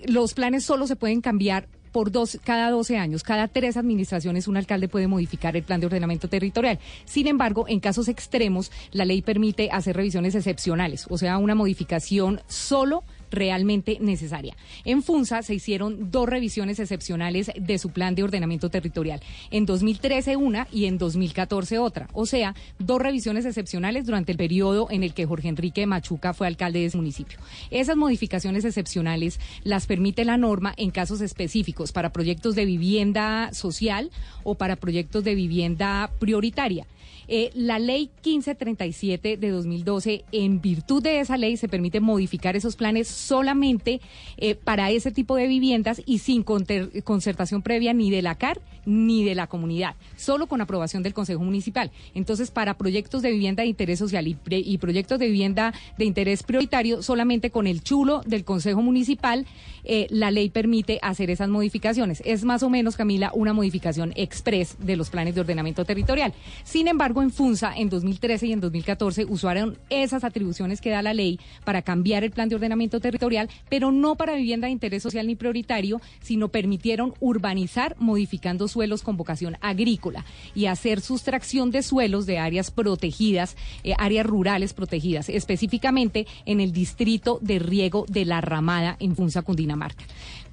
[0.06, 4.56] los planes solo se pueden cambiar por dos, cada 12 años, cada tres administraciones un
[4.56, 6.78] alcalde puede modificar el plan de ordenamiento territorial.
[7.04, 12.40] Sin embargo, en casos extremos, la ley permite hacer revisiones excepcionales, o sea, una modificación
[12.46, 14.56] solo realmente necesaria.
[14.84, 19.20] En Funza se hicieron dos revisiones excepcionales de su plan de ordenamiento territorial.
[19.50, 22.08] En 2013 una y en 2014 otra.
[22.12, 26.46] O sea, dos revisiones excepcionales durante el periodo en el que Jorge Enrique Machuca fue
[26.46, 27.38] alcalde de ese municipio.
[27.70, 34.10] Esas modificaciones excepcionales las permite la norma en casos específicos para proyectos de vivienda social
[34.42, 36.86] o para proyectos de vivienda prioritaria.
[37.32, 42.74] Eh, la ley 1537 de 2012, en virtud de esa ley, se permite modificar esos
[42.74, 44.00] planes solamente
[44.36, 49.22] eh, para ese tipo de viviendas y sin concertación previa ni de la CAR ni
[49.22, 51.92] de la comunidad, solo con aprobación del Consejo Municipal.
[52.16, 57.00] Entonces, para proyectos de vivienda de interés social y proyectos de vivienda de interés prioritario,
[57.00, 59.46] solamente con el chulo del Consejo Municipal,
[59.84, 62.22] eh, la ley permite hacer esas modificaciones.
[62.24, 66.34] Es más o menos, Camila, una modificación express de los planes de ordenamiento territorial.
[66.64, 71.14] Sin embargo, en Funza, en 2013 y en 2014, usaron esas atribuciones que da la
[71.14, 75.26] ley para cambiar el plan de ordenamiento territorial, pero no para vivienda de interés social
[75.26, 80.24] ni prioritario, sino permitieron urbanizar modificando suelos con vocación agrícola
[80.54, 86.72] y hacer sustracción de suelos de áreas protegidas, eh, áreas rurales protegidas, específicamente en el
[86.72, 90.04] distrito de riego de la Ramada en Funza, Cundinamarca Dinamarca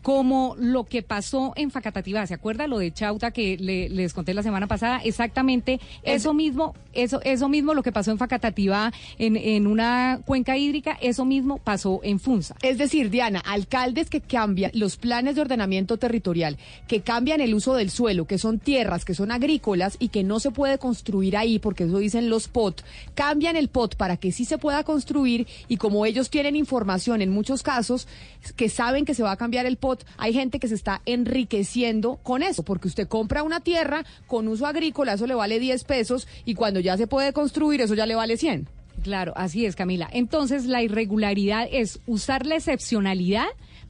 [0.08, 2.26] como lo que pasó en Facatativá.
[2.28, 5.02] ¿Se acuerda lo de Chauta que le- les conté la semana pasada?
[5.04, 10.56] Exactamente eso mismo, eso, eso mismo lo que pasó en Facatativá en, en una cuenca
[10.56, 12.56] hídrica, eso mismo pasó en Funza.
[12.62, 16.56] Es decir, Diana, alcaldes que cambian los planes de ordenamiento territorial,
[16.88, 20.40] que cambian el uso del suelo, que son tierras, que son agrícolas y que no
[20.40, 22.82] se puede construir ahí, porque eso dicen los POT,
[23.14, 27.30] cambian el POT para que sí se pueda construir y como ellos tienen información en
[27.30, 28.08] muchos casos
[28.56, 32.18] que saben que se va a cambiar el POT, hay gente que se está enriqueciendo
[32.24, 36.28] con eso, porque usted compra una tierra con uso agrícola, eso le vale 10 pesos
[36.46, 38.68] y cuando ya se puede construir, eso ya le vale 100.
[39.04, 40.10] Claro, así es, Camila.
[40.12, 43.48] Entonces, la irregularidad es usar la excepcionalidad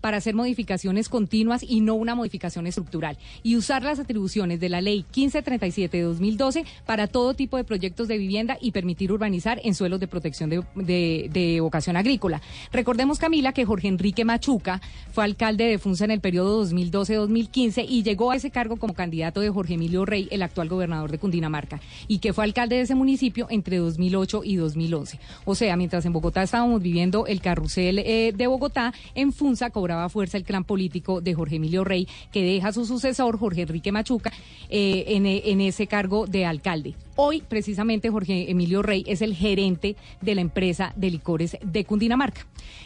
[0.08, 3.18] para hacer modificaciones continuas y no una modificación estructural.
[3.44, 8.08] Y usar las atribuciones de la ley 1537 de 2012 para todo tipo de proyectos
[8.08, 12.42] de vivienda y permitir urbanizar en suelos de protección de, de- de vocación agrícola.
[12.72, 14.80] Recordemos, Camila, que Jorge Enrique Machuca
[15.12, 19.42] fue alcalde de Funza en el periodo 2012-2015 y llegó a ese cargo como candidato
[19.42, 22.96] de Jorge Emilio Rey, el actual gobernador de Cundinamarca, y que fue alcalde de ese
[22.96, 25.20] municipio entre 2008 y 2011.
[25.44, 29.97] O sea, mientras en Bogotá estábamos viviendo el carrusel eh, de Bogotá, en Funza cobraba
[30.10, 33.92] fuerza el clan político de Jorge Emilio Rey, que deja a su sucesor, Jorge Enrique
[33.92, 34.32] Machuca,
[34.70, 36.96] eh, en ese cargo de alcalde.
[37.20, 42.46] Hoy, precisamente, Jorge Emilio Rey es el gerente de la empresa de licores de Cundinamarca.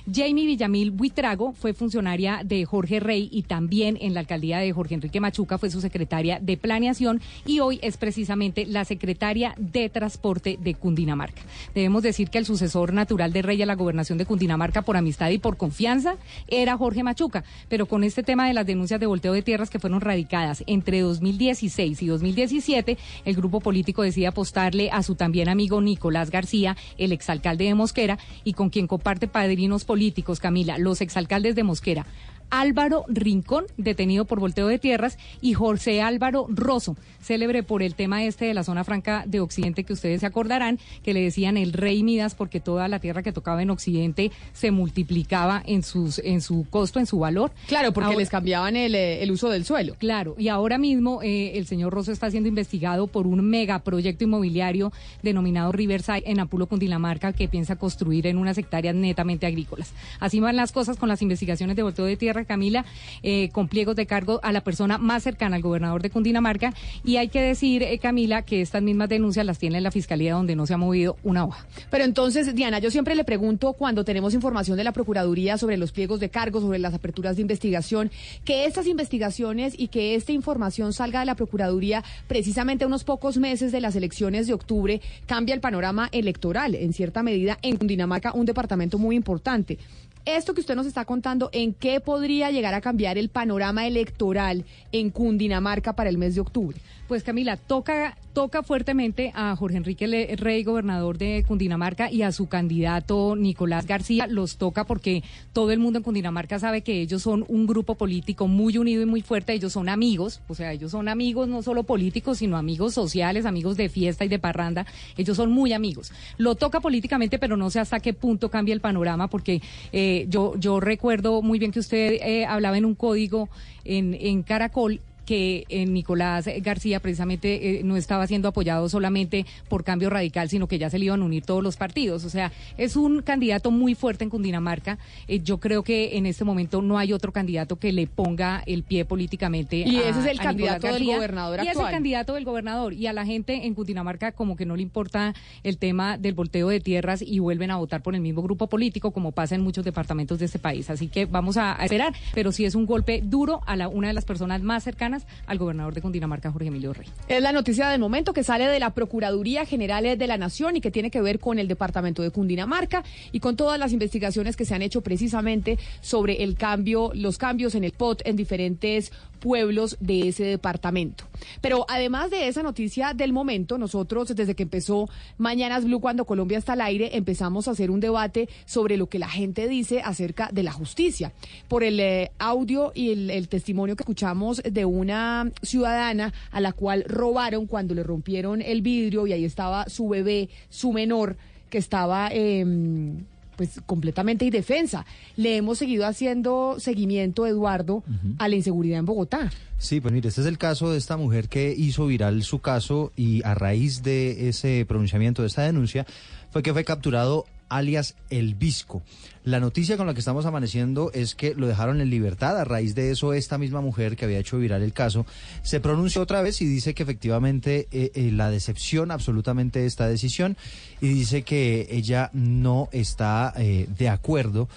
[0.10, 4.96] Jamie Villamil Buitrago fue funcionaria de Jorge Rey y también en la alcaldía de Jorge
[4.96, 10.58] Enrique Machuca fue su secretaria de planeación y hoy es precisamente la secretaria de transporte
[10.62, 11.42] de Cundinamarca.
[11.76, 15.30] Debemos decir que el sucesor natural de Rey a la gobernación de Cundinamarca por amistad
[15.30, 16.16] y por confianza
[16.48, 19.80] era Jorge Machuca, pero con este tema de las denuncias de volteo de tierras que
[19.80, 26.32] fueron radicadas entre 2016 y 2017, el grupo político apostarle a su también amigo Nicolás
[26.32, 31.64] García, el exalcalde de Mosquera, y con quien comparte padrinos políticos, Camila, los exalcaldes de
[31.64, 32.06] Mosquera.
[32.52, 38.24] Álvaro Rincón, detenido por volteo de tierras, y José Álvaro Rosso, célebre por el tema
[38.24, 41.74] este de la zona franca de Occidente, que ustedes se acordarán, que le decían el
[41.74, 46.42] rey Midas, porque toda la tierra que tocaba en Occidente se multiplicaba en, sus, en
[46.42, 47.52] su costo, en su valor.
[47.68, 49.96] Claro, porque Ahora- les cambiaban el, eh, el uso del suelo.
[49.98, 54.92] Claro, y ahora mismo eh, el señor Rosso está siendo investigado por un megaproyecto inmobiliario
[55.24, 59.94] denominado Riverside en Apulo, Cundinamarca, que piensa construir en unas hectáreas netamente agrícolas.
[60.20, 62.86] Así van las cosas con las investigaciones de volteo de tierra, Camila,
[63.24, 66.74] eh, con pliegos de cargo a la persona más cercana al gobernador de Cundinamarca.
[67.04, 70.56] Y hay que decir, eh, Camila, que estas mismas denuncias las tiene la fiscalía donde
[70.56, 71.66] no se ha movido una hoja.
[71.90, 75.92] Pero entonces, Diana, yo siempre le pregunto cuando tenemos información de la Procuraduría sobre los
[75.92, 78.12] pliegos de cargo, sobre las aperturas de investigación,
[78.46, 83.38] que estas investigaciones y que esta información salga de la Procuraduría precisamente a unos pocos
[83.38, 88.34] meses de las elecciones de octubre, cambia el panorama electoral, en cierta medida, en Cundinamarca,
[88.34, 89.78] un departamento muy importante.
[90.26, 94.66] Esto que usted nos está contando, ¿en qué podría llegar a cambiar el panorama electoral
[94.92, 96.78] en Cundinamarca para el mes de octubre?
[97.12, 102.32] Pues Camila, toca, toca fuertemente a Jorge Enrique Le- Rey, gobernador de Cundinamarca, y a
[102.32, 104.28] su candidato Nicolás García.
[104.28, 105.22] Los toca porque
[105.52, 109.06] todo el mundo en Cundinamarca sabe que ellos son un grupo político muy unido y
[109.06, 109.52] muy fuerte.
[109.52, 113.76] Ellos son amigos, o sea, ellos son amigos no solo políticos, sino amigos sociales, amigos
[113.76, 114.86] de fiesta y de parranda.
[115.18, 116.14] Ellos son muy amigos.
[116.38, 119.62] Lo toca políticamente, pero no sé hasta qué punto cambia el panorama, porque
[119.92, 123.50] eh, yo, yo recuerdo muy bien que usted eh, hablaba en un código
[123.84, 125.02] en, en Caracol
[125.32, 130.68] que eh, Nicolás García precisamente eh, no estaba siendo apoyado solamente por cambio radical, sino
[130.68, 132.26] que ya se le iban a unir todos los partidos.
[132.26, 134.98] O sea, es un candidato muy fuerte en Cundinamarca.
[135.30, 138.84] Eh, yo creo que en este momento no hay otro candidato que le ponga el
[138.84, 139.78] pie políticamente.
[139.78, 141.88] Y a- ese es el candidato del gobernador Y es actual.
[141.88, 142.92] el candidato del gobernador.
[142.92, 145.34] Y a la gente en Cundinamarca como que no le importa
[145.64, 149.12] el tema del volteo de tierras y vuelven a votar por el mismo grupo político
[149.12, 150.90] como pasa en muchos departamentos de este país.
[150.90, 154.10] Así que vamos a, a esperar, pero sí es un golpe duro a la, una
[154.10, 157.08] de las personas más cercanas al gobernador de Cundinamarca, Jorge Emilio Rey.
[157.28, 160.82] Es la noticia del momento que sale de la Procuraduría General de la Nación y
[160.82, 164.66] que tiene que ver con el departamento de Cundinamarca y con todas las investigaciones que
[164.66, 169.12] se han hecho precisamente sobre el cambio, los cambios en el POT en diferentes
[169.42, 171.26] pueblos de ese departamento.
[171.60, 176.58] Pero además de esa noticia del momento, nosotros desde que empezó Mañanas Blue cuando Colombia
[176.58, 180.50] está al aire, empezamos a hacer un debate sobre lo que la gente dice acerca
[180.54, 181.34] de la justicia.
[181.68, 186.74] Por el eh, audio y el, testimonio que escuchamos de un una ciudadana a la
[186.74, 191.38] cual robaron cuando le rompieron el vidrio y ahí estaba su bebé, su menor,
[191.70, 192.30] que estaba...
[192.32, 193.26] em,
[193.56, 195.06] pues completamente indefensa.
[195.36, 198.04] Le hemos seguido haciendo seguimiento, Eduardo,
[198.38, 199.52] a la inseguridad en Bogotá.
[199.78, 203.12] Sí, pues mire, este es el caso de esta mujer que hizo viral su caso
[203.16, 206.06] y a raíz de ese pronunciamiento, de esta denuncia,
[206.52, 209.02] fue que fue capturado alias El Visco.
[209.44, 212.60] La noticia con la que estamos amaneciendo es que lo dejaron en libertad.
[212.60, 215.26] A raíz de eso, esta misma mujer que había hecho viral el caso
[215.64, 220.08] se pronunció otra vez y dice que efectivamente eh, eh, la decepción absolutamente de esta
[220.08, 220.58] decisión
[221.02, 224.70] y dice que ella no está eh, de acuerdo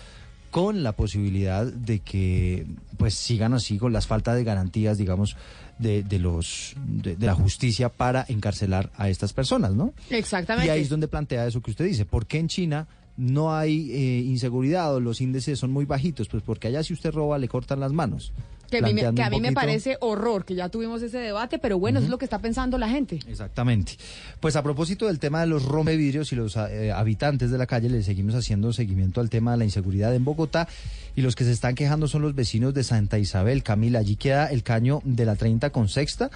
[0.50, 2.64] con la posibilidad de que
[2.96, 5.36] pues sigan así con las faltas de garantías, digamos,
[5.78, 9.92] de, de los de, de la justicia para encarcelar a estas personas, ¿no?
[10.10, 10.68] Exactamente.
[10.68, 12.06] Y ahí es donde plantea eso que usted dice.
[12.06, 12.86] ¿Por qué en China
[13.16, 16.28] no hay eh, inseguridad o los índices son muy bajitos?
[16.28, 18.32] Pues porque allá si usted roba le cortan las manos.
[18.70, 20.68] Que a mí, me, Planteando que a un mí me poquito- parece horror, que ya
[20.70, 23.20] tuvimos ese debate, pero bueno, eso es lo que está pensando la gente.
[23.28, 23.92] Exactamente.
[24.40, 27.88] Pues a propósito del tema de los rompevidrios y los eh, habitantes de la calle,
[27.90, 30.66] le seguimos haciendo seguimiento al tema de la inseguridad en Bogotá
[31.14, 33.62] y los que se están quejando son los vecinos de Santa Isabel.
[33.62, 36.30] Camila, allí queda el caño de la 30 con sexta.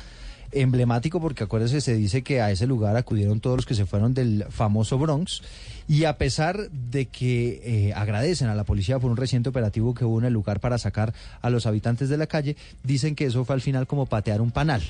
[0.50, 4.14] Emblemático porque acuérdese, se dice que a ese lugar acudieron todos los que se fueron
[4.14, 5.42] del famoso Bronx
[5.88, 10.04] y a pesar de que eh, agradecen a la policía por un reciente operativo que
[10.04, 13.44] hubo en el lugar para sacar a los habitantes de la calle, dicen que eso
[13.44, 14.82] fue al final como patear un panal.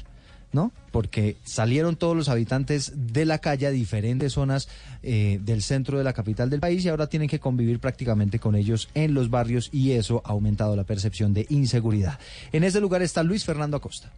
[0.51, 0.73] ¿no?
[0.93, 4.69] Porque salieron todos los habitantes de la calle a diferentes zonas
[5.03, 8.57] eh, del centro de la capital del país y ahora tienen que convivir prácticamente con
[8.57, 12.19] ellos en los barrios y eso ha aumentado la percepción de inseguridad.
[12.51, 14.11] En ese lugar está Luis Fernando Acosta.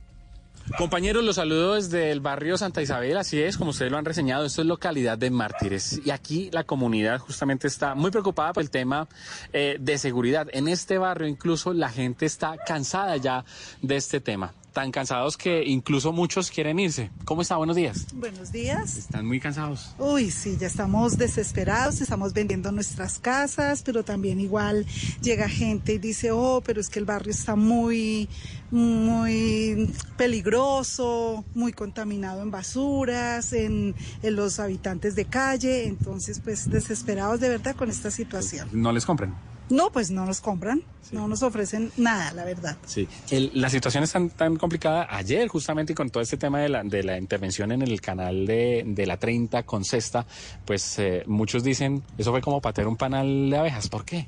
[0.79, 4.45] Compañeros, los saludo desde el barrio Santa Isabel, así es, como ustedes lo han reseñado,
[4.45, 6.01] esto es localidad de Mártires.
[6.05, 9.09] Y aquí la comunidad justamente está muy preocupada por el tema
[9.53, 10.49] eh, de seguridad.
[10.53, 13.45] En este barrio incluso la gente está cansada ya
[13.83, 14.53] de este tema.
[14.73, 17.11] Tan cansados que incluso muchos quieren irse.
[17.25, 17.57] ¿Cómo está?
[17.57, 18.07] Buenos días.
[18.15, 18.97] Buenos días.
[18.97, 19.95] Están muy cansados.
[19.99, 24.87] Uy, sí, ya estamos desesperados, estamos vendiendo nuestras casas, pero también igual
[25.23, 28.29] llega gente y dice, oh, pero es que el barrio está muy,
[28.71, 37.41] muy peligroso, muy contaminado en basuras, en, en los habitantes de calle, entonces pues desesperados
[37.41, 38.69] de verdad con esta situación.
[38.73, 39.35] No les compren.
[39.71, 40.83] No, pues no nos compran,
[41.13, 42.77] no nos ofrecen nada, la verdad.
[42.87, 45.07] Sí, El- la situación es tan, tan complicada.
[45.09, 48.47] Ayer, justamente, y con todo este tema de la, de la intervención en el canal
[48.47, 50.27] de, de la 30 con cesta,
[50.65, 53.89] pues eh, muchos dicen, eso fue como patear un panal de abejas.
[53.89, 54.27] ¿Por qué?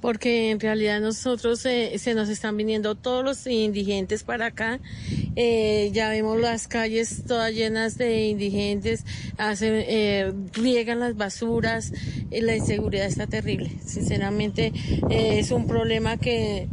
[0.00, 4.80] Porque en realidad nosotros eh, se nos están viniendo todos los indigentes para acá.
[5.36, 9.04] Eh, ya vemos las calles todas llenas de indigentes,
[9.36, 11.92] hacen, eh, riegan las basuras,
[12.30, 13.70] eh, la inseguridad está terrible.
[13.84, 14.72] Sinceramente
[15.10, 16.68] eh, es un problema que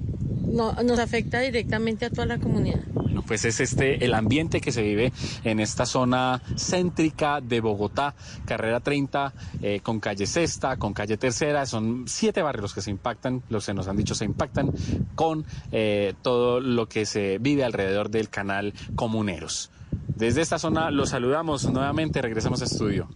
[0.48, 2.80] no- nos afecta directamente a toda la comunidad.
[2.94, 5.12] Bueno, pues es este el ambiente que se vive
[5.44, 8.14] en esta zona céntrica de Bogotá,
[8.46, 12.92] carrera 30, eh, con calle Sexta, con calle Tercera, son siete barrios los que se
[12.92, 14.72] impactan, los que nos han dicho se impactan
[15.16, 19.72] con eh, todo lo que se vive alrededor del canal Comuneros.
[20.16, 23.08] Desde esta zona los saludamos nuevamente, regresamos a estudio.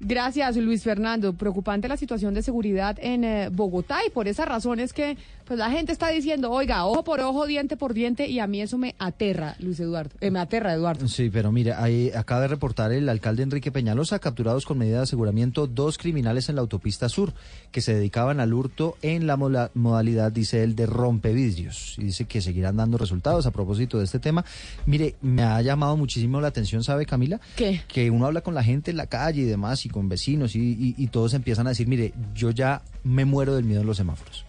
[0.00, 1.32] Gracias, Luis Fernando.
[1.32, 5.16] Preocupante la situación de seguridad en eh, Bogotá y por esa razón es que
[5.46, 8.60] pues la gente está diciendo, oiga, ojo por ojo, diente por diente y a mí
[8.62, 10.10] eso me aterra, Luis Eduardo.
[10.20, 11.06] Eh, me aterra, Eduardo.
[11.06, 15.02] Sí, pero mire, ahí acaba de reportar el alcalde Enrique Peñalosa, capturados con medida de
[15.04, 17.32] aseguramiento dos criminales en la autopista sur
[17.72, 21.96] que se dedicaban al hurto en la mola- modalidad, dice él, de rompevidrios.
[21.98, 24.44] Y dice que seguirán dando resultados a propósito de este tema.
[24.86, 27.40] Mire, me ha llamado muchísimo la atención, ¿sabe, Camila?
[27.56, 27.82] ¿Qué?
[27.88, 30.60] Que uno habla con la gente en la calle y demás, y con vecinos, y,
[30.60, 33.96] y- y todos empiezan a decir, mire, yo ya me muero del miedo en los
[33.96, 34.44] semáforos.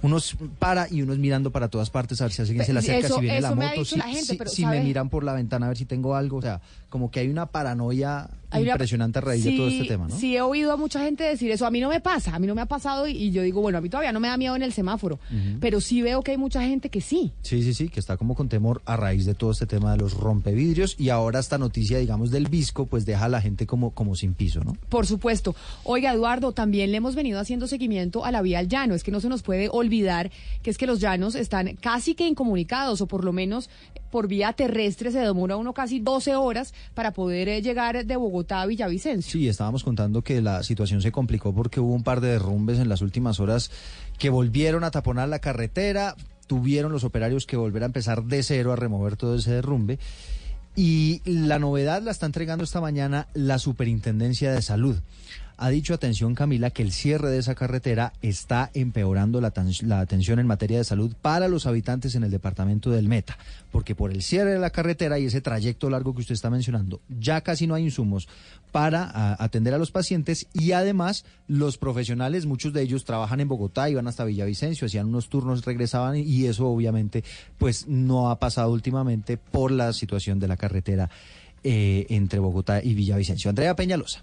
[0.00, 3.06] Unos para y unos mirando para todas partes a ver si alguien se le acerca,
[3.08, 5.70] Eso- si viene la moto, si, la gente, si- me miran por la ventana a
[5.70, 6.36] ver si tengo algo.
[6.36, 9.84] O sea, como que hay una paranoia Hay una- impresionante a raíz de todo este
[9.84, 10.16] tema, ¿no?
[10.16, 11.66] Sí, he oído a mucha gente decir eso.
[11.66, 13.60] A mí no me pasa, a mí no me ha pasado y, y yo digo,
[13.60, 15.18] bueno, a mí todavía no me da miedo en el semáforo,
[15.60, 17.32] pero sí veo que hay mucha gente que sí.
[17.42, 19.98] Sí, sí, sí, que está como con temor a raíz de todo este tema de
[19.98, 23.90] los rompevidrios y ahora esta noticia, digamos, del visco, pues deja a la gente como,
[23.90, 24.76] como sin piso, ¿no?
[24.88, 25.54] Por supuesto.
[25.84, 28.94] Oiga, Eduardo, también le hemos venido haciendo seguimiento a la vía al llano.
[28.94, 30.30] Es que no se nos puede olvidar
[30.62, 33.68] que es que los llanos están casi que incomunicados, o por lo menos
[34.10, 38.62] por vía terrestre se demora uno casi 12 horas para poder eh, llegar de Bogotá
[38.62, 39.32] a Villavicencio.
[39.32, 42.88] Sí, estábamos contando que la situación se complicó porque hubo un par de derrumbes en
[42.88, 43.70] las últimas horas
[44.18, 46.16] que volvieron a taponar la carretera,
[46.46, 49.98] tuvieron los operarios que volver a empezar de cero a remover todo ese derrumbe.
[50.74, 54.96] Y la novedad la está entregando esta mañana la Superintendencia de Salud.
[55.60, 59.52] Ha dicho, atención Camila, que el cierre de esa carretera está empeorando la,
[59.98, 63.36] atención en materia de salud para los habitantes en el departamento del Meta,
[63.72, 67.00] porque por el cierre de la carretera y ese trayecto largo que usted está mencionando,
[67.08, 68.28] ya casi no hay insumos
[68.70, 73.90] para atender a los pacientes y además los profesionales, muchos de ellos trabajan en Bogotá,
[73.90, 77.24] iban hasta Villavicencio, hacían unos turnos, regresaban y eso obviamente
[77.58, 81.10] pues no ha pasado últimamente por la situación de la carretera
[81.64, 83.50] eh, entre Bogotá y Villavicencio.
[83.50, 84.22] Andrea Peñalosa.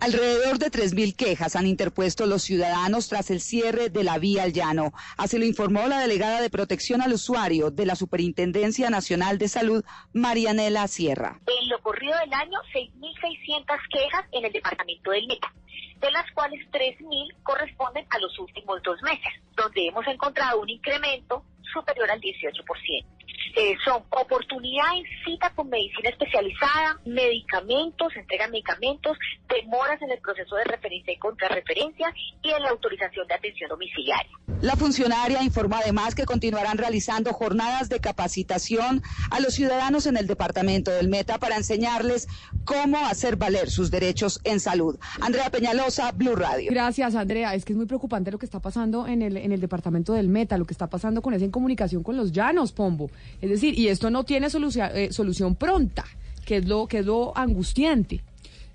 [0.00, 4.52] Alrededor de 3.000 quejas han interpuesto los ciudadanos tras el cierre de la vía al
[4.52, 4.92] llano.
[5.16, 9.84] Así lo informó la delegada de protección al usuario de la Superintendencia Nacional de Salud,
[10.12, 11.40] Marianela Sierra.
[11.46, 15.52] En lo corrido del año, 6.600 quejas en el departamento del Meta,
[16.00, 21.44] de las cuales 3.000 corresponden a los últimos dos meses, donde hemos encontrado un incremento
[21.74, 23.17] superior al 18%.
[23.56, 29.18] Eh, son oportunidad en cita con medicina especializada, medicamentos, entrega de medicamentos,
[29.48, 34.30] demoras en el proceso de referencia y contrarreferencia y en la autorización de atención domiciliaria.
[34.60, 40.26] La funcionaria informó además que continuarán realizando jornadas de capacitación a los ciudadanos en el
[40.26, 42.28] departamento del Meta para enseñarles
[42.64, 44.98] cómo hacer valer sus derechos en salud.
[45.20, 46.70] Andrea Peñalosa, Blue Radio.
[46.72, 47.54] Gracias, Andrea.
[47.54, 50.28] Es que es muy preocupante lo que está pasando en el, en el departamento del
[50.28, 53.10] Meta, lo que está pasando con esa incomunicación con los llanos, Pombo.
[53.40, 56.04] Es decir, y esto no tiene solución, eh, solución pronta,
[56.44, 58.22] que es lo, que es lo angustiante.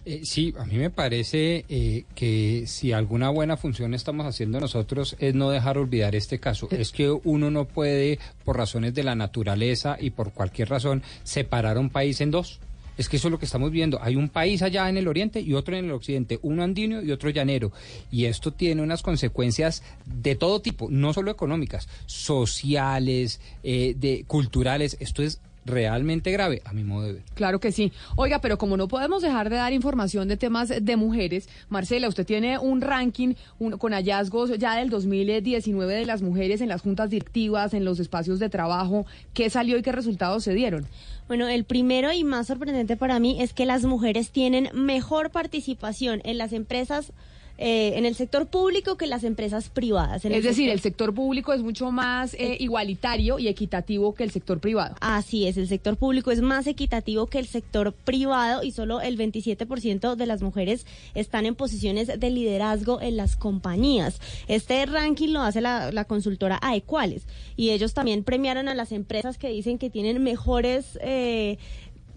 [0.05, 5.15] Eh, sí, a mí me parece eh, que si alguna buena función estamos haciendo nosotros
[5.19, 6.67] es no dejar olvidar este caso.
[6.71, 11.77] Es que uno no puede, por razones de la naturaleza y por cualquier razón, separar
[11.77, 12.59] un país en dos.
[12.97, 14.01] Es que eso es lo que estamos viendo.
[14.01, 17.11] Hay un país allá en el oriente y otro en el occidente, uno andino y
[17.11, 17.71] otro llanero.
[18.11, 24.97] Y esto tiene unas consecuencias de todo tipo, no solo económicas, sociales, eh, de, culturales.
[24.99, 27.23] Esto es realmente grave, a mi modo de ver.
[27.33, 27.91] Claro que sí.
[28.15, 32.25] Oiga, pero como no podemos dejar de dar información de temas de mujeres, Marcela, usted
[32.25, 37.09] tiene un ranking un- con hallazgos ya del 2019 de las mujeres en las juntas
[37.09, 39.05] directivas, en los espacios de trabajo.
[39.33, 40.85] ¿Qué salió y qué resultados se dieron?
[41.27, 46.21] Bueno, el primero y más sorprendente para mí es que las mujeres tienen mejor participación
[46.25, 47.13] en las empresas,
[47.57, 50.25] eh, en el sector público que las empresas privadas.
[50.25, 54.23] En Es decir, sector- el sector público es mucho más eh, igualitario y equitativo que
[54.23, 54.95] el sector privado.
[55.01, 59.17] Así es, el sector público es más equitativo que el sector privado y solo el
[59.17, 64.19] 27% de las mujeres están en posiciones de liderazgo en las compañías.
[64.47, 67.23] Este ranking lo hace la, la consultora Aequales
[67.55, 70.97] y ellos también premiaron a las empresas que dicen que tienen mejores...
[71.01, 71.57] eh,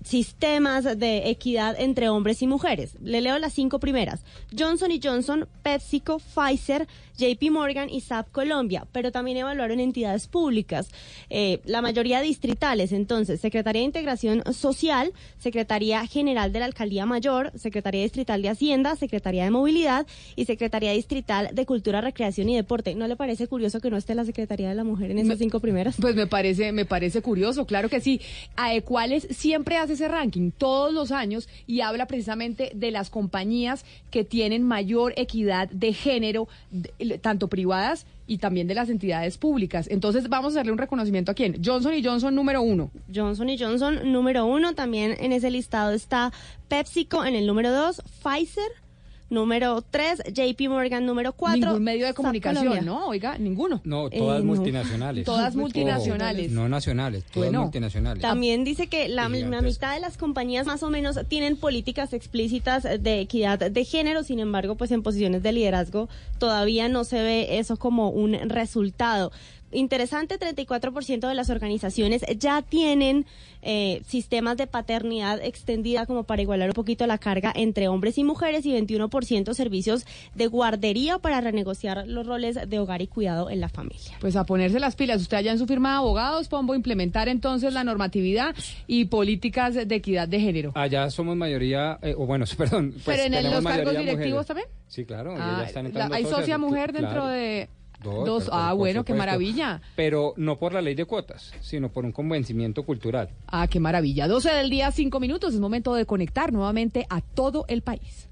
[0.06, 2.96] sistemas de equidad entre hombres y mujeres.
[3.02, 4.24] Le leo las cinco primeras.
[4.56, 6.86] Johnson Johnson, PepsiCo, Pfizer,
[7.18, 10.88] JP Morgan y SAP Colombia, pero también evaluaron entidades públicas,
[11.30, 17.52] eh, la mayoría distritales, entonces, Secretaría de Integración Social, Secretaría General de la Alcaldía Mayor,
[17.56, 22.94] Secretaría Distrital de Hacienda, Secretaría de Movilidad y Secretaría Distrital de Cultura, Recreación y Deporte.
[22.94, 25.60] ¿No le parece curioso que no esté la Secretaría de la Mujer en esas cinco
[25.60, 25.96] primeras?
[26.00, 28.20] Pues me parece, me parece curioso, claro que sí.
[28.56, 34.24] Aequales siempre hace ese ranking todos los años y habla precisamente de las compañías que
[34.24, 39.86] tienen mayor equidad de género, de- tanto privadas y también de las entidades públicas.
[39.90, 41.62] Entonces vamos a darle un reconocimiento a quién.
[41.64, 42.90] Johnson y Johnson número uno.
[43.14, 44.74] Johnson y Johnson número uno.
[44.74, 46.32] También en ese listado está
[46.68, 48.85] PepsiCo en el número dos, Pfizer
[49.28, 51.70] número tres, JP Morgan número cuatro.
[51.70, 52.84] Ningún medio de comunicación.
[52.84, 53.08] ¿no?
[53.08, 53.80] Oiga, ninguno.
[53.84, 54.54] No, todas Eh, no.
[54.54, 55.24] multinacionales.
[55.24, 56.50] Todas Ojo, multinacionales.
[56.52, 58.22] no nacionales, todas Bueno, multinacionales.
[58.22, 62.84] También dice que la, la mitad de las compañías más o menos tienen políticas explícitas
[62.84, 66.08] de equidad de género, sin embargo, pues en posiciones de liderazgo
[66.38, 69.32] todavía no se ve eso como un resultado.
[69.76, 73.26] Interesante, 34% de las organizaciones ya tienen
[73.62, 78.24] eh, sistemas de paternidad extendida como para igualar un poquito la carga entre hombres y
[78.24, 83.60] mujeres y 21% servicios de guardería para renegociar los roles de hogar y cuidado en
[83.60, 84.12] la familia.
[84.20, 85.20] Pues a ponerse las pilas.
[85.20, 88.54] Usted allá en su firma de abogados, Pombo, implementar entonces la normatividad
[88.86, 90.72] y políticas de equidad de género.
[90.74, 92.92] Allá somos mayoría, eh, o bueno, perdón.
[93.04, 94.46] pues Pero en el- los cargos directivos mujeres.
[94.46, 94.68] también.
[94.88, 95.32] Sí, claro.
[95.34, 97.26] y Ah, ya están la- entrando ¿Hay socias, socia mujer dentro claro.
[97.28, 97.68] de
[98.02, 98.44] Dos, dos?
[98.44, 99.80] pero Ah, por bueno, qué maravilla.
[99.96, 103.30] Pero no por la ley de cuotas, sino por un convencimiento cultural.
[103.46, 104.28] Ah, qué maravilla.
[104.28, 105.54] 12 del día, 5 minutos.
[105.54, 108.28] Es momento de conectar nuevamente a todo el país.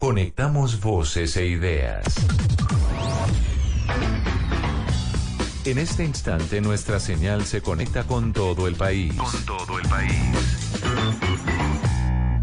[0.00, 2.04] Conectamos voces e ideas.
[5.68, 9.12] En este instante nuestra señal se conecta con todo el país.
[9.12, 10.12] Con todo el país.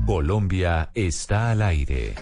[0.05, 2.13] Colombia está al aire.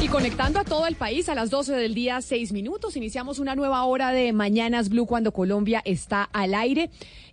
[0.00, 2.96] Y conectando a todo el país a las 12 del día, 6 minutos.
[2.96, 6.88] Iniciamos una nueva hora de Mañanas Blue cuando Colombia está al aire.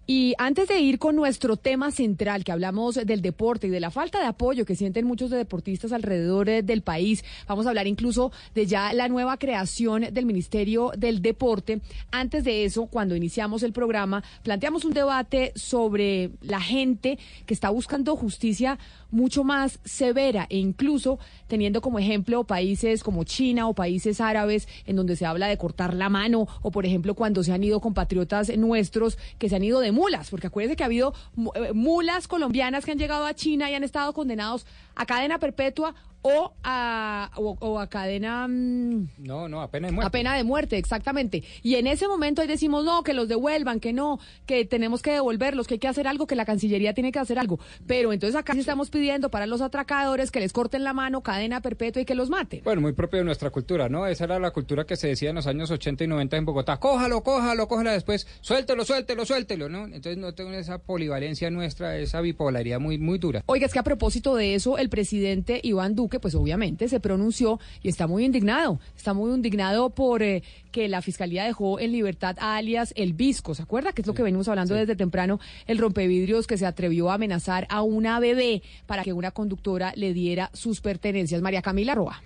[0.10, 3.92] Y antes de ir con nuestro tema central, que hablamos del deporte y de la
[3.92, 7.88] falta de apoyo que sienten muchos de deportistas alrededor eh, del país, vamos a hablar
[7.88, 11.82] incluso de ya la nueva creación del Ministerio del Deporte.
[12.10, 17.70] Antes de eso, cuando iniciamos el programa, planteamos un debate sobre la gente que está
[17.70, 18.80] buscando justicia
[19.12, 24.96] mucho más severa e incluso teniendo como ejemplo países como China o países árabes en
[24.96, 28.56] donde se habla de cortar la mano o por ejemplo cuando se han ido compatriotas
[28.58, 31.14] nuestros que se han ido de mulas, porque acuérdense que ha habido
[31.56, 34.66] eh, mulas colombianas que han llegado a China y han estado condenados
[34.96, 35.96] a cadena perpetua
[36.28, 38.48] o a, o, a cadena...
[38.48, 40.08] Mm, no, no, a pena de muerte.
[40.08, 41.44] A pena de muerte, exactamente.
[41.64, 45.12] Y en ese momento ahí decimos, no, que los devuelvan, que no, que tenemos que
[45.12, 47.60] devolverlos, que hay que hacer algo, que la Cancillería tiene que hacer algo.
[47.86, 51.62] Pero entonces acá sí estamos pidiendo para los atracadores que les corten la mano, cadena
[51.62, 52.62] perpetua y que los maten.
[52.64, 54.08] Bueno, muy propio de nuestra cultura, ¿no?
[54.08, 56.78] Esa era la cultura que se decía en los años 80 y 90 en Bogotá.
[56.78, 59.86] Cójalo, cójalo, cójalo después, suéltelo, suéltelo, suéltelo, ¿no?
[59.86, 63.44] Entonces no tengo esa polivalencia nuestra, esa bipolaridad muy, muy dura.
[63.46, 67.60] Oiga, es que a propósito de eso, el presidente Iván Duque, pues obviamente se pronunció
[67.82, 68.80] y está muy indignado.
[68.96, 73.56] Está muy indignado por eh, que la fiscalía dejó en libertad a alias El Visco.
[73.56, 73.94] ¿Se acuerda?
[73.94, 77.68] Que es lo que venimos hablando desde temprano, el rompevidrios que se atrevió a amenazar
[77.70, 81.42] a una bebé para que una conductora le diera sus pertenencias.
[81.42, 82.22] María Camila Roa.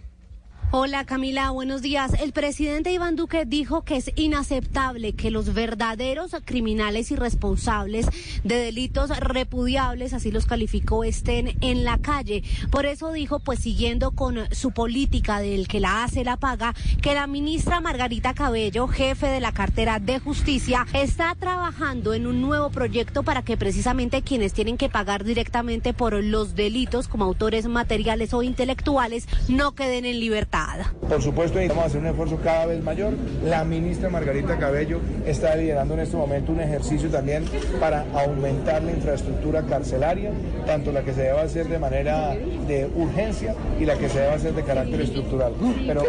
[0.73, 2.13] Hola Camila, buenos días.
[2.13, 8.07] El presidente Iván Duque dijo que es inaceptable que los verdaderos criminales y responsables
[8.45, 12.45] de delitos repudiables, así los calificó, estén en la calle.
[12.69, 17.15] Por eso dijo, pues siguiendo con su política del que la hace la paga, que
[17.15, 22.69] la ministra Margarita Cabello, jefe de la cartera de justicia, está trabajando en un nuevo
[22.69, 28.33] proyecto para que precisamente quienes tienen que pagar directamente por los delitos como autores materiales
[28.33, 30.60] o intelectuales no queden en libertad.
[31.07, 33.13] Por supuesto, necesitamos hacer un esfuerzo cada vez mayor.
[33.43, 37.45] La ministra Margarita Cabello está liderando en este momento un ejercicio también
[37.79, 40.31] para aumentar la infraestructura carcelaria,
[40.65, 42.35] tanto la que se debe hacer de manera
[42.67, 45.53] de urgencia y la que se debe hacer de carácter estructural.
[45.85, 46.03] Pero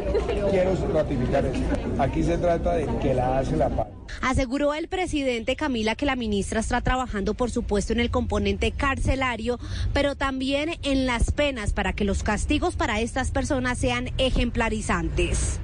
[0.50, 1.60] quiero ratificar esto.
[1.98, 3.88] Aquí se trata de que la hace la paz.
[4.20, 9.58] Aseguró el presidente Camila que la ministra está trabajando, por supuesto, en el componente carcelario,
[9.92, 14.10] pero también en las penas para que los castigos para estas personas sean
[14.43, 15.60] ejemplarizantes.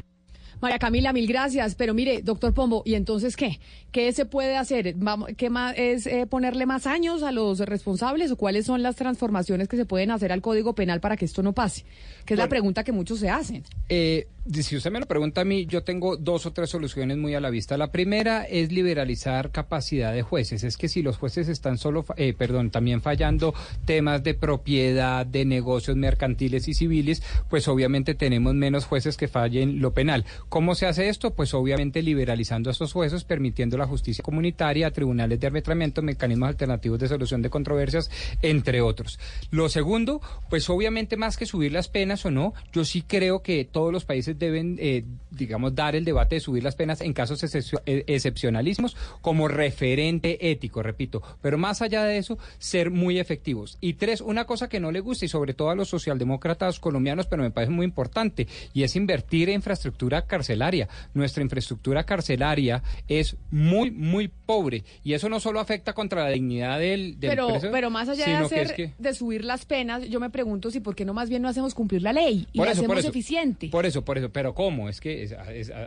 [0.61, 1.75] María Camila, mil gracias.
[1.75, 3.61] Pero mire, doctor Pombo, ¿y entonces qué?
[3.93, 4.97] ¿Qué se puede hacer?
[5.37, 9.69] ¿Qué más es eh, ponerle más años a los responsables o cuáles son las transformaciones
[9.69, 11.85] que se pueden hacer al Código Penal para que esto no pase?
[12.25, 13.65] Que es la pregunta que muchos se hacen.
[13.89, 17.35] Eh, si usted me lo pregunta a mí, yo tengo dos o tres soluciones muy
[17.35, 17.77] a la vista.
[17.77, 20.65] La primera es liberalizar capacidad de jueces.
[20.65, 23.55] Es que si los jueces están solo, eh, perdón, también fallando
[23.85, 29.81] temas de propiedad, de negocios mercantiles y civiles, pues obviamente tenemos menos jueces que fallen
[29.81, 30.25] lo penal.
[30.49, 31.35] ¿Cómo se hace esto?
[31.35, 36.99] Pues obviamente liberalizando a estos jueces, permitiendo la justicia comunitaria, tribunales de arbitramiento, mecanismos alternativos
[36.99, 38.11] de solución de controversias,
[38.41, 39.19] entre otros.
[39.51, 43.65] Lo segundo, pues obviamente más que subir las penas o no, yo sí creo que
[43.65, 47.43] todos los países deben, eh, digamos, dar el debate de subir las penas en casos
[47.43, 51.23] eh, excepcionalísimos como referente ético, repito.
[51.43, 53.79] Pero más allá de eso, ser muy efectivos.
[53.81, 57.27] Y tres, una cosa que no le gusta y sobre todo a los socialdemócratas colombianos,
[57.27, 60.89] pero me parece muy importante, y es invertir en infraestructura carcelaria.
[61.15, 66.79] Nuestra infraestructura carcelaria es muy, muy pobre y eso no solo afecta contra la dignidad
[66.79, 70.81] del, pero, Pero más allá de, hacer, de subir las penas, yo me pregunto si
[70.81, 73.69] por qué no más bien no hacemos cumplir la ley y lo hacemos eficiente.
[73.69, 74.89] Por eso, por eso pero ¿cómo?
[74.89, 75.37] Es que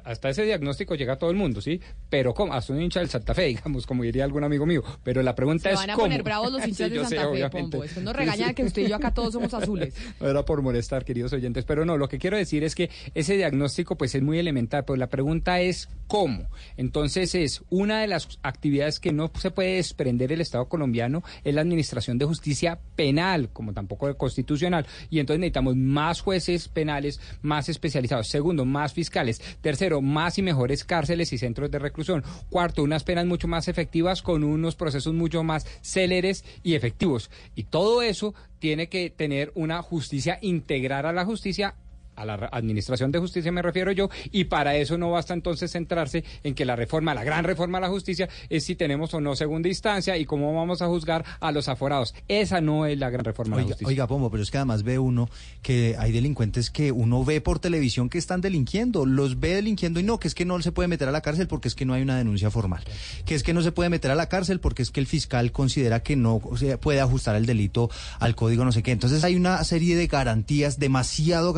[0.03, 1.82] hasta ese diagnóstico llega todo el mundo, ¿sí?
[2.10, 2.53] Pero ¿cómo?
[2.53, 4.84] Hasta un hincha del Santa Fe, digamos, como diría algún amigo mío.
[5.03, 7.84] Pero la pregunta Se es van a poner bravos los hinchas de Santa Fe, Pombo.
[7.84, 9.94] Es que nos regaña que usted y yo acá todos somos azules.
[10.20, 11.66] No era por molestar, queridos oyentes.
[11.66, 14.98] Pero no, lo que quiero decir es que ese diagnóstico pues es muy elemental, pero
[14.98, 16.49] la pregunta es ¿cómo?
[16.78, 21.56] Entonces es una de las actividades que no se puede desprender el Estado colombiano es
[21.56, 24.86] la administración de justicia penal, como tampoco constitucional.
[25.10, 28.20] Y entonces necesitamos más jueces penales, más especializados.
[28.27, 29.41] Segundo, más fiscales.
[29.61, 32.23] Tercero, más y mejores cárceles y centros de reclusión.
[32.49, 37.30] Cuarto, unas penas mucho más efectivas con unos procesos mucho más céleres y efectivos.
[37.56, 41.76] Y todo eso tiene que tener una justicia, integrar a la justicia
[42.16, 46.24] a la Administración de Justicia me refiero yo, y para eso no basta entonces centrarse
[46.44, 49.36] en que la reforma, la gran reforma a la justicia, es si tenemos o no
[49.36, 52.14] segunda instancia y cómo vamos a juzgar a los aforados.
[52.28, 53.88] Esa no es la gran reforma a la justicia.
[53.88, 55.30] Oiga, Pombo, pero es que además ve uno
[55.62, 60.04] que hay delincuentes que uno ve por televisión que están delinquiendo, los ve delinquiendo y
[60.04, 61.94] no, que es que no se puede meter a la cárcel porque es que no
[61.94, 62.84] hay una denuncia formal,
[63.26, 65.52] que es que no se puede meter a la cárcel porque es que el fiscal
[65.52, 67.90] considera que no se puede ajustar el delito
[68.20, 68.92] al código no sé qué.
[68.92, 71.54] Entonces hay una serie de garantías demasiado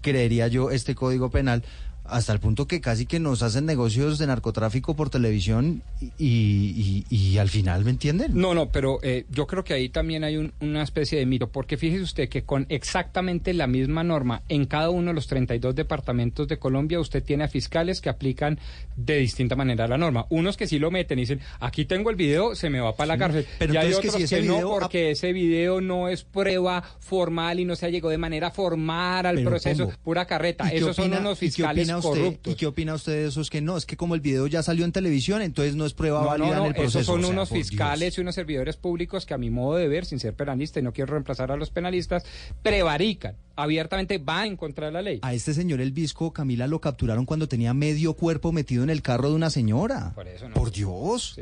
[0.00, 1.64] creería yo, este código penal
[2.04, 5.82] hasta el punto que casi que nos hacen negocios de narcotráfico por televisión
[6.18, 8.32] y, y- y al final, ¿me entienden?
[8.34, 11.48] No, no, pero eh, yo creo que ahí también hay un- una especie de mito,
[11.48, 15.74] porque fíjese usted que con exactamente la misma norma en cada uno de los 32
[15.74, 18.58] departamentos de Colombia, usted tiene a fiscales que aplican
[18.96, 20.26] de distinta manera la norma.
[20.30, 23.06] Unos que sí lo meten y dicen, aquí tengo el video, se me va para
[23.08, 23.46] la cárcel.
[23.58, 26.08] pero y hay entonces que otros si que, ese no, video- porque ese video no
[26.08, 30.26] es prueba formal y no se ha llegado de manera formal al Pero, proceso, pura
[30.26, 30.66] carreta.
[30.66, 32.52] ¿Y qué Esos son unos fiscales opina usted- corruptos.
[32.52, 33.76] ¿Y qué opina usted de esos que no?
[33.76, 36.46] Es que como el video ya salió en televisión, entonces no es prueba No, válida
[36.48, 36.98] no, no, en el proceso.
[37.00, 37.68] esos son O sea, unos Dios.
[37.68, 40.82] fiscales y unos servidores públicos que a mi modo de ver, sin ser penalista y
[40.82, 42.24] no quiero reemplazar a los penalistas,
[42.62, 45.18] prevarican, abiertamente van en contra de la ley.
[45.22, 49.02] A este señor El Visco, Camila, lo capturaron cuando tenía medio cuerpo metido en el
[49.02, 50.12] carro de una señora.
[50.14, 50.54] Por eso no.
[50.54, 51.38] Por Dios.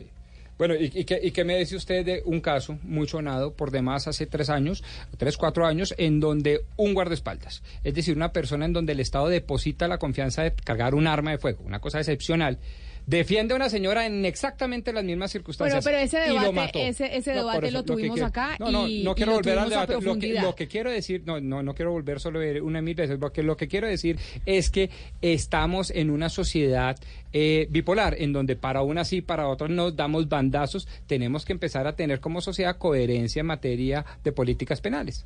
[0.63, 3.73] Bueno, ¿y, y qué, y qué me dice usted de un caso muy sonado por
[3.73, 4.85] demás hace tres años,
[5.19, 9.27] tres, cuatro años, en donde un guardaespaldas, es decir, una persona en donde el Estado
[9.27, 12.61] deposita la confianza de cargar un arma de fuego, una cosa excepcional,
[13.07, 15.85] defiende a una señora en exactamente las mismas circunstancias.
[15.85, 16.79] Pero- pero ese y lo debate- mató.
[16.79, 19.71] ese- ese No, debate eso, lo tuvimos acá no, no, y- no quiero volver al
[19.71, 20.01] debate.
[20.01, 22.81] Lo que, lo que quiero decir, no, no, no quiero volver solo a ver una
[22.83, 26.97] mil veces, porque lo que quiero decir es que estamos en una sociedad
[27.35, 30.87] eh, bipolar, en donde para unas sí, para otras nos damos bandazos.
[31.07, 35.25] Tenemos que empezar a tener como sociedad coherencia en materia de políticas penales.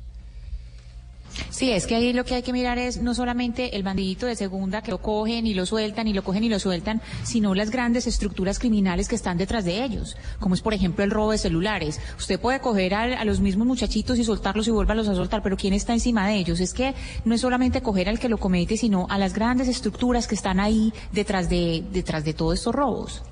[1.49, 4.35] Sí, es que ahí lo que hay que mirar es no solamente el bandidito de
[4.35, 7.71] segunda que lo cogen y lo sueltan y lo cogen y lo sueltan, sino las
[7.71, 11.37] grandes estructuras criminales que están detrás de ellos, como es por ejemplo el robo de
[11.37, 11.99] celulares.
[12.17, 15.73] Usted puede coger a, los mismos muchachitos y soltarlos y volverlos a soltar, pero ¿quién
[15.73, 16.59] está encima de ellos?
[16.59, 16.93] Es que
[17.25, 20.59] no es solamente coger al que lo comete, sino a las grandes estructuras que están
[20.59, 23.23] ahí detrás de, detrás de todos estos robos.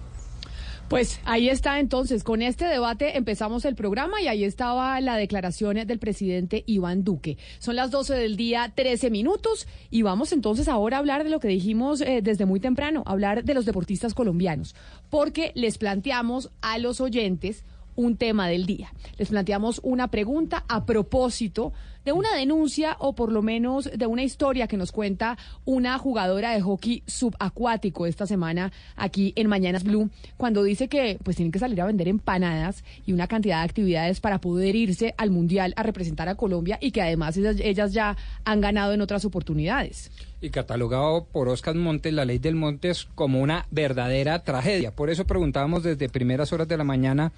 [0.88, 5.78] Pues ahí está entonces, con este debate empezamos el programa y ahí estaba la declaración
[5.88, 7.40] del presidente Iván Duque.
[7.58, 11.40] Son las 12 del día, 13 minutos y vamos entonces ahora a hablar de lo
[11.40, 14.76] que dijimos eh, desde muy temprano, hablar de los deportistas colombianos,
[15.10, 17.64] porque les planteamos a los oyentes
[17.96, 18.94] un tema del día.
[19.18, 21.74] Les planteamos una pregunta a propósito
[22.06, 26.52] de una denuncia o por lo menos de una historia que nos cuenta una jugadora
[26.52, 31.60] de hockey subacuático esta semana aquí en Mañanas Blue, cuando dice que pues tienen que
[31.60, 35.84] salir a vender empanadas y una cantidad de actividades para poder irse al Mundial a
[35.84, 40.12] representar a Colombia y que además ellas, ellas ya han ganado en otras oportunidades.
[40.42, 44.96] y catalogado por Oscar Montes, la ley del Montes, como una verdadera tragedia.
[44.96, 47.32] Por eso preguntábamos desde primeras horas de la mañana,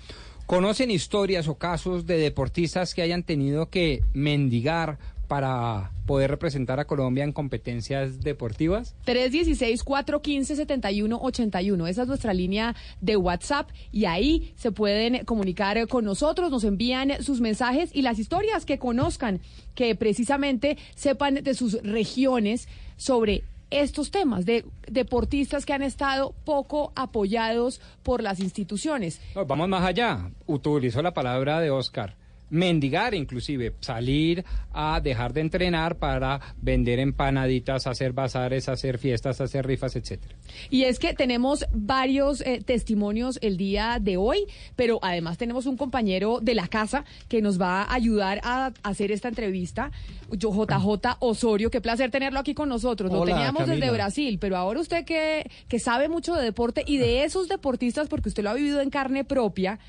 [0.47, 4.97] ¿conocen historias o casos de deportistas que hayan tenido que mendigar
[5.27, 8.95] para poder representar a Colombia en competencias deportivas?
[9.05, 11.89] 316-415-7181.
[11.89, 17.21] Esa es nuestra línea de WhatsApp y ahí se pueden comunicar con nosotros, nos envían
[17.21, 19.41] sus mensajes y las historias que conozcan,
[19.75, 26.91] que precisamente sepan de sus regiones sobre estos temas de deportistas que han estado poco
[26.95, 29.21] apoyados por las instituciones.
[29.35, 30.31] Vamos más allá.
[30.45, 32.15] Utilizó la palabra de Oscar.
[32.49, 39.65] Mendigar, inclusive, salir a dejar de entrenar para vender empanaditas, hacer bazares, hacer fiestas, hacer
[39.65, 40.35] rifas, etcétera.
[40.69, 44.45] Y es que tenemos varios eh, testimonios el día de hoy,
[44.75, 49.11] pero además tenemos un compañero de la casa que nos va a ayudar a hacer
[49.11, 49.91] esta entrevista.
[50.31, 53.11] Yo, JJ Osorio, qué placer tenerlo aquí con nosotros.
[53.11, 53.87] Lo Hola, teníamos desde.
[53.91, 58.29] Brasil, pero ahora usted que, que sabe mucho de deporte y de esos deportistas, porque
[58.29, 59.79] usted lo ha vivido en carne propia,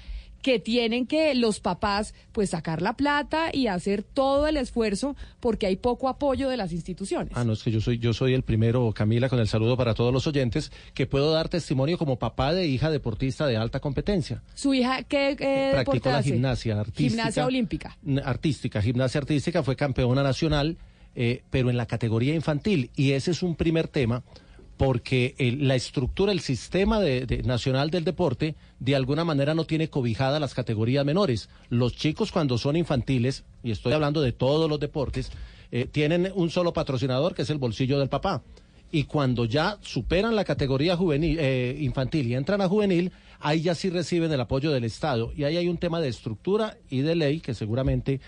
[0.42, 5.66] que tienen que los papás pues sacar la plata y hacer todo el esfuerzo porque
[5.66, 7.32] hay poco apoyo de las instituciones.
[7.34, 9.94] Ah, no, es que yo soy, yo soy el primero, Camila, con el saludo para
[9.94, 14.42] todos los oyentes, que puedo dar testimonio como papá de hija deportista de alta competencia.
[14.54, 16.30] ¿Su hija qué eh, Practicó la hace?
[16.30, 17.08] gimnasia artística.
[17.10, 17.98] Gimnasia olímpica.
[18.24, 20.76] Artística, gimnasia artística, fue campeona nacional,
[21.14, 22.90] eh, pero en la categoría infantil.
[22.94, 24.22] Y ese es un primer tema,
[24.78, 29.64] porque el- la estructura, el sistema de- de- nacional del deporte, de alguna manera no
[29.64, 31.50] tiene cobijada las categorías menores.
[31.68, 35.30] Los chicos cuando son infantiles, y estoy hablando de todos los deportes,
[35.72, 38.42] eh, tienen un solo patrocinador, que es el bolsillo del papá.
[38.90, 43.74] Y cuando ya superan la categoría juvenil, eh, infantil y entran a juvenil, ahí ya
[43.74, 45.30] sí reciben el apoyo del Estado.
[45.36, 48.20] Y ahí hay un tema de estructura y de ley que seguramente eh,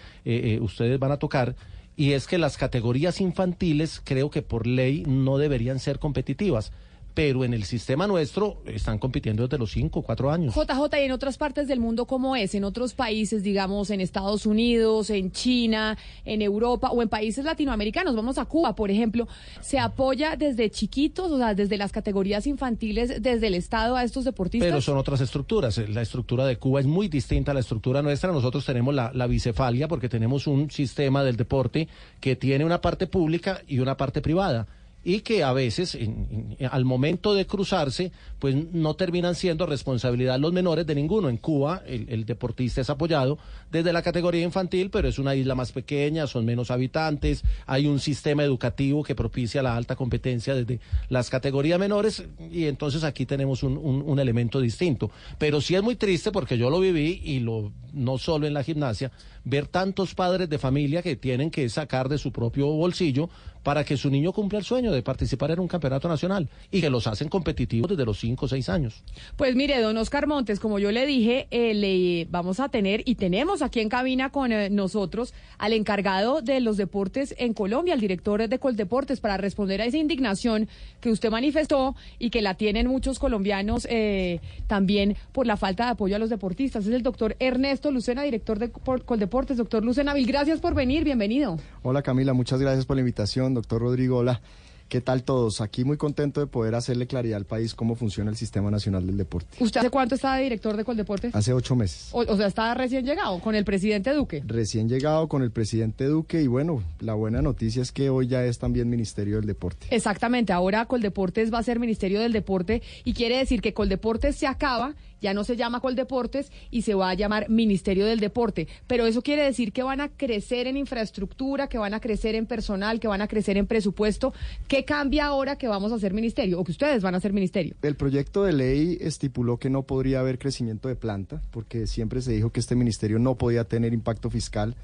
[0.57, 1.55] eh, ustedes van a tocar.
[2.01, 6.73] Y es que las categorías infantiles creo que por ley no deberían ser competitivas.
[7.15, 10.55] Pero en el sistema nuestro están compitiendo desde los 5, 4 años.
[10.55, 12.55] JJ, y en otras partes del mundo, ¿cómo es?
[12.55, 18.15] En otros países, digamos, en Estados Unidos, en China, en Europa o en países latinoamericanos,
[18.15, 19.28] vamos a Cuba, por ejemplo,
[19.61, 24.24] ¿se apoya desde chiquitos, o sea, desde las categorías infantiles, desde el Estado a estos
[24.24, 24.69] deportistas?
[24.69, 25.78] Pero son otras estructuras.
[25.89, 28.32] La estructura de Cuba es muy distinta a la estructura nuestra.
[28.32, 31.89] Nosotros tenemos la, la bicefalia porque tenemos un sistema del deporte
[32.20, 34.66] que tiene una parte pública y una parte privada
[35.03, 40.53] y que a veces en- al momento de cruzarse pues no terminan siendo responsabilidad los
[40.53, 41.29] menores de ninguno.
[41.29, 43.39] En Cuba el, deportista es apoyado
[43.71, 47.99] desde la categoría infantil, pero es una isla más pequeña, son menos habitantes, hay un
[48.01, 53.63] sistema educativo que propicia la alta competencia desde las categorías menores y entonces aquí tenemos
[53.63, 55.11] un, un- un elemento distinto.
[55.39, 58.63] Pero sí es muy triste porque yo lo viví y lo no solo en la
[58.63, 59.11] gimnasia,
[59.45, 63.29] ver tantos padres de familia que tienen que sacar de su propio bolsillo
[63.62, 66.91] para que su niño cumpla el sueño de participar en un campeonato nacional y que
[66.91, 69.03] los hacen competitivos desde los 5 o 6 años.
[69.37, 73.16] Pues mire, don Oscar Montes, como yo le dije, eh, le vamos a tener y
[73.16, 78.01] tenemos aquí en cabina con eh, nosotros al encargado de los deportes en Colombia, el
[78.01, 80.69] director de Coldeportes, para responder a esa indignación
[81.01, 85.91] que usted manifestó y que la tienen muchos colombianos eh, también por la falta de
[85.91, 86.87] apoyo a los deportistas.
[86.87, 89.57] Es el doctor Ernesto Lucena, director de Col- Coldeportes.
[89.57, 91.59] Doctor Lucena, mil gracias por venir, bienvenido.
[91.82, 94.19] Hola Camila, muchas gracias por la invitación, doctor Rodrigo.
[94.19, 94.41] Hola,
[94.89, 95.61] ¿qué tal todos?
[95.61, 99.17] Aquí muy contento de poder hacerle claridad al país cómo funciona el Sistema Nacional del
[99.17, 99.63] Deporte.
[99.63, 101.35] ¿Usted hace cuánto está de director de Coldeportes?
[101.35, 102.09] Hace ocho meses.
[102.13, 104.43] O, o sea, está recién llegado con el presidente Duque.
[104.47, 108.45] Recién llegado con el presidente Duque y bueno, la buena noticia es que hoy ya
[108.45, 109.87] es también Ministerio del Deporte.
[109.91, 114.47] Exactamente, ahora Coldeportes va a ser Ministerio del Deporte y quiere decir que Coldeportes se
[114.47, 118.69] acaba, ya no se llama Coldeportes y se va a llamar Ministerio del Deporte.
[118.87, 122.47] Pero eso quiere decir que van a crecer en infraestructura, que van a crecer en
[122.47, 124.33] personal, que van a crecer en presupuesto.
[124.69, 127.75] ¿Qué cambia ahora que vamos a ser ministerio o que ustedes van a ser ministerio?
[127.83, 132.33] El proyecto de ley estipuló que no podría haber crecimiento de planta, porque siempre se
[132.33, 134.75] dijo que este ministerio no podía tener impacto fiscal.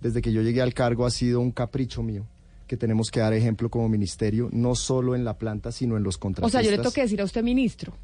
[0.00, 2.26] Desde que yo llegué al cargo ha sido un capricho mío,
[2.66, 6.16] que tenemos que dar ejemplo como ministerio, no solo en la planta, sino en los
[6.16, 6.52] O contratistas.
[6.52, 7.94] sea, yo le tengo que decir a usted ministro.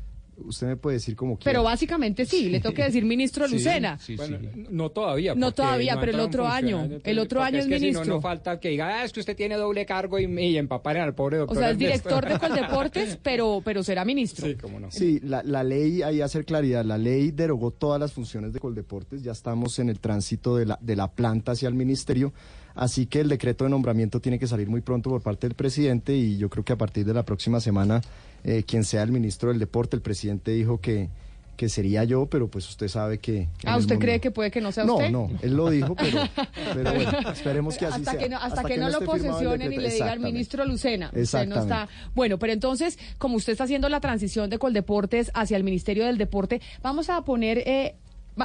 [0.45, 1.51] Usted me puede decir como quiera.
[1.53, 3.99] Pero básicamente sí, le tengo que decir ministro Sí, Lucena.
[4.17, 4.39] Bueno,
[4.71, 5.35] no todavía.
[5.35, 6.89] No todavía, no pero el otro año.
[7.05, 8.05] El otro año es que si ministro.
[8.05, 11.03] no, no falta que diga, ah, es que usted tiene doble cargo y, y empaparen
[11.03, 11.59] al pobre O doctor.
[11.59, 14.47] sea, es director de Coldeportes, pero, pero será ministro.
[14.47, 14.91] Sí, cómo no.
[14.91, 19.23] Sí, la, la ley, ahí hacer claridad, la ley derogó todas las funciones de Coldeportes,
[19.23, 22.33] ya estamos en el tránsito de la, de la planta hacia el ministerio,
[22.75, 26.17] así que el decreto de nombramiento tiene que salir muy pronto por parte del presidente
[26.17, 28.01] y yo creo que a partir de la próxima semana,
[28.45, 31.09] eh, quien sea el ministro del deporte, el presidente dijo que,
[31.57, 33.47] que sería yo, pero pues usted sabe que...
[33.67, 35.11] Ah, ¿usted mundo- cree que puede que no sea No, usted?
[35.11, 36.21] no, él lo dijo, pero,
[36.75, 38.21] pero bueno, esperemos que así hasta sea.
[38.21, 40.33] Que no, hasta, que, no, lo posesionen y le digan Exactamente.
[40.33, 41.11] ministro Lucena.
[41.15, 41.89] Usted no está.
[42.15, 46.17] Bueno, pero entonces, como usted está haciendo la transición de Coldeportes hacia el Ministerio del
[46.17, 47.59] Deporte, vamos a poner.
[47.59, 47.95] eh,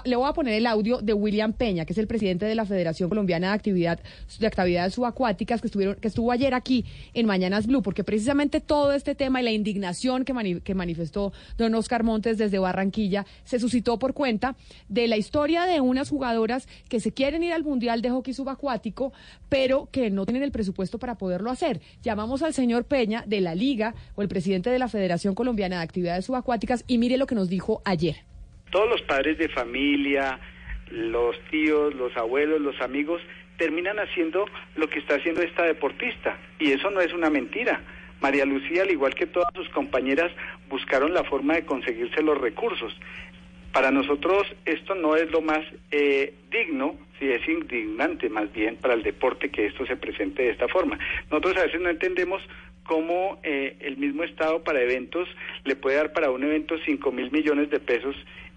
[0.03, 2.65] le voy a poner el audio de William Peña, que es el presidente de la
[2.65, 3.99] Federación Colombiana de Actividad
[4.39, 8.93] de Actividades Subacuáticas, que estuvieron, que estuvo ayer aquí en Mañanas Blue, porque precisamente todo
[8.93, 13.99] este tema y la indignación que, que manifestó don Oscar Montes desde Barranquilla se suscitó
[13.99, 14.55] por cuenta
[14.89, 19.13] de la historia de unas jugadoras que se quieren ir al Mundial de Hockey Subacuático,
[19.49, 21.81] pero que no tienen el presupuesto para poderlo hacer.
[22.03, 25.83] Llamamos al señor Peña de la Liga o el presidente de la Federación Colombiana de
[25.83, 28.34] Actividades Subacuáticas y mire lo que nos dijo ayer.
[28.69, 30.39] Todos los padres de familia,
[30.91, 33.21] los tíos, los abuelos, los amigos,
[33.57, 36.37] terminan haciendo lo que está haciendo esta deportista.
[36.59, 37.81] Y eso no es una mentira.
[38.21, 40.31] María Lucía, al igual que todas sus compañeras,
[40.69, 42.93] buscaron la forma de conseguirse los recursos.
[43.71, 45.59] Para nosotros esto no es lo más
[45.91, 50.51] eh, digno, si es indignante más bien para el deporte que esto se presente de
[50.51, 50.97] esta forma.
[51.29, 52.41] Nosotros a veces no entendemos
[52.85, 55.27] cómo eh, el mismo Estado para eventos
[55.65, 58.15] le puede dar para un evento 5 mil millones de pesos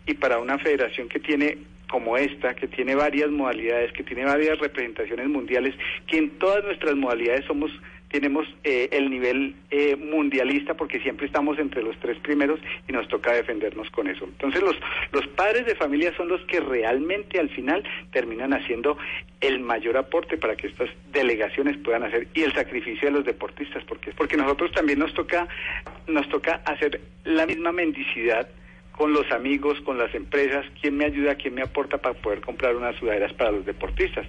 [0.08, 1.58] y para una federación que tiene
[1.88, 5.74] como esta, que tiene varias modalidades, que tiene varias representaciones mundiales,
[6.06, 7.70] que en todas nuestras modalidades somos
[8.10, 12.58] tenemos eh, el nivel eh, mundialista porque siempre estamos entre los tres primeros
[12.88, 14.24] y nos toca defendernos con eso.
[14.24, 14.76] Entonces los,
[15.12, 18.96] los padres de familia son los que realmente al final terminan haciendo
[19.42, 23.84] el mayor aporte para que estas delegaciones puedan hacer y el sacrificio de los deportistas
[23.84, 25.46] porque porque nosotros también nos toca
[26.06, 28.48] nos toca hacer la misma mendicidad
[28.98, 32.74] con los amigos, con las empresas, quién me ayuda, quién me aporta para poder comprar
[32.74, 34.26] unas sudaderas para los deportistas.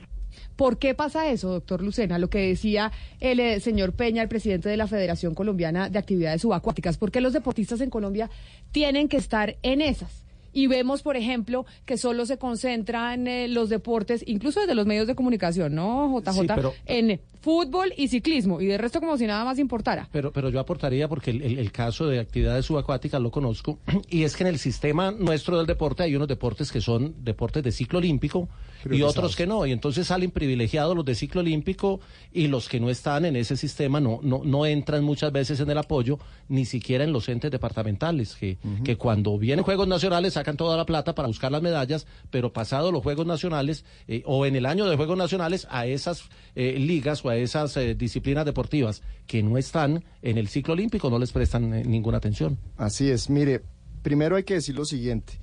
[0.55, 2.19] ¿Por qué pasa eso, doctor Lucena?
[2.19, 6.41] Lo que decía el eh, señor Peña, el presidente de la Federación Colombiana de Actividades
[6.43, 6.97] Subacuáticas.
[6.97, 8.29] ¿Por qué los deportistas en Colombia
[8.71, 10.25] tienen que estar en esas?
[10.53, 15.07] Y vemos, por ejemplo, que solo se concentran eh, los deportes, incluso desde los medios
[15.07, 16.33] de comunicación, ¿no, JJ?
[16.33, 20.07] Sí, pero- en, fútbol y ciclismo, y de resto como si nada más importara.
[20.11, 23.79] Pero, pero yo aportaría, porque el, el- el caso de actividades subacuáticas lo conozco,
[24.09, 27.63] y es que en el sistema nuestro del deporte hay unos deportes que son deportes
[27.63, 28.49] de ciclo olímpico
[28.89, 31.99] y otros que no, y entonces salen privilegiados los de ciclo olímpico
[32.31, 35.69] y los que no están en ese sistema no, no, no entran muchas veces en
[35.69, 36.17] el apoyo,
[36.47, 40.85] ni siquiera en los entes departamentales, que, que cuando vienen Juegos Nacionales sacan toda la
[40.85, 44.85] plata para buscar las medallas, pero pasado los Juegos Nacionales eh, o en el año
[44.89, 49.57] de Juegos Nacionales a esas eh, ligas o a esas eh, disciplinas deportivas que no
[49.57, 52.57] están en el ciclo olímpico no les prestan eh, ninguna atención.
[52.77, 53.29] Así es.
[53.29, 53.61] Mire,
[54.01, 55.33] primero hay que decir lo siguiente.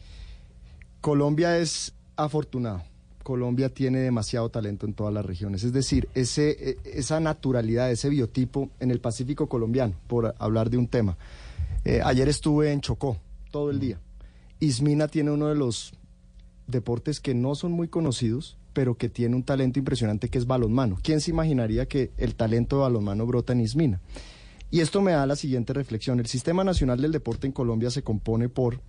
[1.01, 2.83] Colombia es afortunado.
[3.23, 5.65] Colombia tiene demasiado talento en todas las regiones.
[5.65, 10.77] Es decir, ese, e- esa naturalidad, ese biotipo en el Pacífico colombiano, por hablar de
[10.77, 11.17] un tema.
[11.85, 13.17] Eh, ayer estuve en Chocó
[13.51, 13.99] todo el día.
[14.61, 15.93] Ismina tiene uno de los
[16.67, 20.99] deportes que no son muy conocidos, pero que tiene un talento impresionante que es balonmano.
[21.03, 24.03] ¿Quién se imaginaría que el talento de balonmano brota en Ismina?
[24.71, 26.21] Y esto me da la siguiente reflexión.
[26.21, 28.83] El Sistema Nacional del Deporte en Colombia se compone por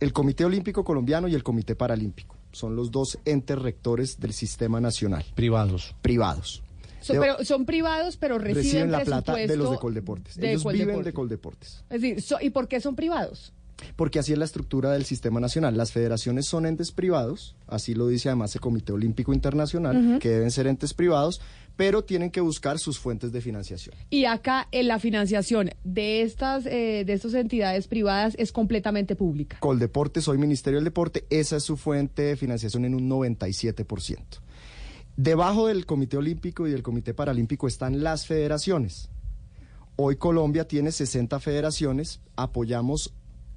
[0.00, 2.34] el Comité Olímpico Colombiano y el Comité Paralímpico.
[2.50, 5.24] Son los dos entes rectores del Sistema Nacional.
[5.36, 5.94] Privados.
[6.02, 6.64] Privados.
[7.02, 10.34] So- pero son privados, pero reciben, reciben la plata de los de Coldeportes.
[10.36, 11.84] de Ellos viven de Coldeportes.
[11.88, 13.52] Es decir, so- ¿y por qué son privados?
[13.96, 15.76] Porque así es la estructura del sistema nacional.
[15.76, 20.50] Las federaciones son entes privados, así lo dice además el Comité Olímpico Internacional, que deben
[20.50, 21.40] ser entes privados,
[21.76, 23.94] pero tienen que buscar sus fuentes de financiación.
[24.10, 29.58] Y acá en la financiación de estas eh, de estas entidades privadas es completamente pública.
[29.60, 34.18] Coldeportes, hoy Ministerio del Deporte, esa es su fuente de financiación en un 97%.
[35.16, 39.10] Debajo del Comité Olímpico y del Comité Paralímpico están las federaciones.
[39.96, 43.12] Hoy Colombia tiene 60 federaciones, apoyamos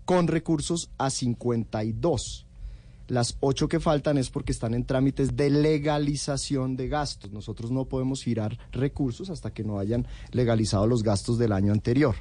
[0.05, 2.45] con recursos a 52.
[3.07, 7.31] Las ocho que faltan es porque están en trámites de legalización de gastos.
[7.31, 12.15] Nosotros no podemos girar recursos hasta que no hayan legalizado los gastos del año anterior.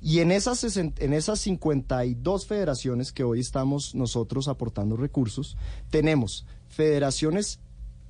[0.00, 5.56] Y en esas, en esas 52 federaciones que hoy estamos nosotros aportando recursos,
[5.90, 7.60] tenemos federaciones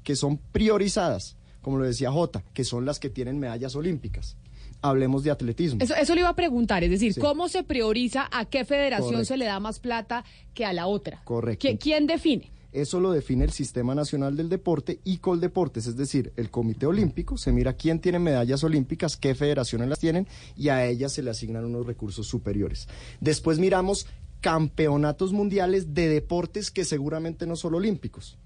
[0.03, 4.39] que son priorizadas, como lo decía Jota, que son las que tienen medallas olímpicas.
[4.87, 5.81] Hablemos de atletismo.
[5.83, 7.21] Eso, eso le iba a preguntar, es decir, Sí.
[7.21, 9.25] ¿cómo se prioriza a qué federación Correcto.
[9.25, 11.23] se le da más plata que a la otra?
[11.25, 11.67] Correcto.
[11.67, 12.51] ¿Qui- ¿Quién define?
[12.71, 17.39] Eso lo define el Sistema Nacional del Deporte y Coldeportes, es decir, el Comité Olímpico
[17.39, 21.31] se mira quién tiene medallas olímpicas, qué federaciones las tienen y a ellas se le
[21.31, 22.89] asignan unos recursos superiores.
[23.21, 24.07] Después miramos
[24.41, 28.37] campeonatos mundiales de deportes que seguramente no son olímpicos.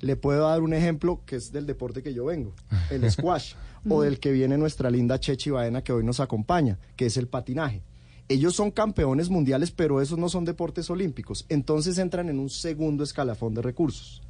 [0.00, 2.52] Le puedo dar un ejemplo que es del deporte que yo vengo,
[2.90, 3.54] el squash,
[3.88, 7.28] o del que viene nuestra linda Chechi Baena que hoy nos acompaña, que es el
[7.28, 7.82] patinaje.
[8.28, 11.46] Ellos son campeones mundiales, pero esos no son deportes olímpicos.
[11.48, 14.22] Entonces entran en un segundo escalafón de recursos.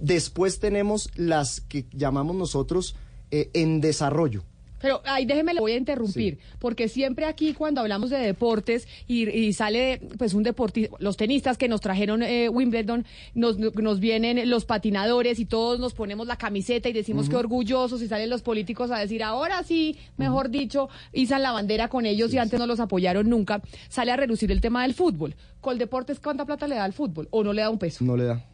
[0.00, 2.96] Después tenemos las que llamamos nosotros
[3.30, 4.44] eh, en desarrollo.
[4.84, 9.26] Pero ahí déjeme, le voy a interrumpir, porque siempre aquí cuando hablamos de deportes y,
[9.30, 14.50] y sale pues un deportista, los tenistas que nos trajeron eh, Wimbledon, nos, nos vienen
[14.50, 18.42] los patinadores y todos nos ponemos la camiseta y decimos que orgullosos y salen los
[18.42, 22.66] políticos a decir ahora sí, mejor dicho, izan la bandera con ellos y antes no
[22.66, 23.62] los apoyaron nunca.
[23.88, 25.34] Sale a reducir el tema del fútbol.
[25.62, 27.26] Coldeportes, ¿cuánta plata le da al fútbol?
[27.30, 28.04] ¿O no le da un peso?
[28.04, 28.44] No le da.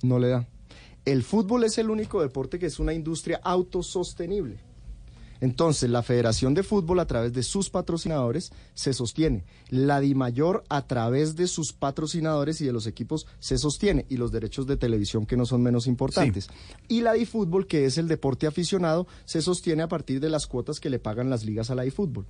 [0.00, 0.46] No le da.
[1.04, 4.58] El fútbol es el único deporte que es una industria autosostenible.
[5.40, 9.44] Entonces, la Federación de Fútbol, a través de sus patrocinadores, se sostiene.
[9.68, 14.06] La DIMAYOR, a través de sus patrocinadores y de los equipos, se sostiene.
[14.08, 16.48] Y los derechos de televisión, que no son menos importantes.
[16.88, 20.80] Y la DiFútbol, que es el deporte aficionado, se sostiene a partir de las cuotas
[20.80, 22.26] que le pagan las ligas a la DiFútbol.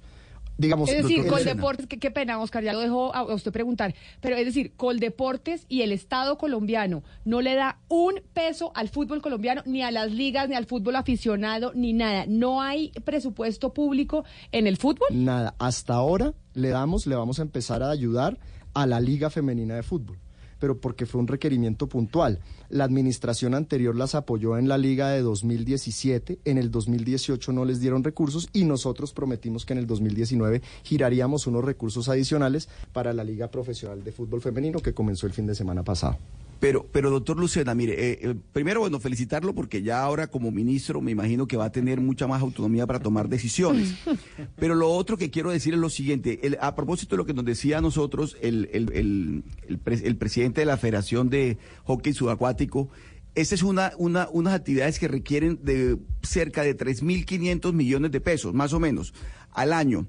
[0.57, 1.27] Digamos, Es decir.
[1.27, 4.73] Coldeportes, qué, qué pena, Oscar, ya lo dejó a, a usted preguntar, pero es decir,
[4.77, 9.91] Coldeportes y el Estado colombiano no le da un peso al fútbol colombiano, ni a
[9.91, 12.25] las ligas, ni al fútbol aficionado, ni nada.
[12.29, 15.09] No hay presupuesto público en el fútbol.
[15.11, 18.39] Nada, hasta ahora le damos, le vamos a empezar a ayudar
[18.75, 20.19] a la Liga Femenina de Fútbol,
[20.65, 22.41] pero porque fue un requerimiento puntual.
[22.71, 27.81] La administración anterior las apoyó en la Liga de 2017, en el 2018 no les
[27.81, 33.25] dieron recursos y nosotros prometimos que en el 2019 giraríamos unos recursos adicionales para la
[33.25, 36.17] Liga Profesional de Fútbol Femenino que comenzó el fin de semana pasado.
[36.65, 41.03] Pero, pero doctor Lucena, mire, eh, eh, primero, bueno, felicitarlo porque ya ahora como ministro
[41.03, 43.93] me imagino que va a tener mucha más autonomía para tomar decisiones.
[44.57, 47.35] Pero lo otro que quiero decir es lo siguiente, el- a propósito de lo que
[47.35, 49.45] nos decía a nosotros el, el, el,
[50.03, 52.89] el presidente de la Federación de Hockey Subacuático,
[53.35, 58.55] esa es una, una, unas actividades que requieren de cerca de 3.500 millones de pesos,
[58.55, 59.13] más o menos,
[59.53, 60.07] al año.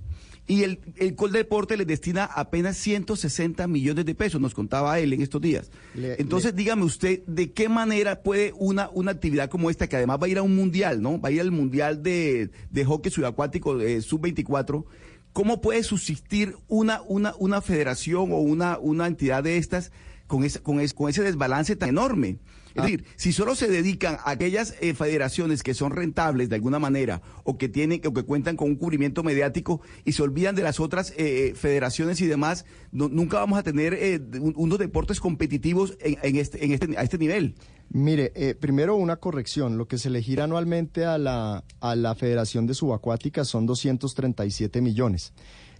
[0.48, 5.22] Y el, el Coldeporte les destina apenas 160 millones de pesos, nos contaba él en
[5.24, 5.72] estos días.
[5.96, 10.20] Le- Entonces, dígame usted, ¿de qué manera puede una, una actividad como esta, que además
[10.22, 11.20] va a ir a un mundial, ¿no?
[11.20, 14.86] Va a ir al mundial de, de hockey subacuático eh, sub-24,
[15.34, 19.92] ¿cómo puede subsistir una, una, una federación o una, una entidad de estas
[20.28, 22.38] con ese, con, ese, con ese desbalance tan enorme?
[22.76, 26.78] Es decir, si solo se dedican a aquellas eh, federaciones que son rentables de alguna
[26.78, 30.64] manera o que tienen o que cuentan con un cubrimiento mediático y se olvidan de
[30.64, 35.20] las otras eh, federaciones y demás, no- nunca vamos a tener eh, un- unos deportes
[35.22, 37.56] competitivos en, en este, en este, a este nivel.
[37.90, 39.78] Mire, eh, primero una corrección.
[39.78, 44.82] Lo que se le gira anualmente a la, a la Federación de Subacuática son 237
[44.82, 45.34] millones.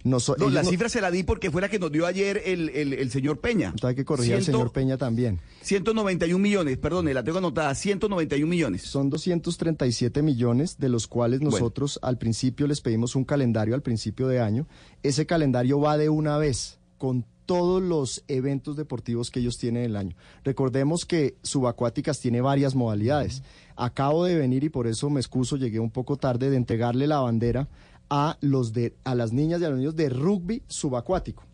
[0.06, 0.18] No,
[0.50, 2.92] la no- cifra se la di porque fue la que nos dio ayer el, el-
[2.94, 3.66] el señor Peña.
[3.66, 5.40] Entonces hay que corregir al señor Peña también.
[5.62, 8.82] 191 millones, perdón, la tengo anotada, 191 millones.
[8.82, 11.50] Son 237 millones, de los cuales Bueno.
[11.56, 14.66] nosotros al principio les pedimos un calendario al principio de año.
[15.02, 19.90] Ese calendario va de una vez con todos los eventos deportivos que ellos tienen en
[19.90, 20.16] el año.
[20.44, 23.42] Recordemos que Subacuáticas tiene varias modalidades.
[23.76, 27.20] Acabo de venir y por eso me excuso, llegué un poco tarde de entregarle la
[27.20, 27.68] bandera
[28.10, 31.44] a los de a las niñas y a los niños de rugby subacuático.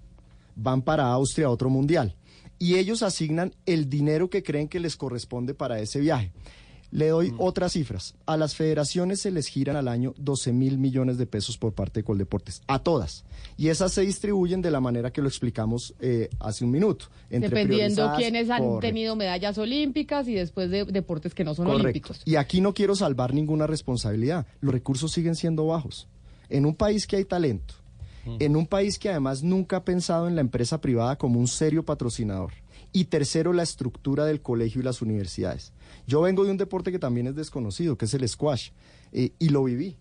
[0.55, 2.17] Van para Austria a otro mundial
[2.59, 6.33] y ellos asignan el dinero que creen que les corresponde para ese viaje.
[6.93, 8.15] Le doy otras cifras.
[8.27, 12.01] A las federaciones se les giran al año 12 mil millones de pesos por parte
[12.01, 12.61] de Coldeportes.
[12.67, 13.25] A todas.
[13.57, 17.07] Y esas se distribuyen de la manera que lo explicamos eh, hace un minuto.
[17.31, 21.85] entre Dependiendo quiénes han tenido medallas olímpicas y después de deportes que no son Correcto.
[21.85, 22.23] olímpicos.
[22.27, 24.47] Y aquí no quiero salvar ninguna responsabilidad.
[24.61, 26.09] Los recursos siguen siendo bajos.
[26.53, 27.75] En un país que hay talento,
[28.25, 31.85] en un país que además nunca ha pensado en la empresa privada como un serio
[31.85, 32.53] patrocinador.
[32.93, 35.73] Y tercero, la estructura del colegio y las universidades.
[36.07, 38.71] Yo vengo de un deporte que también es desconocido, que es el squash,
[39.13, 39.97] eh, y lo viví.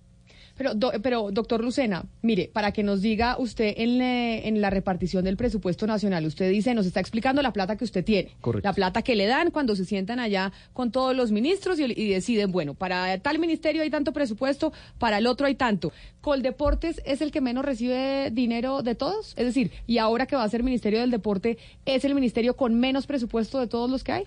[0.62, 4.70] Pero, do- pero, doctor Lucena, mire, para que nos diga usted en, le- en la
[4.70, 8.36] repartición del presupuesto nacional, usted dice, nos está explicando la plata que usted tiene.
[8.42, 8.68] Correcto.
[8.70, 12.10] La plata que le dan cuando se sientan allá con todos los ministros y, y
[12.14, 15.92] deciden, bueno, para tal ministerio hay tanto presupuesto, para el otro hay tanto.
[16.22, 19.34] ¿Coldeportes es el que menos recibe dinero de todos?
[19.38, 22.80] Es decir, y ahora que va a ser Ministerio del Deporte, ¿es el ministerio con
[22.80, 24.24] menos presupuesto de todos los que hay?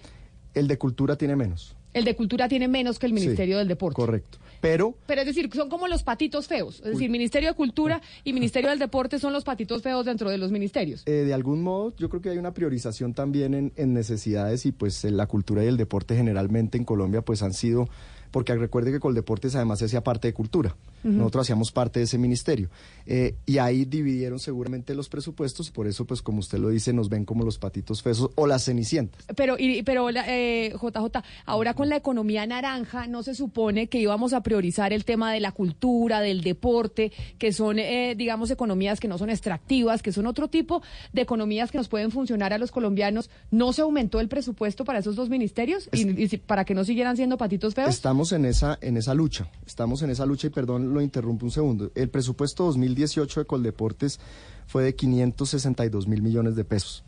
[0.54, 1.76] El de cultura tiene menos.
[1.94, 3.94] El de Cultura tiene menos que el Ministerio Sí, del Deporte.
[3.94, 4.38] Correcto.
[4.64, 6.80] Pero Pero es decir, son como los patitos feos.
[6.84, 10.38] Es decir, Ministerio de Cultura y Ministerio del Deporte son los patitos feos dentro de
[10.38, 11.02] los ministerios.
[11.04, 14.72] Eh, de algún modo, yo creo que hay una priorización también en, en necesidades y
[14.72, 17.90] pues en la cultura y el deporte generalmente en Colombia pues han sido,
[18.34, 20.74] porque recuerde que Coldeportes además hacía parte de cultura,
[21.04, 22.68] nosotros hacíamos parte de ese ministerio
[23.06, 27.10] Eh, y ahí dividieron seguramente los presupuestos por eso pues como usted lo dice nos
[27.10, 29.22] ven como los patitos feos o las cenicientas.
[29.36, 34.32] Pero, y, pero eh, JJ, ahora con la economía naranja, ¿no se supone que íbamos
[34.32, 39.06] a priorizar el tema de la cultura, del deporte, que son, eh, digamos, economías que
[39.06, 40.82] no son extractivas, que son otro tipo
[41.12, 43.30] de economías que nos pueden funcionar a los colombianos?
[43.50, 47.16] ¿No se aumentó el presupuesto para esos dos ministerios y, y para que no siguieran
[47.16, 47.90] siendo patitos feos?
[47.90, 51.50] Estamos en esa, en esa lucha, estamos en esa lucha y perdón, lo interrumpo un
[51.50, 51.90] segundo.
[51.94, 54.20] El presupuesto 2018 de Coldeportes
[54.66, 57.04] fue de 562 mil millones de pesos.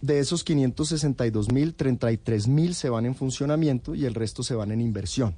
[0.00, 4.70] De esos 562 mil, 33 mil se van en funcionamiento y el resto se van
[4.70, 5.34] en inversión.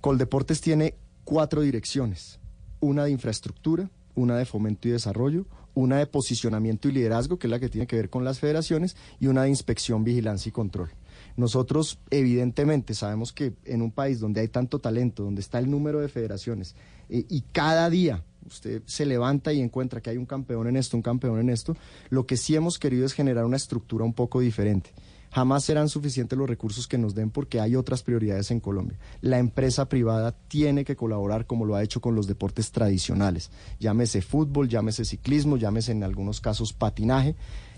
[0.00, 0.94] Coldeportes tiene
[1.24, 2.38] cuatro direcciones,
[2.80, 7.50] una de infraestructura, una de fomento y desarrollo, una de posicionamiento y liderazgo, que es
[7.50, 10.90] la que tiene que ver con las federaciones, y una de inspección, vigilancia y control.
[11.36, 16.00] Nosotros, evidentemente, sabemos que en un país donde hay tanto talento, donde está el número
[16.00, 16.74] de federaciones,
[17.08, 20.96] eh, y cada día usted se levanta y encuentra que hay un campeón en esto,
[20.96, 21.76] un campeón en esto,
[22.10, 24.90] lo que sí hemos querido es generar una estructura un poco diferente.
[25.32, 28.98] Jamás serán suficientes los recursos que nos den porque hay otras prioridades en Colombia.
[29.20, 33.50] La empresa privada tiene que colaborar como lo ha hecho con los deportes tradicionales.
[33.78, 37.34] Llámese fútbol, llámese ciclismo, llámese en algunos casos patinaje,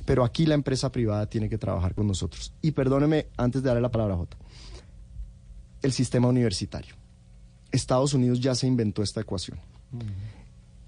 [0.09, 2.55] pero aquí la empresa privada tiene que trabajar con nosotros.
[2.62, 4.39] Y perdóneme, antes de darle la palabra a Jota,
[5.82, 6.94] el sistema universitario.
[7.72, 9.59] Estados Unidos ya se inventó esta ecuación.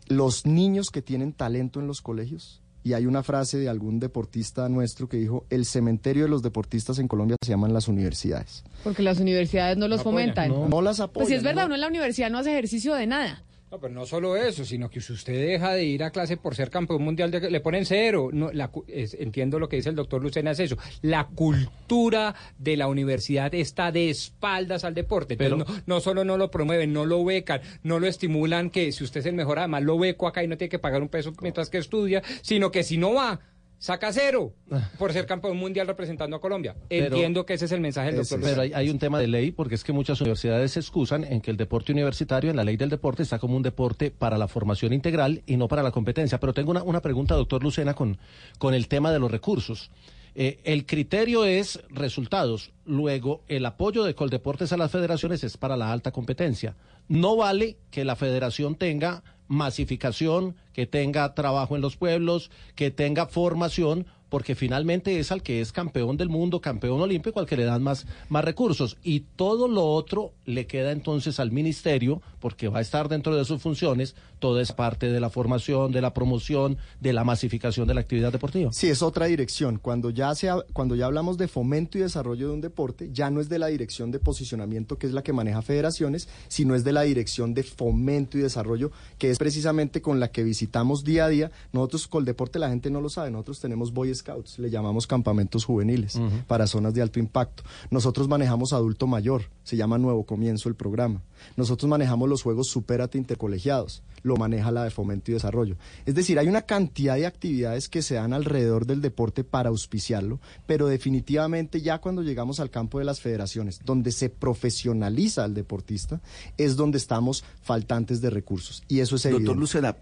[0.06, 4.66] Los niños que tienen talento en los colegios, y hay una frase de algún deportista
[4.70, 8.64] nuestro que dijo, el cementerio de los deportistas en Colombia se llaman las universidades.
[8.82, 10.48] Porque las universidades no los fomentan.
[10.48, 11.26] No, no las apoyan.
[11.26, 11.66] Pues si es verdad, no.
[11.66, 13.44] uno en la universidad no hace ejercicio de nada.
[13.70, 16.56] No, pero no solo eso, sino que si usted deja de ir a clase por
[16.56, 18.30] ser campeón mundial, de- le ponen cero.
[18.32, 20.76] No, la es- entiendo lo que dice el doctor Lucena, es eso.
[21.02, 25.34] La cultura de la universidad está de espaldas al deporte.
[25.34, 28.90] Entonces, Pero- no, no solo no lo promueven, no lo becan, no lo estimulan, que
[28.90, 31.08] si usted es el mejor, además lo beco acá y no tiene que pagar un
[31.08, 33.38] peso mientras que estudia, sino que si no va,
[33.80, 34.52] saca cero
[34.98, 36.76] por ser campeón mundial representando a Colombia.
[36.88, 38.38] Pero- Entiendo que ese es el mensaje del doctor.
[38.40, 41.40] Pero hay, hay un tema de ley, porque es que muchas universidades se excusan en
[41.40, 44.46] que el deporte universitario, en la ley del deporte, está como un deporte para la
[44.46, 46.38] formación integral y no para la competencia.
[46.38, 48.18] Pero tengo una, una pregunta, doctor Lucena, con,
[48.58, 49.90] con el tema de los recursos.
[50.36, 52.70] Eh, el criterio es resultados.
[52.84, 56.76] Luego, el apoyo de Coldeportes a las federaciones es para la alta competencia.
[57.08, 63.26] No vale que la federación tenga masificación, que tenga trabajo en los pueblos, que tenga
[63.26, 67.64] formación, porque finalmente es al que es campeón del mundo, campeón olímpico, al que le
[67.64, 68.96] dan más, más recursos.
[69.02, 73.44] Y todo lo otro le queda entonces al ministerio, porque va a estar dentro de
[73.44, 77.94] sus funciones, toda esa parte de la formación, de la promoción, de la masificación de
[77.94, 78.72] la actividad deportiva.
[78.72, 79.78] Sí, es otra dirección.
[79.78, 83.30] Cuando ya, se, ha- cuando ya hablamos de fomento y desarrollo de un deporte, ya
[83.30, 86.82] no es de la dirección de posicionamiento, que es la que maneja federaciones, sino es
[86.84, 91.26] de la dirección de fomento y desarrollo, que es precisamente con la que visitamos día
[91.26, 91.50] a día.
[91.72, 95.06] Nosotros, con el deporte, la gente no lo sabe, nosotros tenemos Boy Scouts, le llamamos
[95.06, 97.62] campamentos juveniles para zonas de alto impacto.
[97.90, 101.20] Nosotros manejamos adulto mayor, se llama Nuevo Comienzo el programa.
[101.56, 105.76] Nosotros manejamos los juegos Supérate Intercolegiados, lo maneja la de Fomento y Desarrollo.
[106.06, 110.40] Es decir, hay una cantidad de actividades que se dan alrededor del deporte para auspiciarlo,
[110.66, 116.20] pero definitivamente ya cuando llegamos al campo de las federaciones, donde se profesionaliza al deportista,
[116.56, 118.82] es donde estamos faltantes de recursos.
[118.88, 119.44] Y eso es evidente.
[119.44, 119.96] Doctor Lucena,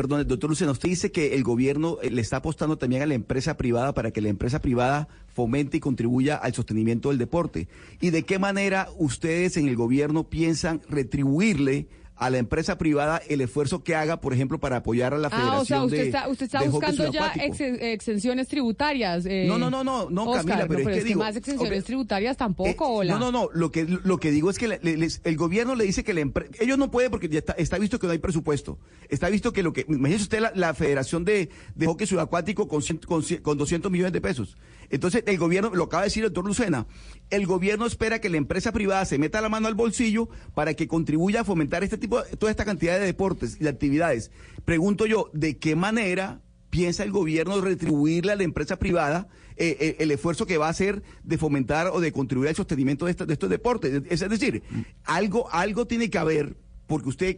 [0.00, 3.12] perdón, doctor Lucena, usted dice que el gobierno eh, le está apostando también a la
[3.12, 7.68] empresa privada para que la empresa privada fomente y contribuya al sostenimiento del deporte.
[8.00, 11.86] ¿Y de qué manera ustedes en el gobierno piensan retribuirle
[12.20, 15.56] a la empresa privada el esfuerzo que haga, por ejemplo, para apoyar a la Federación
[15.56, 19.24] Ah, o sea, usted de está, usted está buscando ya ex- exenciones tributarias.
[19.24, 21.82] eh, No, no, no, no, no, Oscar, Camila, pero es que es digo, más exenciones
[21.84, 23.14] tributarias tampoco, hola.
[23.14, 23.48] No, no, no.
[23.54, 26.20] Lo que, lo que digo es que le- les- el gobierno le dice que la
[26.20, 28.78] empre- ellos no pueden porque ya está, está visto que no hay presupuesto.
[29.08, 29.86] Está visto que lo que.
[29.88, 34.20] Imagínese usted la, la Federación de, de Hockey Subacuático con, con, con 200 millones de
[34.20, 34.58] pesos.
[34.90, 36.86] Entonces, el gobierno, lo acaba de decir el doctor Lucena,
[37.30, 40.88] el gobierno espera que la empresa privada se meta la mano al bolsillo para que
[40.88, 44.30] contribuya a fomentar este tipo, toda esta cantidad de deportes y de actividades.
[44.64, 49.96] Pregunto yo, ¿de qué manera piensa el gobierno retribuirle a la empresa privada eh, eh,
[50.00, 53.32] el esfuerzo que va a hacer de fomentar o de contribuir al sostenimiento de, de
[53.32, 54.02] estos deportes?
[54.08, 54.62] Es, es decir,
[55.04, 56.56] algo, algo tiene que haber,
[56.88, 57.36] porque usted,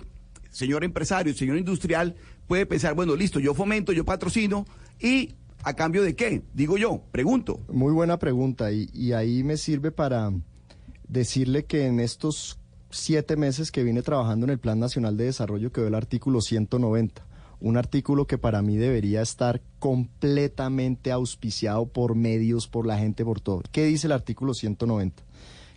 [0.50, 2.16] señor empresario, señor industrial,
[2.46, 4.66] puede pensar, bueno, listo, yo fomento, yo patrocino
[4.98, 7.60] y a cambio de qué, digo yo, pregunto.
[7.68, 10.32] Muy buena pregunta y, ahí me sirve para
[11.08, 12.58] decirle que en estos
[12.90, 17.26] siete meses que vine trabajando en el Plan Nacional de Desarrollo quedó el artículo 190,
[17.60, 23.40] un artículo que para mí debería estar completamente auspiciado por medios, por la gente, por
[23.40, 23.62] todo.
[23.70, 25.22] ¿Qué dice el artículo 190?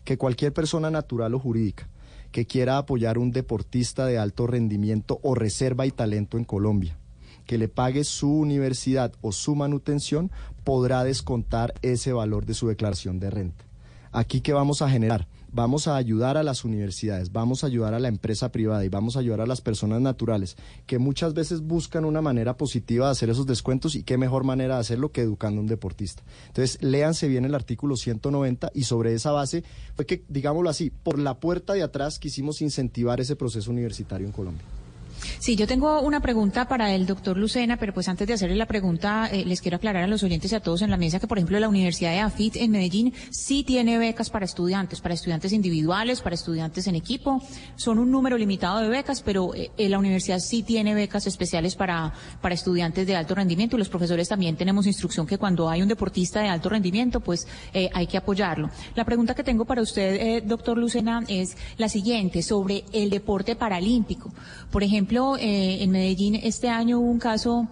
[0.04, 1.90] Que cualquier persona natural o jurídica
[2.36, 6.98] que quiera apoyar un deportista de alto rendimiento o reserva y talento en Colombia,
[7.46, 10.32] que le pague su universidad o su manutención,
[10.64, 13.66] podrá descontar ese valor de su declaración de renta.
[14.12, 15.28] Aquí qué vamos a generar?
[15.52, 19.16] Vamos a ayudar a las universidades, vamos a ayudar a la empresa privada y vamos
[19.16, 23.30] a ayudar a las personas naturales que muchas veces buscan una manera positiva de hacer
[23.30, 26.24] esos descuentos y qué mejor manera de hacerlo que educando a un deportista.
[26.48, 29.64] Entonces, léanse bien el artículo 190 y sobre esa base
[29.96, 34.34] fue que, digámoslo así, por la puerta de atrás quisimos incentivar ese proceso universitario en
[34.34, 34.66] Colombia.
[35.40, 38.66] Sí, yo tengo una pregunta para el doctor Lucena, pero pues antes de hacerle la
[38.66, 41.28] pregunta, eh, les quiero aclarar a los oyentes y a todos en la mesa que,
[41.28, 45.54] por ejemplo, la Universidad de AFIT en Medellín sí tiene becas para estudiantes, para estudiantes
[45.54, 47.42] individuales, para estudiantes en equipo.
[47.76, 52.14] Son un número limitado de becas, pero eh, la universidad sí tiene becas especiales para,
[52.42, 55.88] para estudiantes de alto rendimiento y los profesores también tenemos instrucción que cuando hay un
[55.88, 58.70] deportista de alto rendimiento, pues eh, hay que apoyarlo.
[58.96, 63.56] La pregunta que tengo para usted, eh, doctor Lucena, es la siguiente, sobre el deporte
[63.56, 64.32] paralímpico.
[64.72, 67.68] Por ejemplo, eh, en Medellín este año hubo un caso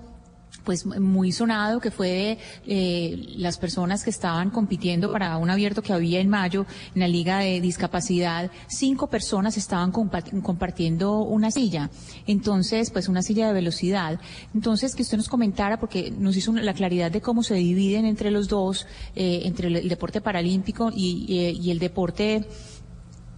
[0.63, 2.37] pues muy sonado que fue de
[2.67, 6.65] eh, las personas que estaban compitiendo para un abierto que había en mayo
[6.95, 8.49] en la Liga de Discapacidad.
[8.67, 11.89] Cinco personas estaban compa- compartiendo una silla.
[12.27, 14.21] Entonces, pues una silla de velocidad.
[14.53, 18.31] Entonces, que usted nos comentara, porque nos hizo la claridad de cómo se dividen entre
[18.31, 22.45] los dos, eh, entre el, deporte paralímpico y, y el deporte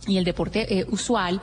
[0.08, 1.42] y el deporte eh, usual.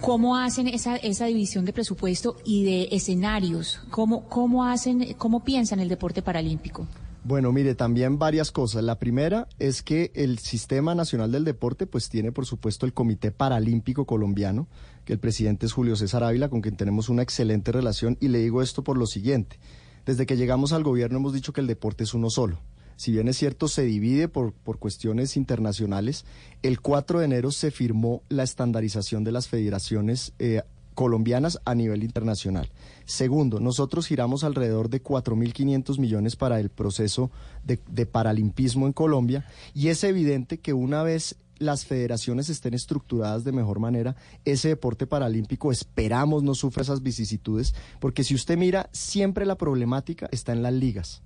[0.00, 3.80] ¿Cómo hacen esa, esa división de presupuesto y de escenarios?
[3.90, 6.86] ¿Cómo, cómo hacen, cómo piensan el deporte paralímpico?
[7.24, 8.82] Bueno, mire, también varias cosas.
[8.82, 13.30] La primera es que el Sistema Nacional del Deporte pues tiene por supuesto el Comité
[13.30, 14.66] Paralímpico Colombiano,
[15.04, 18.38] que el presidente es Julio César Ávila, con quien tenemos una excelente relación y le
[18.38, 19.60] digo esto por lo siguiente.
[20.04, 22.58] Desde que llegamos al gobierno hemos dicho que el deporte es uno solo.
[22.96, 26.24] Si bien es cierto, se divide por, por cuestiones internacionales,
[26.62, 30.62] el 4 de enero se firmó la estandarización de las federaciones eh,
[30.94, 32.70] colombianas a nivel internacional.
[33.04, 37.30] Segundo, nosotros giramos alrededor de 4.500 millones para el proceso
[37.64, 43.44] de, de paralimpismo en Colombia y es evidente que una vez las federaciones estén estructuradas
[43.44, 48.90] de mejor manera, ese deporte paralímpico esperamos no sufra esas vicisitudes, porque si usted mira,
[48.92, 51.22] siempre la problemática está en las ligas.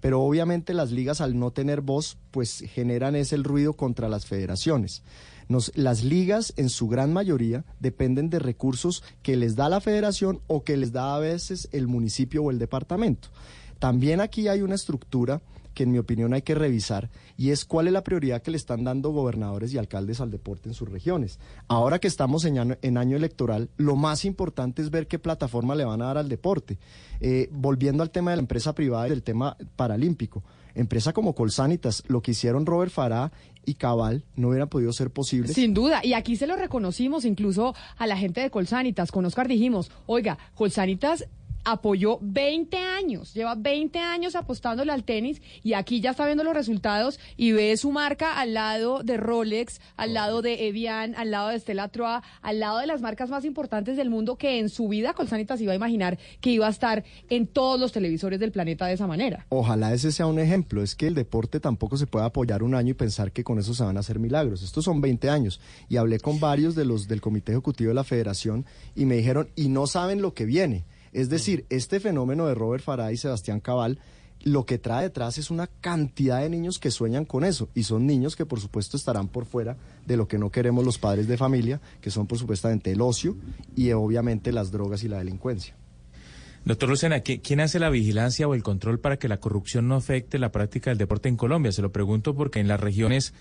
[0.00, 5.02] Pero obviamente las ligas al no tener voz, pues generan ese ruido contra las federaciones.
[5.48, 10.40] Nos, las ligas en su gran mayoría dependen de recursos que les da la federación
[10.48, 13.28] o que les da a veces el municipio o el departamento.
[13.78, 15.42] También aquí hay una estructura
[15.76, 18.56] que en mi opinión hay que revisar y es cuál es la prioridad que le
[18.56, 21.38] están dando gobernadores y alcaldes al deporte en sus regiones.
[21.68, 25.74] Ahora que estamos en año, en año electoral, lo más importante es ver qué plataforma
[25.74, 26.78] le van a dar al deporte.
[27.20, 30.42] Eh, volviendo al tema de la empresa privada y del tema paralímpico,
[30.74, 33.30] empresa como Colsanitas, lo que hicieron Robert Farah
[33.66, 35.52] y Cabal no hubiera podido ser posible.
[35.52, 39.12] Sin duda, y aquí se lo reconocimos incluso a la gente de Colsanitas.
[39.12, 41.26] Con Oscar dijimos, oiga, Colsanitas
[41.66, 46.54] apoyó 20 años, lleva 20 años apostándole al tenis y aquí ya está viendo los
[46.54, 51.48] resultados y ve su marca al lado de Rolex, al lado de Evian, al lado
[51.48, 54.86] de Stella Troa, al lado de las marcas más importantes del mundo que en su
[54.86, 58.86] vida Colsanitas iba a imaginar que iba a estar en todos los televisores del planeta
[58.86, 59.44] de esa manera.
[59.48, 62.92] Ojalá ese sea un ejemplo, es que el deporte tampoco se puede apoyar un año
[62.92, 64.62] y pensar que con eso se van a hacer milagros.
[64.62, 68.04] Estos son 20 años y hablé con varios de los del comité ejecutivo de la
[68.04, 68.64] federación
[68.94, 70.84] y me dijeron, "Y no saben lo que viene."
[71.16, 73.98] Es decir, este fenómeno de Robert Farah y Sebastián Cabal
[74.44, 78.06] lo que trae detrás es una cantidad de niños que sueñan con eso y son
[78.06, 81.38] niños que por supuesto estarán por fuera de lo que no queremos los padres de
[81.38, 83.34] familia, que son por supuestamente el ocio
[83.74, 85.74] y obviamente las drogas y la delincuencia.
[86.66, 90.38] Doctor Lucena, ¿quién hace la vigilancia o el control para que la corrupción no afecte
[90.38, 91.72] la práctica del deporte en Colombia?
[91.72, 93.32] Se lo pregunto porque en las regiones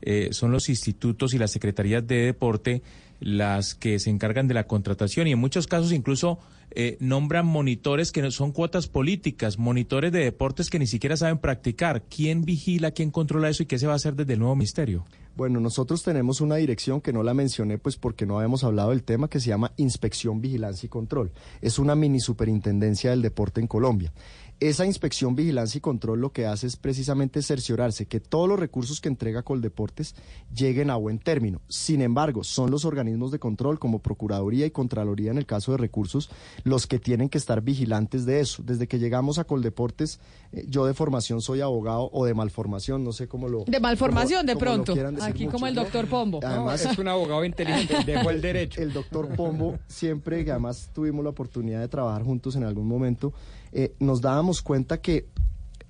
[0.00, 2.82] eh, son los institutos y las secretarías de deporte
[3.20, 6.38] las que se encargan de la contratación y en muchos casos incluso
[6.72, 12.02] eh, nombran monitores que son cuotas políticas, monitores de deportes que ni siquiera saben practicar.
[12.02, 15.04] ¿Quién vigila, quién controla eso y qué se va a hacer desde el nuevo ministerio?
[15.36, 19.04] Bueno, nosotros tenemos una dirección que no la mencioné pues porque no habíamos hablado del
[19.04, 21.32] tema que se llama Inspección, Vigilancia y Control.
[21.60, 24.12] Es una mini superintendencia del deporte en Colombia.
[24.60, 29.00] Esa inspección, vigilancia y control lo que hace es precisamente cerciorarse que todos los recursos
[29.00, 30.14] que entrega Coldeportes
[30.54, 31.62] lleguen a buen término.
[31.66, 35.78] Sin embargo, son los organismos de control como Procuraduría y Contraloría en el caso de
[35.78, 36.28] recursos
[36.62, 38.62] los que tienen que estar vigilantes de eso.
[38.62, 40.20] Desde que llegamos a Coldeportes,
[40.52, 43.64] eh, yo de formación soy abogado o de malformación, no sé cómo lo...
[43.64, 44.94] De malformación, de pronto.
[45.22, 46.40] Aquí como el doctor Pombo.
[46.44, 48.82] Además, es un abogado inteligente, dejó el derecho.
[48.82, 53.32] El doctor Pombo siempre, que además tuvimos la oportunidad de trabajar juntos en algún momento,
[53.72, 55.26] eh, nos dábamos cuenta que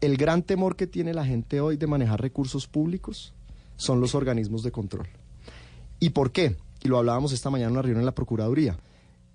[0.00, 3.34] el gran temor que tiene la gente hoy de manejar recursos públicos
[3.76, 5.08] son los organismos de control.
[5.98, 6.56] ¿Y por qué?
[6.82, 8.76] Y lo hablábamos esta mañana en una reunión en la Procuraduría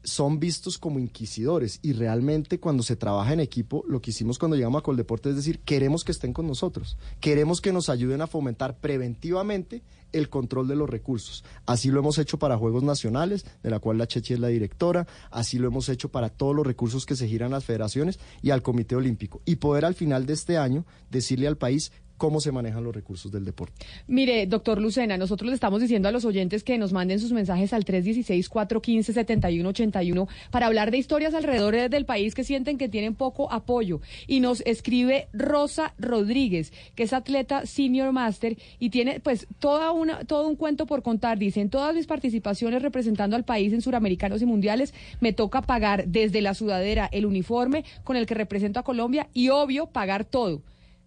[0.06, 4.56] son vistos como inquisidores y realmente cuando se trabaja en equipo, lo que hicimos cuando
[4.56, 8.28] llegamos a Coldeporte es decir, queremos que estén con nosotros, queremos que nos ayuden a
[8.28, 11.44] fomentar preventivamente el control de los recursos.
[11.66, 15.08] Así lo hemos hecho para Juegos Nacionales, de la cual la Chechi es la directora,
[15.30, 18.52] así lo hemos hecho para todos los recursos que se giran a las federaciones y
[18.52, 19.42] al Comité Olímpico.
[19.46, 23.32] Y poder al final de este año decirle al país cómo se manejan los recursos
[23.32, 23.86] del deporte.
[24.08, 27.74] Mire, doctor Lucena, nosotros le estamos diciendo a los oyentes que nos manden sus mensajes
[27.74, 34.02] al 316-415-7181 para hablar de historias alrededor del país que sienten que tienen poco apoyo.
[34.28, 40.24] Y nos escribe Rosa Rodríguez, que es atleta senior master y tiene pues toda una,
[40.26, 41.38] todo un cuento por contar.
[41.38, 46.08] Dice, en todas mis participaciones representando al país en suramericanos y mundiales, me toca pagar
[46.08, 50.62] desde la sudadera el uniforme con el que represento a Colombia y obvio pagar todo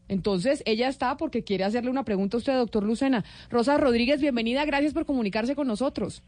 [0.08, 3.24] entonces, ella está porque quiere hacerle una pregunta a usted, doctor Lucena.
[3.50, 6.22] Rosa Rodríguez, bienvenida, gracias por comunicarse con nosotros.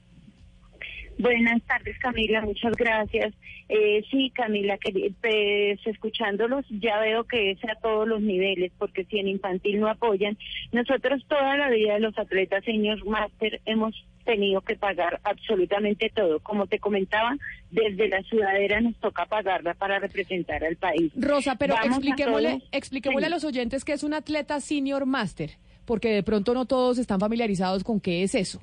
[1.19, 3.35] Buenas tardes, Camila, muchas gracias.
[3.69, 9.05] Eh, sí, Camila, que, pues, escuchándolos ya veo que es a todos los niveles, porque
[9.05, 10.39] si en infantil no apoyan,
[10.73, 13.94] nosotros toda la vida de los atletas senior master hemos
[14.31, 16.39] tenido que pagar absolutamente todo.
[16.39, 17.36] Como te comentaba,
[17.73, 21.11] desde la sudadera nos toca pagarla para representar al país.
[21.16, 25.51] Rosa, pero expliquémosle, expliquémosle a los oyentes que es un atleta senior master,
[25.85, 28.62] porque de pronto no todos están familiarizados con qué es eso.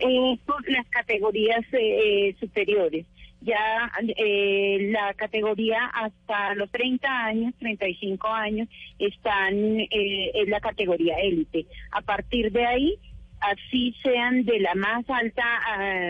[0.00, 3.06] Eh, por las categorías eh, superiores.
[3.40, 8.68] Ya eh, la categoría hasta los 30 años, 35 años,
[8.98, 11.66] están eh, en la categoría élite.
[11.92, 12.98] A partir de ahí
[13.40, 15.44] así sean de la más alta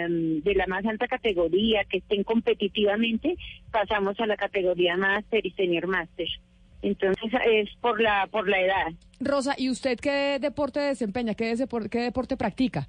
[0.08, 3.36] de la más alta categoría que estén competitivamente
[3.70, 6.28] pasamos a la categoría máster y senior máster.
[6.80, 8.92] Entonces es por la por la edad.
[9.20, 11.54] Rosa y usted qué deporte desempeña qué,
[11.90, 12.88] qué deporte practica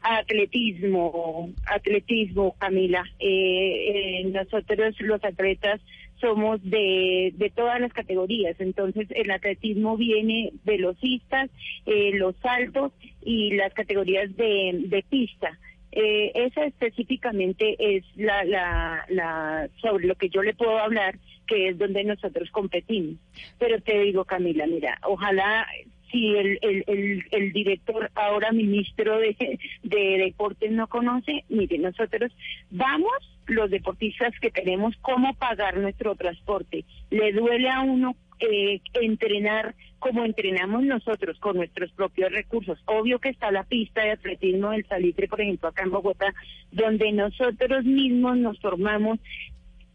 [0.00, 3.04] Atletismo, atletismo, Camila.
[3.18, 5.80] Eh, eh, nosotros los atletas
[6.20, 11.50] somos de, de todas las categorías, entonces el atletismo viene velocistas,
[11.86, 12.92] eh, los saltos
[13.22, 15.58] y las categorías de, de pista.
[15.90, 21.68] Eh, esa específicamente es la, la, la, sobre lo que yo le puedo hablar, que
[21.68, 23.16] es donde nosotros competimos.
[23.58, 25.66] Pero te digo, Camila, mira, ojalá
[26.10, 32.32] si el, el, el, el director, ahora ministro de, de Deportes no conoce, mire, nosotros
[32.70, 33.12] vamos,
[33.46, 36.84] los deportistas que tenemos, cómo pagar nuestro transporte.
[37.10, 42.78] Le duele a uno eh, entrenar como entrenamos nosotros con nuestros propios recursos.
[42.84, 46.32] Obvio que está la pista de atletismo del Salitre, por ejemplo, acá en Bogotá,
[46.70, 49.18] donde nosotros mismos nos formamos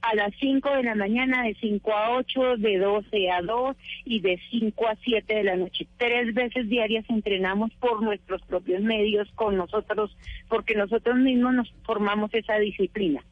[0.04, 4.20] a las 5 de la mañana, de 5 a 8, de 12 a 2 y
[4.20, 5.88] de 5 a 7 de la noche.
[5.98, 10.16] Tres veces diarias entrenamos por nuestros propios medios, con nosotros,
[10.50, 13.24] porque nosotros mismos nos formamos esa disciplina.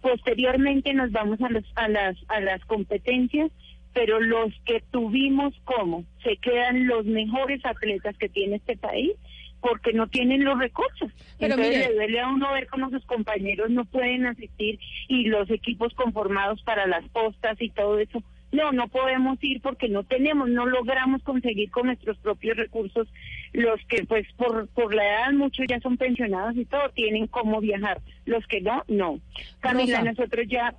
[0.00, 3.50] Posteriormente nos vamos a, los, a, las, a las competencias,
[3.92, 9.12] pero los que tuvimos como se quedan los mejores atletas que tiene este país
[9.60, 11.10] porque no tienen los recursos.
[11.38, 14.78] Pero Entonces mire- le duele a uno ver cómo sus compañeros no pueden asistir
[15.08, 18.22] y los equipos conformados para las postas y todo eso.
[18.52, 23.08] No, no podemos ir porque no tenemos, no logramos conseguir con nuestros propios recursos
[23.52, 27.60] los que pues por, por la edad muchos ya son pensionados y todo, tienen cómo
[27.60, 28.00] viajar.
[28.24, 29.18] Los que no, no.
[29.60, 30.12] Camila, Rosa.
[30.12, 30.74] nosotros ya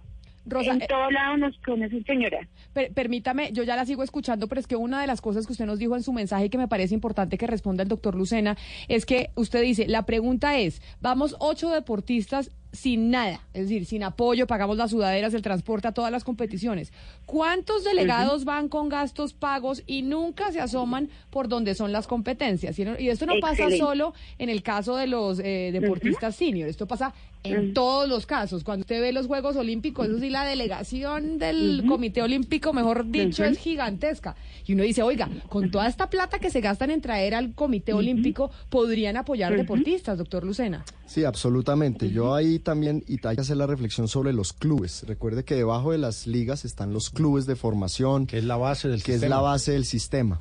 [0.48, 2.40] Rosa, en eh, todo lado nos conocen, señora.
[2.74, 5.52] Per- permítame, yo ya la sigo escuchando, pero es que una de las cosas que
[5.52, 8.16] usted nos dijo en su mensaje y que me parece importante que responda el doctor
[8.16, 8.58] Lucena
[8.88, 14.04] es que usted dice, la pregunta es, vamos ocho deportistas sin nada, es decir, sin
[14.04, 16.92] apoyo, pagamos las sudaderas, el transporte a todas las competiciones.
[17.26, 22.78] ¿Cuántos delegados van con gastos pagos y nunca se asoman por donde son las competencias?
[22.78, 27.14] Y esto no pasa solo en el caso de los eh, deportistas senior, esto pasa
[27.44, 28.64] en todos los casos.
[28.64, 33.44] Cuando usted ve los Juegos Olímpicos, eso sí, la delegación del Comité Olímpico, mejor dicho,
[33.44, 34.36] es gigantesca.
[34.66, 37.94] Y uno dice, oiga, con toda esta plata que se gastan en traer al Comité
[37.94, 40.84] Olímpico, podrían apoyar deportistas, doctor Lucena.
[41.08, 42.12] Sí, absolutamente.
[42.12, 45.04] Yo ahí también, y hay que hacer la reflexión sobre los clubes.
[45.08, 48.28] Recuerde que debajo de las ligas están los clubes de formación.
[48.28, 49.36] Que es la base del que es sistema.
[49.36, 50.40] la base del sistema.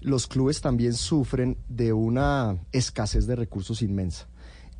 [0.00, 4.28] Los clubes también sufren de una escasez de recursos inmensa.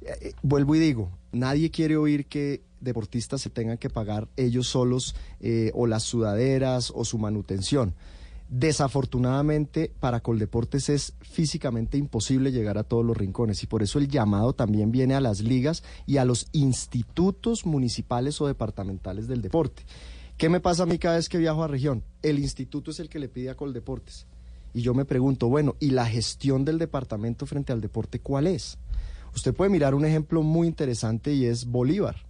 [0.03, 4.69] Eh, eh, vuelvo y digo, nadie quiere oír que deportistas se tengan que pagar ellos
[4.69, 7.95] solos eh, o las sudaderas o su manutención.
[8.49, 14.07] Desafortunadamente para Coldeportes es físicamente imposible llegar a todos los rincones y por eso el
[14.07, 19.83] llamado también viene a las ligas y a los institutos municipales o departamentales del deporte.
[20.37, 22.05] ¿Qué me pasa a mí cada vez que viajo a región?
[22.23, 24.27] El instituto es el que le pide a Coldeportes.
[24.75, 28.79] Y yo me pregunto, bueno, ¿y la gestión del departamento frente al deporte cuál es?
[29.35, 32.27] Usted puede mirar un ejemplo muy interesante y es Bolívar.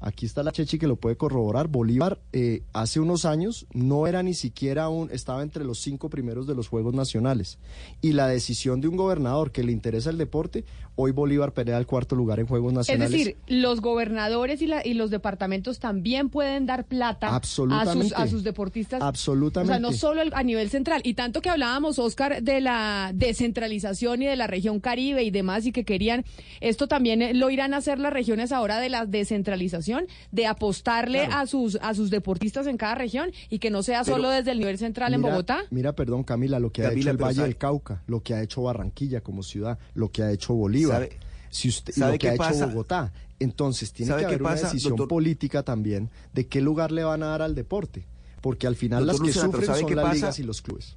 [0.00, 1.68] Aquí está la Chechi que lo puede corroborar.
[1.68, 6.46] Bolívar eh, hace unos años no era ni siquiera un, estaba entre los cinco primeros
[6.46, 7.58] de los Juegos Nacionales.
[8.00, 10.64] Y la decisión de un gobernador que le interesa el deporte,
[11.00, 13.10] hoy Bolívar pelea el cuarto lugar en Juegos Es Nacionales.
[13.12, 18.26] decir, los gobernadores y, la- y los departamentos también pueden dar plata a sus, a
[18.26, 19.00] sus deportistas.
[19.00, 19.72] Absolutamente.
[19.72, 21.00] O sea, no solo el- a nivel central.
[21.04, 25.64] Y tanto que hablábamos, Oscar, de la descentralización y de la región Caribe y demás,
[25.66, 26.24] y que querían,
[26.60, 31.26] esto también eh, lo irán a hacer las regiones ahora de la descentralización, de apostarle
[31.26, 34.50] a sus a sus deportistas en cada región y que no sea Pero solo desde
[34.50, 35.60] el nivel central en Bogotá.
[35.70, 38.42] Mira, perdón, Camila, lo que ha hecho el Valle sabe- del Cauca, lo que ha
[38.42, 41.10] hecho Barranquilla como ciudad, lo que ha hecho Bolívar, ¿Sabe-
[41.50, 42.64] si usted, sabe lo que qué ha pasa?
[42.64, 43.12] hecho Bogotá.
[43.40, 45.08] Entonces, tiene ¿Sabe que haber una decisión doctor?
[45.08, 48.04] política también de qué lugar le van a dar al deporte.
[48.40, 50.14] Porque al final Doctor las que Lucena, pero sufren ¿sabe son qué las pasa?
[50.14, 50.96] ligas y los clubes.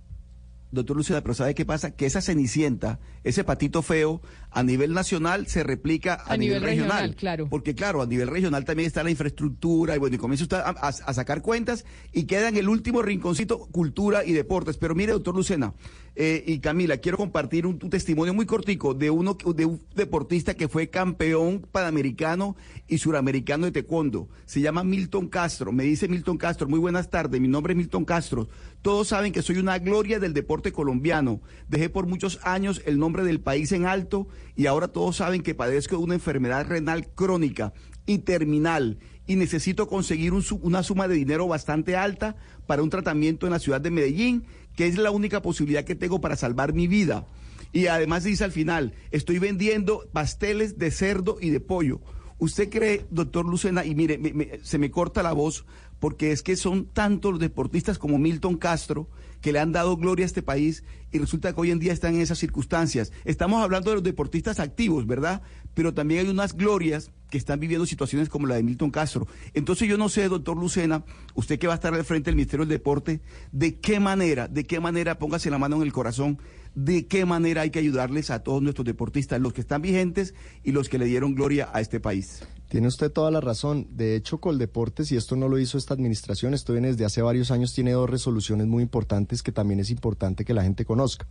[0.73, 1.91] Doctor Lucena, pero ¿sabe qué pasa?
[1.91, 7.13] Que esa cenicienta, ese patito feo, a nivel nacional se replica a, A nivel regional,
[7.15, 7.47] claro.
[7.49, 10.69] Porque claro, a nivel regional también está la infraestructura y bueno, y comienza usted a,
[10.69, 14.77] a- a sacar cuentas y queda en el último rinconcito cultura y deportes.
[14.77, 15.73] Pero mire, doctor Lucena
[16.13, 20.67] eh, y Camila, quiero compartir un, testimonio muy cortico de uno de un deportista que
[20.67, 22.57] fue campeón panamericano
[22.87, 24.27] y suramericano de taekwondo.
[24.45, 25.71] Se llama Milton Castro.
[25.71, 28.49] Me dice Milton Castro, muy buenas tardes, mi nombre es Milton Castro.
[28.81, 31.39] Todos saben que soy una gloria del deporte colombiano.
[31.69, 34.27] Dejé por muchos años el nombre del país en alto
[34.57, 37.73] y ahora todos saben que padezco de una enfermedad renal crónica
[38.05, 38.97] y terminal
[39.27, 42.35] y necesito conseguir un una suma de dinero bastante alta
[42.67, 44.45] para un tratamiento en la ciudad de Medellín,
[44.75, 47.25] que es la única posibilidad que tengo para salvar mi vida.
[47.73, 52.01] Y además dice al final, estoy vendiendo pasteles de cerdo y de pollo.
[52.37, 55.65] ¿Usted cree, doctor Lucena, y mire, me- se me corta la voz,
[55.99, 59.07] porque es que son tantos los deportistas como Milton Castro
[59.41, 62.15] que le han dado gloria a este país y resulta que hoy en día están
[62.15, 63.11] en esas circunstancias.
[63.25, 65.43] Estamos hablando de los deportistas activos, ¿verdad?
[65.73, 69.25] Pero también hay unas glorias que están viviendo situaciones como la de Milton Castro.
[69.53, 71.03] Entonces yo no sé, doctor Lucena,
[71.33, 73.21] usted que va a estar al frente del Ministerio del Deporte,
[73.51, 76.39] de qué manera, de qué manera, póngase la mano en el corazón,
[76.75, 80.33] de qué manera hay que ayudarles a todos nuestros deportistas, los que están vigentes
[80.63, 82.43] y los que le dieron gloria a este país.
[82.69, 83.87] Tiene usted toda la razón.
[83.91, 87.51] De hecho, Coldeportes, y esto no lo hizo esta administración, esto viene desde hace varios
[87.51, 91.27] años, tiene dos resoluciones muy importantes que también es importante que la gente conozca.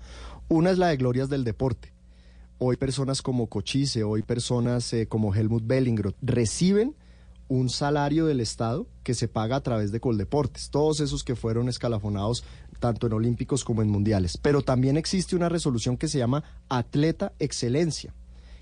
[0.49, 1.93] Una es la de Glorias del Deporte.
[2.63, 6.95] Hoy personas como Cochise, hoy personas eh, como Helmut Bellingroth reciben
[7.49, 11.71] un salario del Estado que se paga a través de Coldeportes, todos esos que fueron
[11.71, 12.45] escalafonados
[12.79, 14.37] tanto en olímpicos como en mundiales.
[14.37, 18.13] Pero también existe una resolución que se llama Atleta Excelencia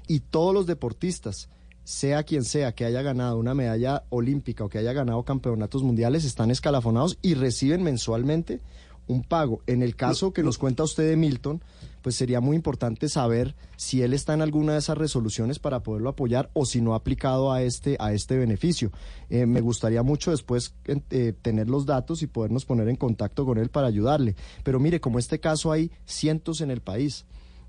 [0.06, 1.48] y todos los deportistas
[1.82, 6.24] sea quien sea que haya ganado una medalla olímpica o que haya ganado campeonatos mundiales,
[6.24, 8.60] están escalafonados y reciben mensualmente
[9.08, 9.60] un pago.
[9.66, 11.62] En el caso que nos cuenta usted de Milton,
[12.02, 16.10] pues sería muy importante saber si él está en alguna de esas resoluciones para poderlo
[16.10, 18.90] apoyar o si no ha aplicado a este, a este beneficio.
[19.30, 23.58] Eh, me gustaría mucho después eh, tener los datos y podernos poner en contacto con
[23.58, 24.36] él para ayudarle.
[24.62, 27.24] Pero mire, como este caso hay cientos en el país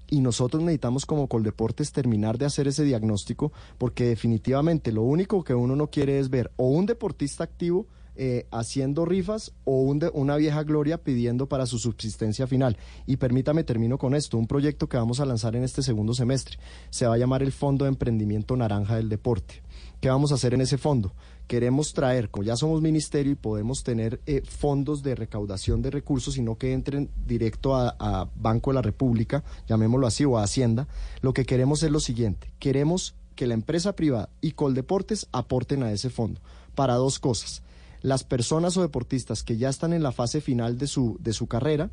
[0.09, 5.53] y nosotros necesitamos como Coldeportes terminar de hacer ese diagnóstico porque definitivamente lo único que
[5.53, 7.87] uno no quiere es ver o un deportista activo
[8.21, 12.75] eh, haciendo rifas o una vieja gloria pidiendo para su subsistencia final.
[13.05, 16.57] Y permítame, termino con esto, un proyecto que vamos a lanzar en este segundo semestre.
[16.89, 19.63] Se va a llamar el Fondo de Emprendimiento Naranja del Deporte.
[20.01, 21.13] ¿Qué vamos a hacer en ese fondo?
[21.47, 26.35] Queremos traer, como ya somos ministerio y podemos tener eh, fondos de recaudación de recursos
[26.35, 30.43] y no que entren directo a, a Banco de la República, llamémoslo así, o a
[30.43, 30.89] Hacienda,
[31.21, 32.51] lo que queremos es lo siguiente.
[32.59, 36.41] Queremos que la empresa privada y Coldeportes aporten a ese fondo
[36.75, 37.63] para dos cosas.
[38.01, 41.47] Las personas o deportistas que ya están en la fase final de su, de su
[41.47, 41.89] carrera,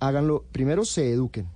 [0.00, 1.48] háganlo, primero se eduquen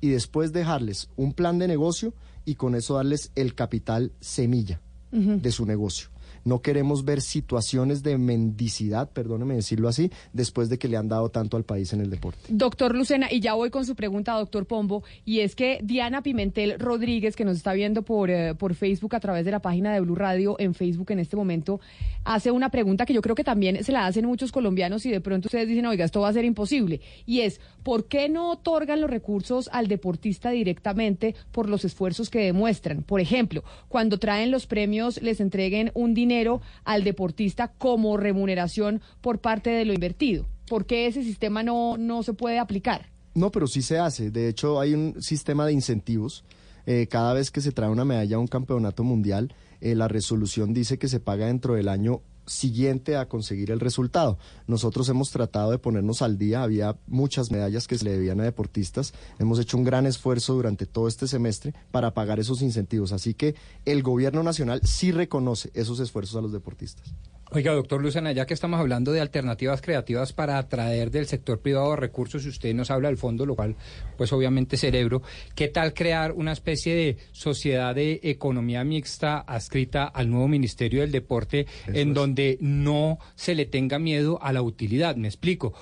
[0.00, 2.12] y después dejarles un plan de negocio
[2.44, 4.80] y con eso darles el capital semilla
[5.10, 6.08] de su negocio.
[6.46, 11.28] No queremos ver situaciones de mendicidad, perdóneme decirlo así, después de que le han dado
[11.28, 12.38] tanto al país en el deporte.
[12.48, 16.78] Doctor Lucena, y ya voy con su pregunta, doctor Pombo, y es que Diana Pimentel
[16.78, 19.98] Rodríguez, que nos está viendo por, eh, por Facebook a través de la página de
[19.98, 21.80] Blue Radio en Facebook en este momento,
[22.22, 25.20] hace una pregunta que yo creo que también se la hacen muchos colombianos y de
[25.20, 27.00] pronto ustedes dicen, oiga, esto va a ser imposible.
[27.26, 32.38] Y es, ¿por qué no otorgan los recursos al deportista directamente por los esfuerzos que
[32.38, 33.02] demuestran?
[33.02, 36.35] Por ejemplo, cuando traen los premios, les entreguen un dinero
[36.84, 40.46] al deportista como remuneración por parte de lo invertido.
[40.68, 43.10] ¿Por qué ese sistema no, no se puede aplicar?
[43.34, 44.30] No, pero sí se hace.
[44.30, 46.44] De hecho, hay un sistema de incentivos.
[46.86, 50.72] Eh, cada vez que se trae una medalla a un campeonato mundial, eh, la resolución
[50.72, 54.38] dice que se paga dentro del año siguiente a conseguir el resultado.
[54.66, 58.44] Nosotros hemos tratado de ponernos al día, había muchas medallas que se le debían a
[58.44, 63.34] deportistas, hemos hecho un gran esfuerzo durante todo este semestre para pagar esos incentivos, así
[63.34, 67.14] que el gobierno nacional sí reconoce esos esfuerzos a los deportistas.
[67.52, 71.94] Oiga, doctor Lucena, ya que estamos hablando de alternativas creativas para atraer del sector privado
[71.94, 73.76] recursos, y usted nos habla del fondo, lo cual,
[74.16, 75.22] pues obviamente cerebro,
[75.54, 81.12] ¿qué tal crear una especie de sociedad de economía mixta adscrita al nuevo Ministerio del
[81.12, 85.14] Deporte, en donde no se le tenga miedo a la utilidad?
[85.14, 85.72] Me explico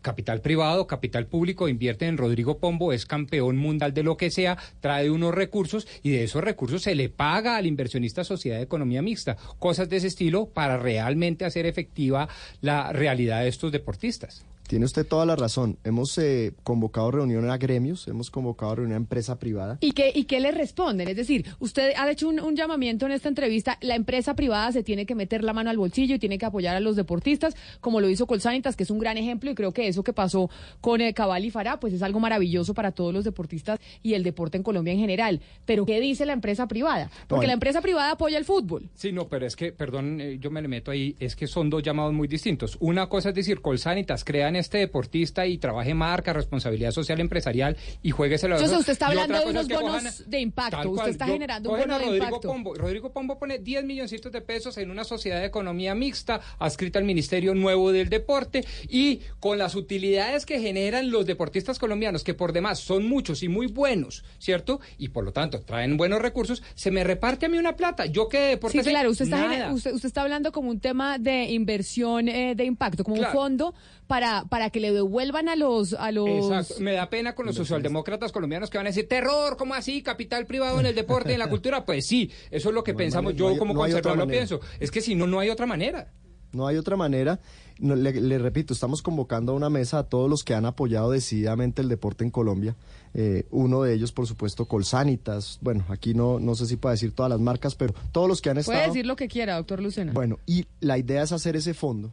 [0.00, 4.56] capital privado, capital público, invierte en Rodrigo Pombo, es campeón mundial de lo que sea,
[4.80, 9.02] trae unos recursos y de esos recursos se le paga al inversionista Sociedad de Economía
[9.02, 9.36] Mixta.
[9.58, 12.28] Cosas de ese estilo para realmente hacer efectiva
[12.60, 14.44] la realidad de estos deportistas.
[14.66, 15.78] Tiene usted toda la razón.
[15.84, 19.78] Hemos eh, convocado reuniones a gremios, hemos convocado reunión a empresa privada.
[19.80, 21.08] ¿Y qué, ¿Y qué le responden?
[21.08, 25.06] Es decir, usted ha hecho un, llamamiento en esta entrevista, la empresa privada se tiene
[25.06, 28.08] que meter la mano al bolsillo y tiene que apoyar a los deportistas, como lo
[28.08, 30.50] hizo Colsanitas, que es un gran ejemplo, y creo que eso que pasó
[30.80, 34.22] con el Cabal y Farah, pues es algo maravilloso para todos los deportistas y el
[34.22, 35.40] deporte en Colombia en general.
[35.64, 37.10] Pero ¿qué dice la empresa privada?
[37.28, 38.88] Porque la empresa privada apoya el fútbol.
[38.94, 41.70] Sí, no, pero es que, perdón, eh, yo me le meto ahí, es que son
[41.70, 42.76] dos llamados muy distintos.
[42.80, 48.10] Una cosa es decir, Colsanitas crean este deportista y trabaje marca, responsabilidad social empresarial y
[48.10, 51.78] jueguese la Entonces usted está hablando de unos bonos de impacto, usted está generando un
[51.78, 52.48] bono de Rodrigo impacto.
[52.48, 52.74] Pombo.
[52.74, 57.04] Rodrigo Pombo pone 10 milloncitos de pesos en una sociedad de economía mixta adscrita al
[57.04, 62.52] Ministerio Nuevo del Deporte y con las utilidades que generan los deportistas colombianos, que por
[62.52, 64.80] demás son muchos y muy buenos, ¿cierto?
[64.98, 68.06] Y por lo tanto traen buenos recursos, se me reparte a mí una plata.
[68.06, 71.44] Yo que deporte Sí, claro, usted está, usted, usted, está hablando como un tema de
[71.44, 73.74] inversión eh, de impacto, como un fondo
[74.12, 75.94] para, para que le devuelvan a los...
[75.94, 76.28] A los...
[76.28, 76.74] Exacto.
[76.80, 80.02] Me da pena con los socialdemócratas colombianos que van a decir, terror, ¿cómo así?
[80.02, 81.82] Capital privado en el deporte y en la cultura.
[81.92, 83.34] Pues sí, eso es lo que pensamos.
[83.34, 84.60] Yo como conservador lo pienso.
[84.80, 86.12] Es que si no, no hay otra manera.
[86.52, 87.40] No hay otra manera.
[87.78, 91.10] No, le, le repito, estamos convocando a una mesa a todos los que han apoyado
[91.10, 92.76] decididamente el deporte en Colombia.
[93.14, 95.58] Eh, uno de ellos, por supuesto, Colsanitas.
[95.62, 98.50] Bueno, aquí no, no sé si puedo decir todas las marcas, pero todos los que
[98.50, 98.76] han estado.
[98.76, 100.12] Puede decir lo que quiera, doctor Lucena.
[100.12, 102.12] Bueno, y la idea es hacer ese fondo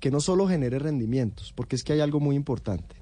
[0.00, 2.96] que no solo genere rendimientos, porque es que hay algo muy importante.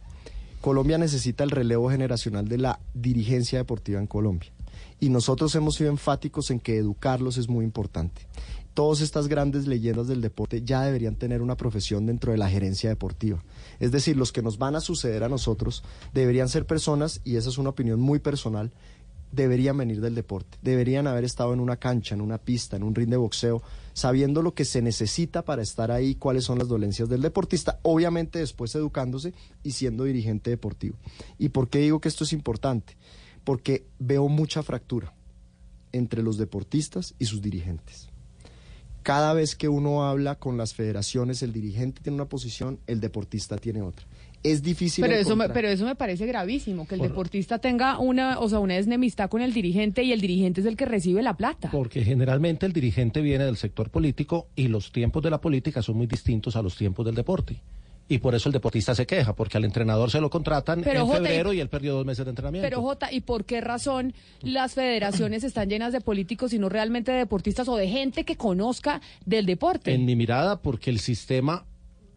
[0.61, 4.51] Colombia necesita el relevo generacional de la dirigencia deportiva en Colombia.
[4.99, 8.27] Y nosotros hemos sido enfáticos en que educarlos es muy importante.
[8.75, 12.91] Todas estas grandes leyendas del deporte ya deberían tener una profesión dentro de la gerencia
[12.91, 13.43] deportiva.
[13.81, 17.49] Es decir, los que nos van a suceder a nosotros deberían ser personas, y esa
[17.49, 18.73] es una opinión muy personal,
[19.33, 22.95] deberían venir del deporte, deberían haber estado en una cancha, en una pista, en un
[22.95, 27.09] ring de boxeo, sabiendo lo que se necesita para estar ahí, cuáles son las dolencias
[27.09, 30.97] del deportista, obviamente después educándose y siendo dirigente deportivo.
[31.39, 32.97] ¿Y por qué digo que esto es importante?
[33.45, 35.15] Porque veo mucha fractura
[35.93, 38.09] entre los deportistas y sus dirigentes.
[39.03, 43.57] Cada vez que uno habla con las federaciones, el dirigente tiene una posición, el deportista
[43.57, 44.07] tiene otra
[44.53, 45.03] es difícil.
[45.03, 48.59] Pero eso, me, pero eso me parece gravísimo, que el deportista tenga una, o sea,
[48.59, 51.71] una desnemistad con el dirigente y el dirigente es el que recibe la plata.
[51.71, 55.97] Porque generalmente el dirigente viene del sector político y los tiempos de la política son
[55.97, 57.61] muy distintos a los tiempos del deporte.
[58.09, 61.53] Y por eso el deportista se queja, porque al entrenador se lo contratan en febrero
[61.53, 62.65] y él perdió dos meses de entrenamiento.
[62.65, 67.11] Pero Jota, ¿y por qué razón las federaciones están llenas de políticos y no realmente
[67.11, 69.93] de deportistas o de gente que conozca del deporte?
[69.93, 71.67] En mi mirada, porque el sistema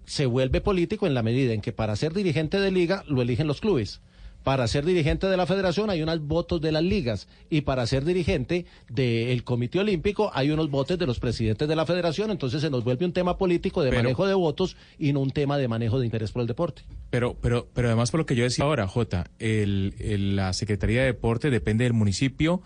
[0.09, 3.45] se vuelve político en la medida en que para ser dirigente de liga lo eligen
[3.45, 4.01] los clubes.
[4.43, 8.05] Para ser dirigente de la federación hay unos votos de las ligas y para ser
[8.05, 12.71] dirigente del Comité Olímpico hay unos votos de los presidentes de la federación, entonces se
[12.71, 15.99] nos vuelve un tema político de manejo de votos y no un tema de manejo
[15.99, 16.81] de interés por el deporte.
[17.11, 19.93] Pero, pero, pero además por lo que yo decía ahora, Jota, el,
[20.35, 22.63] la Secretaría de Deporte depende del municipio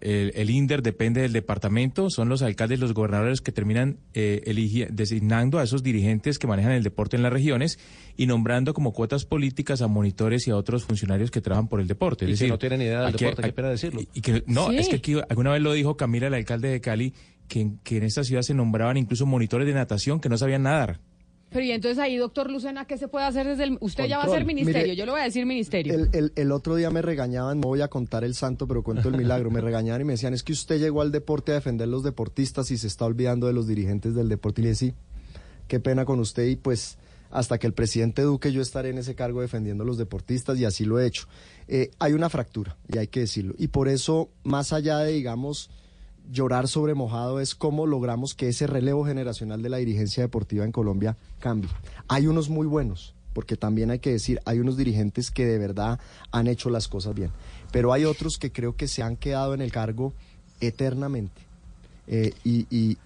[0.00, 5.64] el, INDER depende del departamento, son los alcaldes, los gobernadores que terminan eh, designando a
[5.64, 7.78] esos dirigentes que manejan el deporte en las regiones
[8.16, 11.88] y nombrando como cuotas políticas a monitores y a otros funcionarios que trabajan por el
[11.88, 12.30] deporte.
[12.30, 14.00] Es y que no tienen idea del deporte, qué pena decirlo.
[14.12, 17.14] Y, que, no, es que aquí alguna vez lo dijo Camila, el alcalde de Cali,
[17.48, 21.00] que, que en esta ciudad se nombraban incluso monitores de natación que no sabían nadar.
[21.54, 23.78] Pero y entonces ahí, doctor Lucena, ¿qué se puede hacer desde el...
[23.80, 26.08] Usted ya va a ser ministerio, yo le voy a decir ministerio.
[26.12, 29.52] El, otro día me regañaban, no voy a contar el santo, pero cuento el milagro,
[29.52, 32.72] me regañaban y me decían, es que usted llegó al deporte a defender los deportistas
[32.72, 34.62] y se está olvidando de los dirigentes del deporte.
[34.62, 34.96] Y le decía, sí,
[35.68, 36.98] qué pena con usted y pues
[37.30, 40.64] hasta que el presidente Duque yo estaré en ese cargo defendiendo a los deportistas y
[40.64, 41.28] así lo he hecho.
[41.68, 43.54] Eh, hay una fractura, y hay que decirlo.
[43.58, 45.70] Y por eso, más allá de, digamos,
[46.30, 50.72] llorar sobre mojado es cómo logramos que ese relevo generacional de la dirigencia deportiva en
[50.72, 51.70] Colombia cambie.
[52.08, 55.98] Hay unos muy buenos, porque también hay que decir, hay unos dirigentes que de verdad
[56.30, 57.30] han hecho las cosas bien,
[57.72, 60.12] pero hay otros que creo que se han quedado en el cargo
[60.60, 61.42] eternamente
[62.06, 62.96] eh, y, y,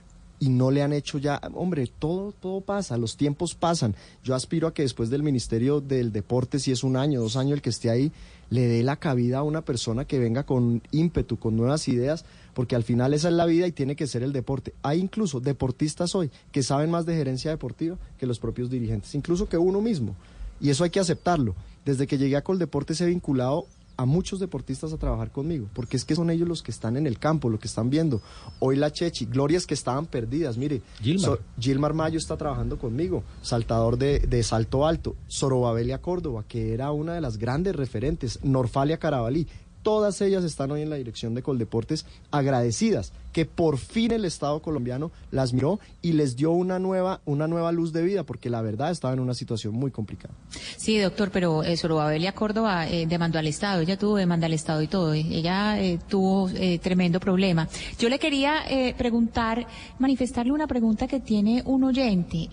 [0.41, 3.95] y no le han hecho ya, hombre, todo, todo pasa, los tiempos pasan.
[4.23, 7.55] Yo aspiro a que después del Ministerio del Deporte, si es un año, dos años
[7.55, 8.13] el que esté ahí,
[8.51, 12.25] le dé la cabida a una persona que venga con ímpetu, con nuevas ideas,
[12.59, 14.75] porque al final esa es la vida y tiene que ser el deporte.
[14.83, 19.49] Hay incluso deportistas hoy que saben más de gerencia deportiva que los propios dirigentes, incluso
[19.49, 20.17] que uno mismo.
[20.61, 21.55] Y eso hay que aceptarlo.
[21.85, 25.97] Desde que llegué a Coldeporte se he vinculado a muchos deportistas a trabajar conmigo, porque
[25.97, 28.23] es que son ellos los que están en el campo, lo que están viendo.
[28.59, 33.99] Hoy la Chechi, glorias que estaban perdidas, mire, Gilmar, Gilmar Mayo está trabajando conmigo, saltador
[33.99, 39.47] de, de salto alto, Sorobabelia Córdoba, que era una de las grandes referentes, Norfalia Carabalí,
[39.83, 44.61] todas ellas están hoy en la dirección de Coldeportes agradecidas que por fin el Estado
[44.61, 48.63] colombiano las miró y les dio una nueva, una nueva luz de vida, porque la
[48.63, 50.35] verdad estaba en una situación muy complicada.
[50.77, 54.83] Sí, doctor, pero eh, Sorobabelia Córdoba eh, demandó al Estado, ella tuvo demanda al Estado
[54.83, 56.51] y todo, eh, ella eh, tuvo
[56.83, 57.69] tremendo problema.
[57.99, 58.65] Yo le quería
[58.97, 59.67] preguntar,
[59.99, 62.49] manifestarle una pregunta que tiene un oyente.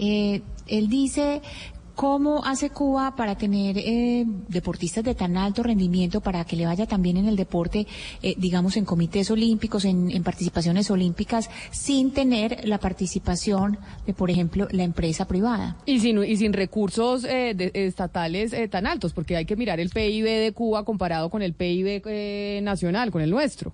[0.68, 1.42] él dice
[1.96, 6.86] ¿Cómo hace Cuba para tener eh, deportistas de tan alto rendimiento para que le vaya
[6.86, 7.88] también en el deporte,
[8.22, 14.68] eh, digamos, en comités olímpicos, en, participaciones olímpicas, sin tener la participación de, por ejemplo,
[14.72, 15.78] la empresa privada?
[15.86, 20.26] Y sin, y sin recursos eh, estatales tan altos, porque hay que mirar el PIB
[20.26, 23.74] de Cuba comparado con el PIB nacional, con el nuestro.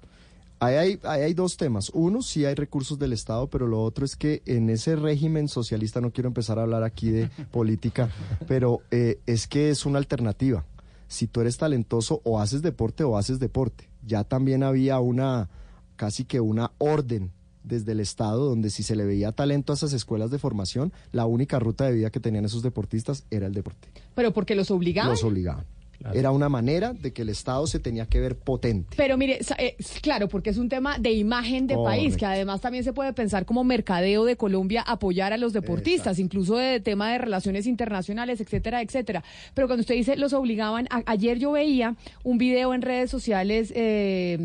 [0.64, 1.90] Ahí hay, dos temas.
[1.91, 6.01] Uno, sí hay recursos del Estado, pero lo otro es que en ese régimen socialista,
[6.01, 8.11] no quiero empezar a hablar aquí de política,
[8.48, 10.64] pero eh, es que es una alternativa.
[11.07, 13.90] Si tú eres talentoso, o haces deporte o haces deporte.
[14.06, 15.49] Ya también había una,
[15.95, 17.31] casi que una orden
[17.64, 21.25] desde el Estado, donde si se le veía talento a esas escuelas de formación, la
[21.25, 23.88] única ruta de vida que tenían esos deportistas era el deporte.
[24.14, 25.09] ¿Pero porque los obligaban?
[25.09, 25.65] Los obligaban.
[26.13, 28.95] Era una manera de que el Estado se tenía que ver potente.
[28.97, 32.83] Pero mire, eh, claro, porque es un tema de imagen de país, que además también
[32.83, 37.17] se puede pensar como mercadeo de Colombia apoyar a los deportistas, incluso de tema de
[37.17, 39.23] relaciones internacionales, etcétera, etcétera.
[39.53, 43.71] Pero cuando usted dice los obligaban, a- ayer yo veía un video en redes sociales
[43.75, 44.38] eh,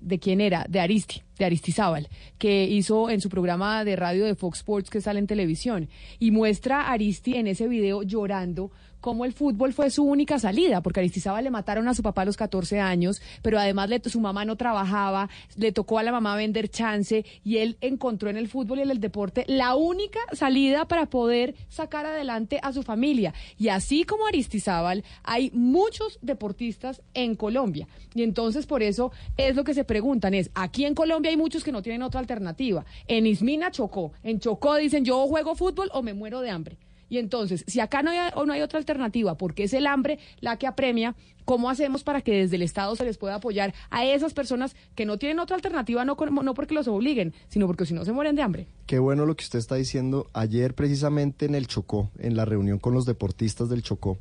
[0.00, 4.34] de quién era, de Aristi, de Aristizábal, que hizo en su programa de radio de
[4.34, 8.70] Fox Sports que sale en televisión y muestra a Aristi en ese video llorando
[9.04, 12.24] cómo el fútbol fue su única salida, porque Aristizábal le mataron a su papá a
[12.24, 16.34] los 14 años, pero además le, su mamá no trabajaba, le tocó a la mamá
[16.36, 20.88] vender chance y él encontró en el fútbol y en el deporte la única salida
[20.88, 23.34] para poder sacar adelante a su familia.
[23.58, 27.86] Y así como Aristizábal, hay muchos deportistas en Colombia.
[28.14, 31.62] Y entonces por eso es lo que se preguntan, es, aquí en Colombia hay muchos
[31.62, 32.86] que no tienen otra alternativa.
[33.06, 36.78] En Ismina Chocó, en Chocó dicen yo juego fútbol o me muero de hambre.
[37.14, 40.18] Y entonces, si acá no hay, o no hay otra alternativa, porque es el hambre
[40.40, 44.04] la que apremia, ¿cómo hacemos para que desde el Estado se les pueda apoyar a
[44.04, 47.94] esas personas que no tienen otra alternativa, no, no porque los obliguen, sino porque si
[47.94, 48.66] no se mueren de hambre?
[48.86, 50.28] Qué bueno lo que usted está diciendo.
[50.32, 54.18] Ayer precisamente en el Chocó, en la reunión con los deportistas del Chocó,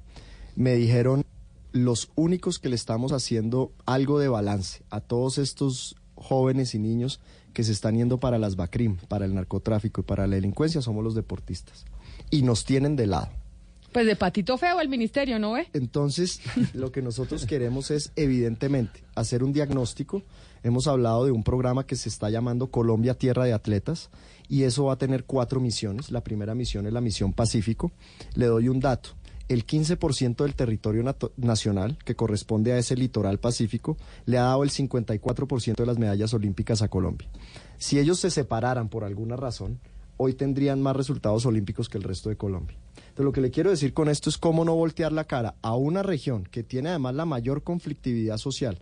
[0.56, 1.24] me dijeron
[1.72, 7.22] los únicos que le estamos haciendo algo de balance a todos estos jóvenes y niños
[7.54, 11.04] que se están yendo para las BACRIM, para el narcotráfico y para la delincuencia, somos
[11.04, 11.86] los deportistas.
[12.30, 13.30] Y nos tienen de lado.
[13.94, 15.68] Pues de patito feo el ministerio, ¿no ve?
[15.74, 16.42] Entonces,
[16.74, 20.24] lo que nosotros queremos es, evidentemente, hacer un diagnóstico.
[20.64, 24.10] Hemos hablado de un programa que se está llamando Colombia Tierra de Atletas
[24.50, 26.10] y eso va a tener cuatro misiones.
[26.10, 27.92] La primera misión es la misión Pacífico.
[28.34, 29.12] Le doy un dato.
[29.50, 31.04] El 15% del territorio
[31.36, 36.34] nacional, que corresponde a ese litoral pacífico, le ha dado el 54% de las medallas
[36.34, 37.28] olímpicas a Colombia.
[37.78, 39.80] Si ellos se separaran por alguna razón,
[40.18, 42.78] hoy tendrían más resultados olímpicos que el resto de Colombia.
[42.96, 45.76] Entonces, lo que le quiero decir con esto es cómo no voltear la cara a
[45.76, 48.80] una región que tiene además la mayor conflictividad social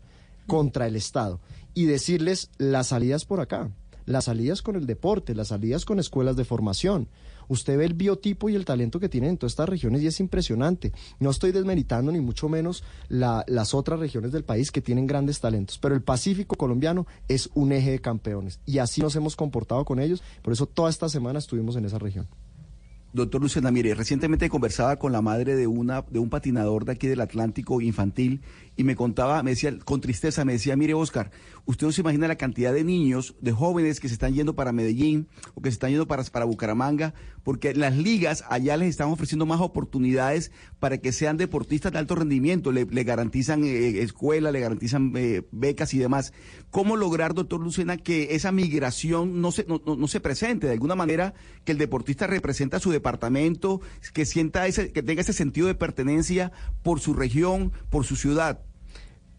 [0.48, 1.40] contra el Estado
[1.74, 3.72] y decirles las salidas por acá,
[4.06, 7.08] las salidas con el deporte, las salidas con escuelas de formación.
[7.52, 10.22] Usted ve el biotipo y el talento que tienen en todas estas regiones y es
[10.22, 10.94] impresionante.
[11.20, 15.42] No estoy desmeritando ni mucho menos la- las otras regiones del país que tienen grandes
[15.42, 19.84] talentos, pero el Pacífico colombiano es un eje de campeones y así nos hemos comportado
[19.84, 20.24] con ellos.
[20.42, 22.28] Por eso toda esta semana estuvimos en esa región.
[23.14, 27.08] Doctor Lucena, mire, recientemente conversaba con la madre de una de un patinador de aquí
[27.08, 28.40] del Atlántico infantil
[28.78, 31.30] y me contaba, me decía con tristeza, me decía, mire Oscar,
[31.66, 34.72] usted no se imagina la cantidad de niños, de jóvenes que se están yendo para
[34.72, 39.10] Medellín o que se están yendo para, para Bucaramanga, porque las ligas allá les están
[39.10, 44.60] ofreciendo más oportunidades para que sean deportistas de alto rendimiento, le, garantizan eh, escuela, le
[44.62, 46.34] garantizan eh, becas y demás.
[46.72, 50.68] ¿Cómo lograr, doctor Lucena, que esa migración no se, no, no- no se presente?
[50.68, 51.34] De alguna manera,
[51.66, 53.82] que el deportista represente a su departamento,
[54.14, 56.52] que sienta ese, que tenga ese sentido de pertenencia
[56.84, 58.62] por su región, por su ciudad.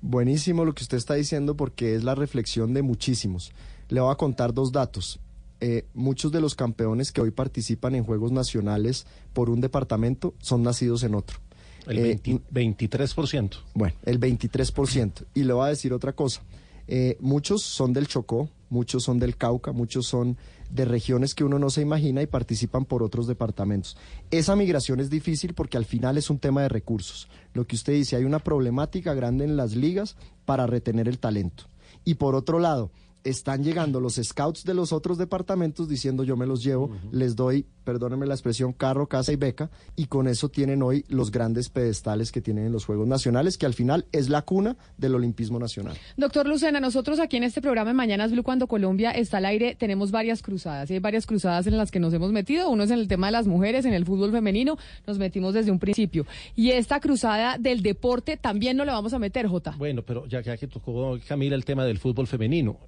[0.02, 3.52] Buenísimo lo que usted está diciendo porque es la reflexión de muchísimos.
[3.88, 5.20] Le voy a contar dos datos.
[5.60, 10.64] Eh, muchos de los campeones que hoy participan en Juegos Nacionales por un departamento son
[10.64, 11.38] nacidos en otro.
[11.86, 13.58] El Eh, 20 23%.
[13.74, 15.24] Bueno, el 23%.
[15.34, 16.42] Y le voy a decir otra cosa.
[16.88, 20.36] Eh, muchos son del Chocó, muchos son del Cauca, muchos son
[20.72, 23.96] de regiones que uno no se imagina y participan por otros departamentos.
[24.30, 27.28] Esa migración es difícil porque al final es un tema de recursos.
[27.52, 31.64] Lo que usted dice, hay una problemática grande en las ligas para retener el talento.
[32.04, 32.90] Y por otro lado,
[33.24, 37.66] están llegando los scouts de los otros departamentos diciendo yo me los llevo, les doy,
[37.84, 42.32] perdónenme la expresión, carro, casa y beca, y con eso tienen hoy los grandes pedestales
[42.32, 45.96] que tienen en los Juegos Nacionales, que al final es la cuna del Olimpismo Nacional.
[46.16, 49.74] Doctor Lucena, nosotros aquí en este programa en Mañanas Blue, cuando Colombia está al aire,
[49.74, 50.90] tenemos varias cruzadas.
[50.90, 52.68] Y hay varias cruzadas en las que nos hemos metido.
[52.68, 54.76] Uno es en el tema de las mujeres, en el fútbol femenino,
[55.06, 56.26] nos metimos desde un principio.
[56.54, 59.74] Y esta cruzada del deporte también no le vamos a meter, Jota.
[59.78, 62.78] Bueno, pero ya, ya que tocó Camila el tema del fútbol femenino,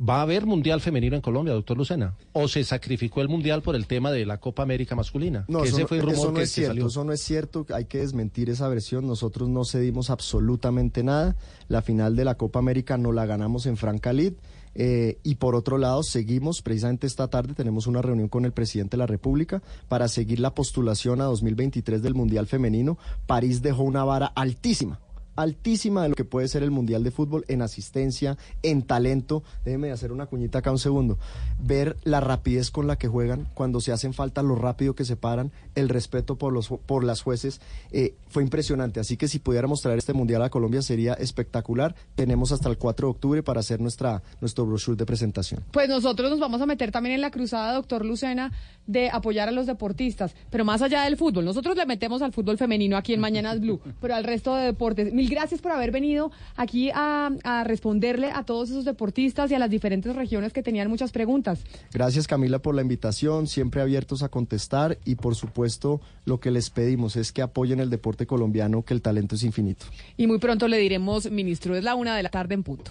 [0.00, 2.14] ¿va a haber mundial femenino en Colombia, doctor Lucena?
[2.32, 5.44] ¿O se sacrificó el mundial por el tema de la Copa América masculina?
[5.48, 6.86] No, Que eso, ese no, fue el rumor eso no que, es que cierto, salió.
[6.86, 11.36] eso no es cierto, hay que desmentir esa versión, nosotros no cedimos absolutamente nada,
[11.68, 14.34] la final de la Copa América no la ganamos en Francalid,
[14.74, 18.96] eh, y por otro lado seguimos, precisamente esta tarde tenemos una reunión con el presidente
[18.96, 22.96] de la República para seguir la postulación a 2023 del Mundial Femenino,
[23.26, 25.00] París dejó una vara altísima
[25.36, 29.42] altísima de lo que puede ser el Mundial de Fútbol en asistencia, en talento.
[29.64, 31.18] Déjeme hacer una cuñita acá un segundo.
[31.58, 35.16] Ver la rapidez con la que juegan, cuando se hacen falta, lo rápido que se
[35.16, 37.60] paran, el respeto por, los, por las jueces,
[37.92, 39.00] eh, fue impresionante.
[39.00, 41.94] Así que si pudiéramos traer este Mundial a Colombia sería espectacular.
[42.14, 45.64] Tenemos hasta el 4 de octubre para hacer nuestra, nuestro brochure de presentación.
[45.72, 48.52] Pues nosotros nos vamos a meter también en la cruzada, doctor Lucena,
[48.86, 51.44] de apoyar a los deportistas, pero más allá del fútbol.
[51.44, 55.12] Nosotros le metemos al fútbol femenino aquí en Mañanas Blue, pero al resto de deportes.
[55.20, 59.58] Mil gracias por haber venido aquí a, a responderle a todos esos deportistas y a
[59.58, 61.60] las diferentes regiones que tenían muchas preguntas.
[61.92, 66.70] Gracias Camila por la invitación, siempre abiertos a contestar y por supuesto lo que les
[66.70, 69.84] pedimos es que apoyen el deporte colombiano, que el talento es infinito.
[70.16, 72.90] Y muy pronto le diremos, ministro, es la una de la tarde en punto.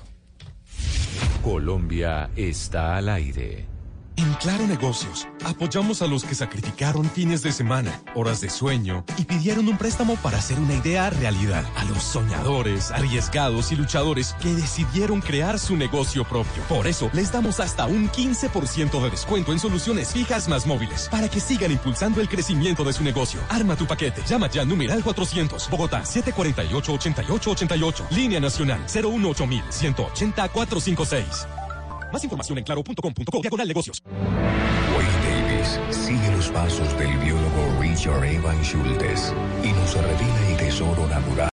[1.42, 3.69] Colombia está al aire.
[4.20, 9.24] En Claro Negocios, apoyamos a los que sacrificaron fines de semana, horas de sueño y
[9.24, 11.64] pidieron un préstamo para hacer una idea realidad.
[11.78, 16.62] A los soñadores, arriesgados y luchadores que decidieron crear su negocio propio.
[16.64, 21.30] Por eso, les damos hasta un 15% de descuento en soluciones fijas más móviles para
[21.30, 23.40] que sigan impulsando el crecimiento de su negocio.
[23.48, 24.22] Arma tu paquete.
[24.28, 28.10] Llama ya numeral 400, Bogotá 748-8888.
[28.10, 31.59] Línea Nacional 018 180 456.
[32.12, 34.04] Más información en claro.com.co diagonal negocios.
[34.96, 41.08] Wayne Davis sigue los pasos del biólogo Richard Evan Schultes y nos revela el tesoro
[41.08, 41.48] natural.